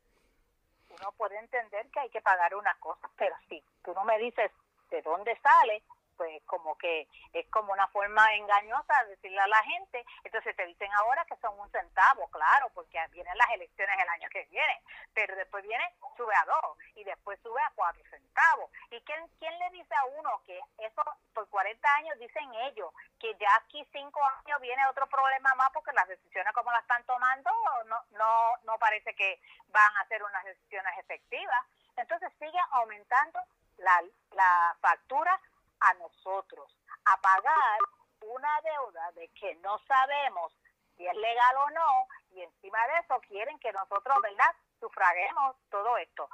uno 1.00 1.12
puede 1.12 1.38
entender 1.38 1.88
que 1.90 2.00
hay 2.00 2.10
que 2.10 2.20
pagar 2.20 2.54
unas 2.54 2.76
cosas, 2.78 3.10
pero 3.16 3.34
si 3.48 3.62
tú 3.82 3.92
no 3.94 4.04
me 4.04 4.18
dices 4.18 4.50
de 4.90 5.02
dónde 5.02 5.36
sale, 5.40 5.82
pues 6.16 6.42
como 6.46 6.76
que 6.78 7.08
es 7.32 7.46
como 7.50 7.72
una 7.72 7.88
forma 7.88 8.34
engañosa 8.34 9.04
de 9.04 9.10
decirle 9.10 9.40
a 9.40 9.46
la 9.48 9.62
gente, 9.62 10.04
entonces 10.22 10.56
te 10.56 10.66
dicen 10.66 10.90
ahora 10.94 11.24
que 11.24 11.36
son 11.36 11.58
un 11.58 11.70
centavo, 11.70 12.28
claro, 12.30 12.70
porque 12.74 12.98
vienen 13.12 13.36
las 13.36 13.50
elecciones 13.50 13.98
el 14.00 14.08
año 14.08 14.28
que 14.30 14.44
viene, 14.50 14.82
pero 15.12 15.34
después 15.36 15.64
viene, 15.64 15.92
sube 16.16 16.34
a 16.34 16.44
dos 16.44 16.78
y 16.94 17.04
después 17.04 17.38
sube 17.42 17.60
a 17.60 17.72
cuatro 17.74 18.02
centavos. 18.10 18.70
¿Y 18.90 19.00
quién, 19.02 19.26
quién 19.38 19.58
le 19.58 19.70
dice 19.70 19.94
a 19.94 20.04
uno 20.18 20.42
que 20.46 20.60
eso 20.78 21.02
por 21.32 21.48
40 21.48 21.94
años 21.96 22.18
dicen 22.18 22.52
ellos, 22.66 22.92
que 23.18 23.34
ya 23.36 23.48
aquí 23.56 23.86
cinco 23.92 24.20
años 24.44 24.60
viene 24.60 24.86
otro 24.88 25.06
problema 25.06 25.54
más 25.56 25.70
porque 25.72 25.92
las 25.92 26.08
decisiones 26.08 26.52
como 26.52 26.70
las 26.70 26.82
están 26.82 27.04
tomando 27.04 27.50
no, 27.86 28.04
no, 28.12 28.56
no 28.64 28.78
parece 28.78 29.14
que 29.14 29.40
van 29.68 29.96
a 29.96 30.06
ser 30.06 30.22
unas 30.22 30.44
decisiones 30.44 30.96
efectivas? 30.98 31.64
Entonces 31.96 32.32
sigue 32.38 32.58
aumentando 32.72 33.40
la, 33.78 34.02
la 34.32 34.76
factura 34.80 35.40
a 35.84 35.94
nosotros 35.94 36.76
a 37.04 37.16
pagar 37.20 37.78
una 38.20 38.60
deuda 38.62 39.12
de 39.12 39.28
que 39.28 39.54
no 39.56 39.78
sabemos 39.86 40.52
si 40.96 41.06
es 41.06 41.14
legal 41.14 41.56
o 41.56 41.70
no 41.70 42.06
y 42.30 42.42
encima 42.42 42.78
de 42.88 42.98
eso 42.98 43.20
quieren 43.28 43.58
que 43.58 43.72
nosotros, 43.72 44.16
¿verdad?, 44.22 44.54
sufraguemos 44.80 45.56
todo 45.70 45.96
esto. 45.98 46.28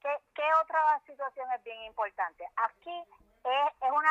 ¿Qué, 0.00 0.08
qué 0.34 0.54
otra 0.62 1.00
situación 1.06 1.50
es 1.52 1.62
bien 1.62 1.82
importante? 1.84 2.48
Aquí 2.56 3.04
es, 3.44 3.72
es 3.80 3.90
una, 3.90 4.10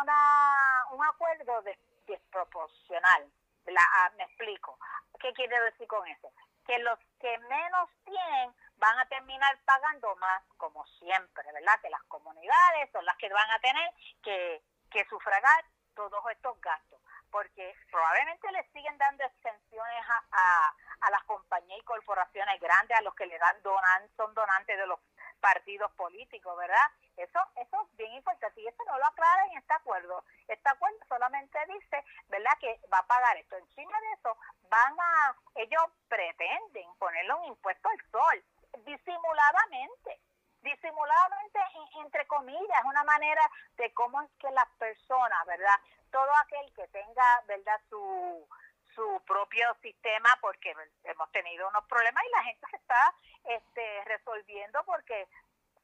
una, 0.00 0.86
un 0.92 1.04
acuerdo 1.04 1.62
desproporcional. 2.06 3.30
La, 3.66 3.82
ah, 3.94 4.10
me 4.16 4.24
explico. 4.24 4.78
¿Qué 5.20 5.32
quiere 5.34 5.58
decir 5.60 5.86
con 5.86 6.06
eso? 6.08 6.32
Que 6.66 6.78
los 6.78 6.98
que 7.20 7.38
menos 7.38 7.88
tienen 8.04 8.54
van 8.82 8.98
a 8.98 9.06
terminar 9.06 9.56
pagando 9.64 10.16
más, 10.16 10.42
como 10.56 10.84
siempre, 10.98 11.44
¿verdad? 11.52 11.80
Que 11.80 11.88
las 11.88 12.02
comunidades 12.04 12.90
son 12.90 13.04
las 13.04 13.16
que 13.16 13.28
van 13.28 13.50
a 13.52 13.60
tener 13.60 13.88
que, 14.24 14.60
que 14.90 15.04
sufragar 15.04 15.64
todos 15.94 16.20
estos 16.32 16.60
gastos, 16.60 17.00
porque 17.30 17.76
probablemente 17.92 18.50
le 18.50 18.64
siguen 18.72 18.98
dando 18.98 19.22
exenciones 19.22 20.04
a, 20.32 20.74
a, 21.00 21.10
las 21.10 21.22
compañías 21.24 21.78
y 21.78 21.84
corporaciones 21.84 22.60
grandes, 22.60 22.98
a 22.98 23.02
los 23.02 23.14
que 23.14 23.26
le 23.26 23.38
dan 23.38 23.62
donan, 23.62 24.10
son 24.16 24.34
donantes 24.34 24.76
de 24.76 24.86
los 24.86 24.98
partidos 25.40 25.92
políticos, 25.92 26.56
¿verdad? 26.56 26.90
Eso, 27.16 27.38
eso 27.54 27.82
es 27.82 27.96
bien 27.96 28.12
importante 28.14 28.60
y 28.60 28.66
eso 28.66 28.82
no 28.86 28.98
lo 28.98 29.06
aclara 29.06 29.46
en 29.46 29.58
este 29.58 29.74
acuerdo. 29.74 30.24
Este 30.48 30.68
acuerdo 30.68 30.98
solamente 31.08 31.58
dice, 31.68 32.04
¿verdad?, 32.28 32.58
que 32.58 32.80
va 32.92 32.98
a 32.98 33.06
pagar 33.06 33.36
esto. 33.36 33.56
Encima 33.56 34.00
de 34.00 34.12
eso, 34.14 34.36
van 34.70 34.96
a, 34.98 35.36
ellos 35.54 35.82
pretenden 36.08 36.92
ponerle 36.98 37.34
un 37.34 37.44
impuesto 37.44 37.88
al 37.88 38.10
sol 38.10 38.44
disimuladamente, 38.84 40.20
disimuladamente 40.62 41.60
entre 42.00 42.26
comillas, 42.26 42.78
es 42.78 42.84
una 42.84 43.04
manera 43.04 43.42
de 43.76 43.92
cómo 43.94 44.20
es 44.22 44.30
que 44.38 44.50
las 44.50 44.68
personas, 44.78 45.46
¿verdad? 45.46 45.78
Todo 46.10 46.30
aquel 46.36 46.72
que 46.74 46.88
tenga, 46.88 47.42
¿verdad? 47.46 47.80
Su, 47.88 48.46
su 48.94 49.22
propio 49.26 49.74
sistema 49.82 50.28
porque 50.40 50.74
hemos 51.04 51.32
tenido 51.32 51.68
unos 51.68 51.84
problemas 51.86 52.24
y 52.24 52.30
la 52.30 52.44
gente 52.44 52.66
se 52.70 52.76
está 52.76 53.14
este, 53.44 54.04
resolviendo 54.04 54.82
porque 54.84 55.28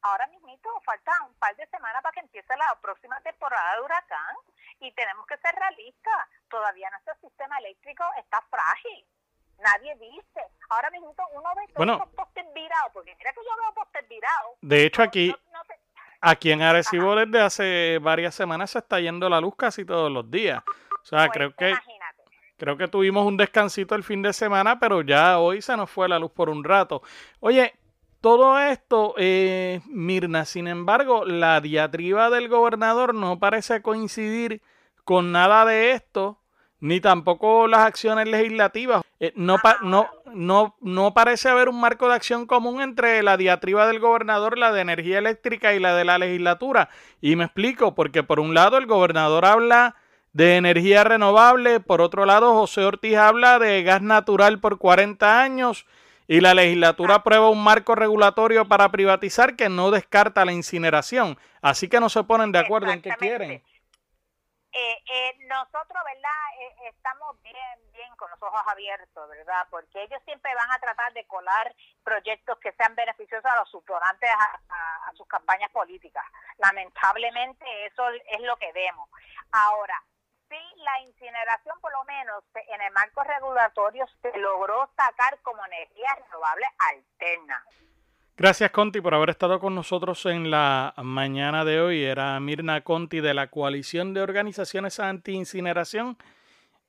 ahora 0.01 0.27
mismo 0.27 0.49
falta 0.85 1.11
un 1.25 1.33
par 1.35 1.55
de 1.55 1.67
semanas 1.67 2.01
para 2.01 2.13
que 2.13 2.19
empiece 2.21 2.55
la 2.55 2.79
próxima 2.81 3.19
temporada 3.21 3.75
de 3.75 3.81
huracán 3.81 4.35
y 4.79 4.91
tenemos 4.93 5.25
que 5.27 5.37
ser 5.37 5.53
realistas. 5.55 6.29
Todavía 6.49 6.89
nuestro 6.89 7.15
sistema 7.15 7.57
eléctrico 7.59 8.03
está 8.17 8.41
frágil 8.43 9.05
nadie 9.61 9.95
dice. 9.95 10.41
Ahora 10.69 10.89
mismo 10.91 11.09
uno 11.33 11.49
ve 11.55 11.63
todos 11.67 11.75
bueno, 11.77 12.05
postes 12.15 12.45
virados, 12.53 12.91
porque 12.93 13.15
mira 13.17 13.31
que 13.33 13.39
yo 13.43 13.61
veo 13.61 13.73
postes 13.73 14.07
virados. 14.09 14.51
De 14.61 14.85
hecho, 14.85 15.01
aquí, 15.03 15.35
Aquí 16.21 16.51
en 16.51 16.61
Arecibo 16.61 17.15
desde 17.15 17.39
hace 17.39 17.97
varias 18.01 18.35
semanas 18.35 18.71
se 18.71 18.79
está 18.79 18.99
yendo 18.99 19.29
la 19.29 19.39
luz 19.39 19.55
casi 19.55 19.85
todos 19.85 20.11
los 20.11 20.29
días. 20.29 20.61
O 21.01 21.05
sea, 21.05 21.19
Pues, 21.27 21.31
creo 21.31 21.55
que 21.55 21.69
imagínate. 21.69 22.23
creo 22.57 22.75
que 22.77 22.87
tuvimos 22.89 23.25
un 23.25 23.37
descansito 23.37 23.95
el 23.95 24.03
fin 24.03 24.21
de 24.21 24.33
semana, 24.33 24.79
pero 24.79 25.01
ya 25.01 25.39
hoy 25.39 25.61
se 25.61 25.77
nos 25.77 25.89
fue 25.89 26.09
la 26.09 26.19
luz 26.19 26.31
por 26.31 26.49
un 26.49 26.65
rato. 26.65 27.01
Oye, 27.39 27.73
todo 28.19 28.59
esto, 28.59 29.13
eh, 29.17 29.79
Mirna, 29.85 30.43
sin 30.43 30.67
embargo, 30.67 31.23
la 31.23 31.61
diatriba 31.61 32.29
del 32.29 32.49
gobernador 32.49 33.15
no 33.15 33.39
parece 33.39 33.81
coincidir 33.81 34.61
con 35.05 35.31
nada 35.31 35.63
de 35.63 35.91
esto, 35.91 36.37
ni 36.79 37.01
tampoco 37.01 37.67
las 37.67 37.81
acciones 37.81 38.27
legislativas. 38.27 39.01
Eh, 39.19 39.33
no, 39.35 39.57
pa- 39.57 39.77
no, 39.81 40.07
no, 40.33 40.75
no 40.81 41.13
parece 41.13 41.49
haber 41.49 41.67
un 41.69 41.79
marco 41.79 42.07
de 42.07 42.15
acción 42.15 42.45
común 42.45 42.81
entre 42.81 43.21
la 43.23 43.35
diatriba 43.37 43.85
del 43.87 43.99
gobernador, 43.99 44.57
la 44.57 44.71
de 44.71 44.81
energía 44.81 45.17
eléctrica 45.17 45.73
y 45.73 45.79
la 45.79 45.93
de 45.95 46.05
la 46.05 46.17
legislatura. 46.17 46.89
Y 47.21 47.35
me 47.35 47.43
explico, 47.45 47.95
porque 47.95 48.23
por 48.23 48.39
un 48.39 48.53
lado 48.53 48.77
el 48.77 48.85
gobernador 48.85 49.45
habla 49.45 49.95
de 50.31 50.55
energía 50.57 51.03
renovable, 51.03 51.79
por 51.79 52.01
otro 52.01 52.25
lado 52.25 52.53
José 52.53 52.85
Ortiz 52.85 53.17
habla 53.17 53.59
de 53.59 53.81
gas 53.83 54.01
natural 54.01 54.59
por 54.59 54.77
40 54.77 55.41
años 55.41 55.85
y 56.27 56.41
la 56.41 56.53
legislatura 56.53 57.15
aprueba 57.15 57.49
un 57.49 57.63
marco 57.63 57.95
regulatorio 57.95 58.67
para 58.67 58.89
privatizar 58.91 59.55
que 59.55 59.67
no 59.67 59.89
descarta 59.89 60.45
la 60.45 60.53
incineración. 60.53 61.37
Así 61.61 61.87
que 61.87 61.99
no 61.99 62.07
se 62.09 62.23
ponen 62.23 62.51
de 62.51 62.59
acuerdo 62.59 62.91
en 62.91 63.01
qué 63.01 63.09
quieren. 63.17 63.63
Eh, 64.71 65.03
eh, 65.11 65.35
nosotros, 65.47 65.99
¿verdad? 66.05 66.45
Eh, 66.59 66.75
estamos 66.89 67.41
bien, 67.41 67.91
bien 67.91 68.15
con 68.17 68.29
los 68.29 68.41
ojos 68.43 68.61
abiertos, 68.67 69.27
¿verdad? 69.29 69.67
Porque 69.71 70.03
ellos 70.03 70.21
siempre 70.25 70.53
van 70.53 70.71
a 70.71 70.79
tratar 70.79 71.11
de 71.13 71.25
colar 71.25 71.75
proyectos 72.03 72.59
que 72.59 72.71
sean 72.73 72.93
beneficiosos 72.95 73.45
a 73.51 73.55
los 73.57 73.69
suplantes 73.71 74.29
a, 74.29 74.59
a- 74.69 75.11
sus 75.13 75.27
campañas 75.27 75.71
políticas. 75.71 76.23
Lamentablemente 76.57 77.65
eso 77.87 78.07
es 78.09 78.39
lo 78.41 78.55
que 78.57 78.71
vemos. 78.71 79.09
Ahora, 79.51 80.01
sí, 80.47 80.59
la 80.77 80.99
incineración 81.01 81.79
por 81.81 81.91
lo 81.91 82.03
menos 82.03 82.43
en 82.53 82.81
el 82.81 82.93
marco 82.93 83.23
regulatorio 83.23 84.05
se 84.21 84.37
logró 84.37 84.87
sacar 84.95 85.39
como 85.41 85.65
energía 85.65 86.15
renovable 86.15 86.65
alterna. 86.77 87.65
Gracias 88.39 88.71
Conti 88.71 89.01
por 89.01 89.13
haber 89.13 89.31
estado 89.31 89.59
con 89.59 89.75
nosotros 89.75 90.25
en 90.25 90.49
la 90.49 90.93
mañana 91.03 91.65
de 91.65 91.81
hoy. 91.81 92.05
Era 92.05 92.39
Mirna 92.39 92.85
Conti 92.85 93.19
de 93.19 93.33
la 93.33 93.47
coalición 93.47 94.13
de 94.13 94.21
organizaciones 94.21 95.01
anti-incineración 95.01 96.17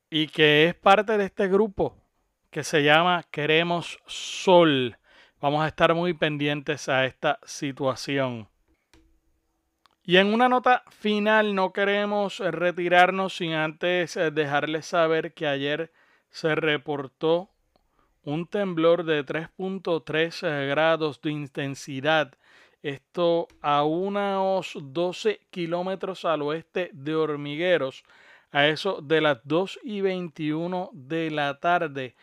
y 0.09 0.29
que 0.29 0.69
es 0.69 0.77
parte 0.77 1.19
de 1.19 1.25
este 1.25 1.49
grupo 1.49 1.97
que 2.53 2.63
se 2.63 2.85
llama 2.85 3.25
Queremos 3.33 3.99
Sol. 4.07 4.97
Vamos 5.41 5.65
a 5.65 5.67
estar 5.67 5.93
muy 5.93 6.15
pendientes 6.15 6.89
a 6.89 7.05
esta 7.05 7.41
situación. 7.43 8.49
Y 10.05 10.19
en 10.19 10.33
una 10.33 10.49
nota 10.49 10.85
final 10.89 11.57
no 11.57 11.73
queremos 11.73 12.39
retirarnos 12.39 13.35
sin 13.35 13.55
antes 13.55 14.17
eh, 14.17 14.31
dejarles 14.31 14.87
saber 14.87 15.35
que 15.35 15.49
ayer 15.49 15.91
se 16.29 16.55
reportó 16.55 17.51
un 18.25 18.47
temblor 18.47 19.05
de 19.05 19.25
3.3 19.25 20.47
eh, 20.47 20.69
grados 20.69 21.21
de 21.21 21.31
intensidad. 21.31 22.35
Esto 22.83 23.49
a 23.61 23.85
unos 23.85 24.77
12 24.81 25.41
kilómetros 25.51 26.25
al 26.25 26.41
oeste 26.43 26.91
de 26.93 27.15
Hormigueros. 27.15 28.05
A 28.53 28.67
eso 28.67 29.01
de 29.01 29.21
las 29.21 29.39
2 29.45 29.79
y 29.85 30.01
21 30.01 30.91
de 30.93 31.31
la 31.31 31.61
tarde. 31.61 32.17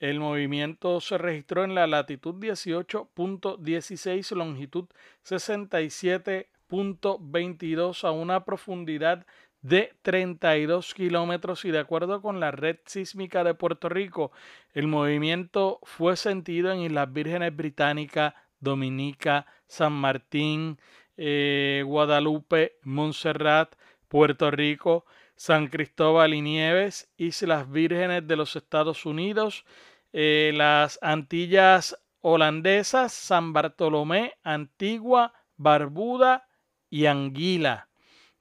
El 0.00 0.18
movimiento 0.20 1.00
se 1.00 1.18
registró 1.18 1.64
en 1.64 1.74
la 1.74 1.86
latitud 1.86 2.34
18.16, 2.36 4.34
longitud 4.34 4.86
67.22 5.24 8.04
a 8.04 8.10
una 8.12 8.44
profundidad 8.44 9.26
de 9.62 9.94
32 10.02 10.94
kilómetros 10.94 11.64
y 11.64 11.70
de 11.70 11.80
acuerdo 11.80 12.22
con 12.22 12.40
la 12.40 12.50
red 12.50 12.76
sísmica 12.86 13.44
de 13.44 13.54
Puerto 13.54 13.88
Rico, 13.88 14.32
el 14.72 14.86
movimiento 14.86 15.80
fue 15.82 16.16
sentido 16.16 16.70
en 16.72 16.80
Islas 16.80 17.12
Vírgenes 17.12 17.54
Británicas, 17.54 18.34
Dominica, 18.60 19.46
San 19.66 19.92
Martín, 19.92 20.78
eh, 21.16 21.82
Guadalupe, 21.84 22.78
Montserrat, 22.82 23.74
Puerto 24.08 24.50
Rico, 24.50 25.04
San 25.36 25.68
Cristóbal 25.68 26.34
y 26.34 26.40
Nieves, 26.40 27.12
Islas 27.16 27.70
Vírgenes 27.70 28.26
de 28.26 28.36
los 28.36 28.56
Estados 28.56 29.06
Unidos, 29.06 29.64
eh, 30.12 30.52
las 30.54 30.98
Antillas 31.02 31.96
Holandesas, 32.20 33.12
San 33.12 33.52
Bartolomé, 33.52 34.34
Antigua, 34.42 35.32
Barbuda 35.56 36.48
y 36.90 37.06
Anguila. 37.06 37.87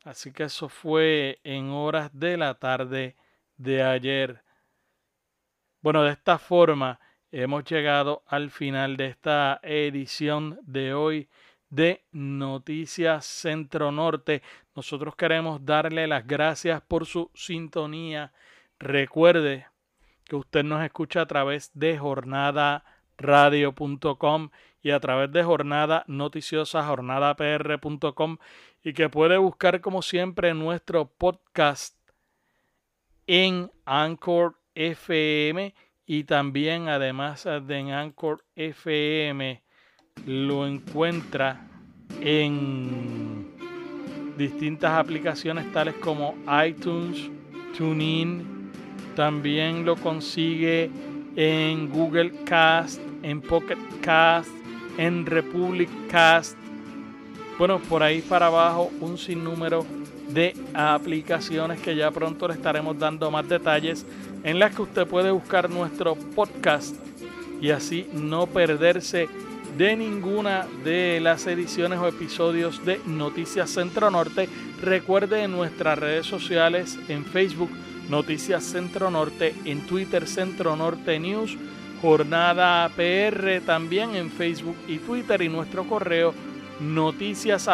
Así 0.08 0.32
que 0.32 0.44
eso 0.44 0.70
fue 0.70 1.42
en 1.44 1.72
horas 1.72 2.10
de 2.14 2.38
la 2.38 2.54
tarde 2.54 3.18
de 3.58 3.84
ayer. 3.84 4.42
Bueno, 5.82 6.04
de 6.04 6.14
esta 6.14 6.38
forma 6.38 7.02
hemos 7.30 7.66
llegado 7.66 8.24
al 8.26 8.50
final 8.50 8.96
de 8.96 9.08
esta 9.08 9.60
edición 9.64 10.62
de 10.64 10.94
hoy 10.94 11.28
de 11.70 12.06
Noticias 12.14 13.26
Centro 13.26 13.92
Norte. 13.92 14.42
Nosotros 14.76 15.14
queremos 15.18 15.66
darle 15.66 16.08
las 16.08 16.26
gracias 16.26 16.82
por 16.82 17.06
su 17.06 17.30
sintonía. 17.34 18.32
Recuerde 18.80 19.68
que 20.24 20.38
usted 20.38 20.64
nos 20.64 20.86
escucha 20.86 21.20
a 21.20 21.26
través 21.26 21.70
de 21.74 21.98
jornadaradio.com 21.98 24.52
y 24.82 24.92
a 24.92 25.00
través 25.00 25.32
de 25.32 25.44
jornada 25.44 26.04
noticiosa 26.08 26.86
jornadapr.com 26.86 28.38
y 28.84 28.94
que 28.94 29.10
puede 29.10 29.38
buscar 29.38 29.82
como 29.82 30.02
siempre 30.02 30.54
nuestro 30.54 31.08
podcast 31.08 31.96
en 33.26 33.72
Anchor 33.86 34.58
FM 34.76 35.74
y 36.06 36.24
también 36.24 36.88
además 36.88 37.44
de 37.44 37.78
en 37.78 37.92
Anchor 37.92 38.46
FM 38.56 39.62
lo 40.26 40.66
encuentra 40.66 41.68
en 42.22 43.54
distintas 44.38 44.92
aplicaciones 44.92 45.72
tales 45.72 45.96
como 45.96 46.36
iTunes, 46.66 47.30
TuneIn, 47.78 48.72
también 49.16 49.84
lo 49.84 49.96
consigue 49.96 50.90
en 51.36 51.90
Google 51.90 52.32
Cast, 52.46 53.02
en 53.24 53.42
Pocket 53.42 53.78
Cast, 54.02 54.57
en 54.98 55.26
Republic 55.26 55.90
Cast. 56.10 56.58
Bueno, 57.58 57.80
por 57.80 58.04
ahí 58.04 58.22
para 58.22 58.48
abajo 58.48 58.92
un 59.00 59.18
sinnúmero 59.18 59.86
de 60.30 60.54
aplicaciones 60.74 61.80
que 61.80 61.96
ya 61.96 62.12
pronto 62.12 62.48
le 62.48 62.56
estaremos 62.56 62.98
dando 63.00 63.32
más 63.32 63.48
detalles 63.48 64.06
en 64.44 64.60
las 64.60 64.76
que 64.76 64.82
usted 64.82 65.08
puede 65.08 65.32
buscar 65.32 65.70
nuestro 65.70 66.16
podcast 66.16 66.96
y 67.62 67.72
así 67.72 68.08
no 68.14 68.46
perderse 68.48 69.28
de 69.78 69.96
ninguna 69.96 70.68
de 70.84 71.20
las 71.22 71.46
ediciones 71.48 72.00
o 72.00 72.08
episodios 72.08 72.84
de 72.84 73.00
Noticias 73.06 73.70
Centro 73.70 74.10
Norte. 74.10 74.50
Recuerde 74.82 75.44
en 75.44 75.52
nuestras 75.52 76.00
redes 76.00 76.26
sociales 76.26 76.98
en 77.08 77.26
Facebook 77.26 77.70
Noticias 78.10 78.64
Centro 78.64 79.12
Norte, 79.12 79.54
en 79.66 79.86
Twitter 79.86 80.28
Centro 80.28 80.76
Norte 80.76 81.20
News, 81.20 81.58
Jornada 82.02 82.90
PR 82.96 83.62
también 83.66 84.16
en 84.16 84.30
Facebook 84.32 84.78
y 84.88 84.98
Twitter 84.98 85.42
y 85.42 85.50
nuestro 85.50 85.84
correo 85.86 86.34
noticias. 86.80 87.68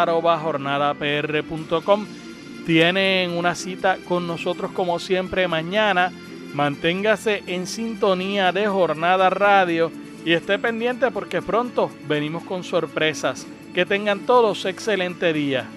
Tienen 2.66 3.32
una 3.32 3.56
cita 3.56 3.98
con 4.08 4.26
nosotros 4.28 4.72
como 4.72 5.00
siempre 5.00 5.48
mañana. 5.48 6.12
Manténgase 6.54 7.44
en 7.48 7.68
sintonía 7.68 8.52
de 8.52 8.68
Jornada 8.68 9.30
Radio 9.30 9.92
y 10.24 10.34
esté 10.34 10.60
pendiente 10.60 11.12
porque 11.12 11.42
pronto 11.42 11.90
venimos 12.08 12.44
con 12.44 12.64
sorpresas. 12.64 13.46
Que 13.74 13.86
tengan 13.86 14.20
todos 14.20 14.66
excelente 14.66 15.34
día. 15.34 15.68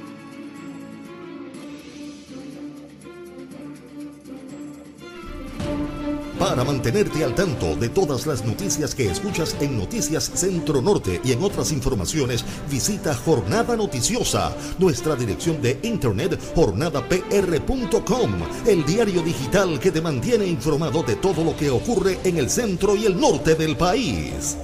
Para 6.39 6.65
mantenerte 6.65 7.25
al 7.25 7.35
tanto 7.35 7.77
de 7.77 7.89
todas 7.89 8.27
las 8.27 8.45
noticias 8.45 8.95
que 8.95 9.11
escuchas 9.11 9.57
en 9.59 9.79
Noticias 9.79 10.31
Centro 10.35 10.83
Norte 10.83 11.19
y 11.25 11.33
en 11.33 11.43
otras 11.43 11.73
informaciones, 11.73 12.45
visita 12.71 13.15
Jornada 13.15 13.75
Noticiosa, 13.75 14.55
nuestra 14.79 15.17
dirección 15.17 15.63
de 15.63 15.79
internet 15.83 16.39
jornadapr.com, 16.55 18.33
el 18.67 18.85
diario 18.85 19.23
digital 19.23 19.81
que 19.81 19.91
te 19.91 20.03
mantiene 20.03 20.47
informado 20.47 21.03
de 21.03 21.17
todo 21.17 21.43
lo 21.43 21.57
que 21.57 21.71
ocurre 21.71 22.19
en 22.25 22.37
el 22.37 22.51
centro 22.51 22.95
y 22.97 23.07
el 23.07 23.19
norte 23.19 23.55
del 23.55 23.75
país. 23.75 24.59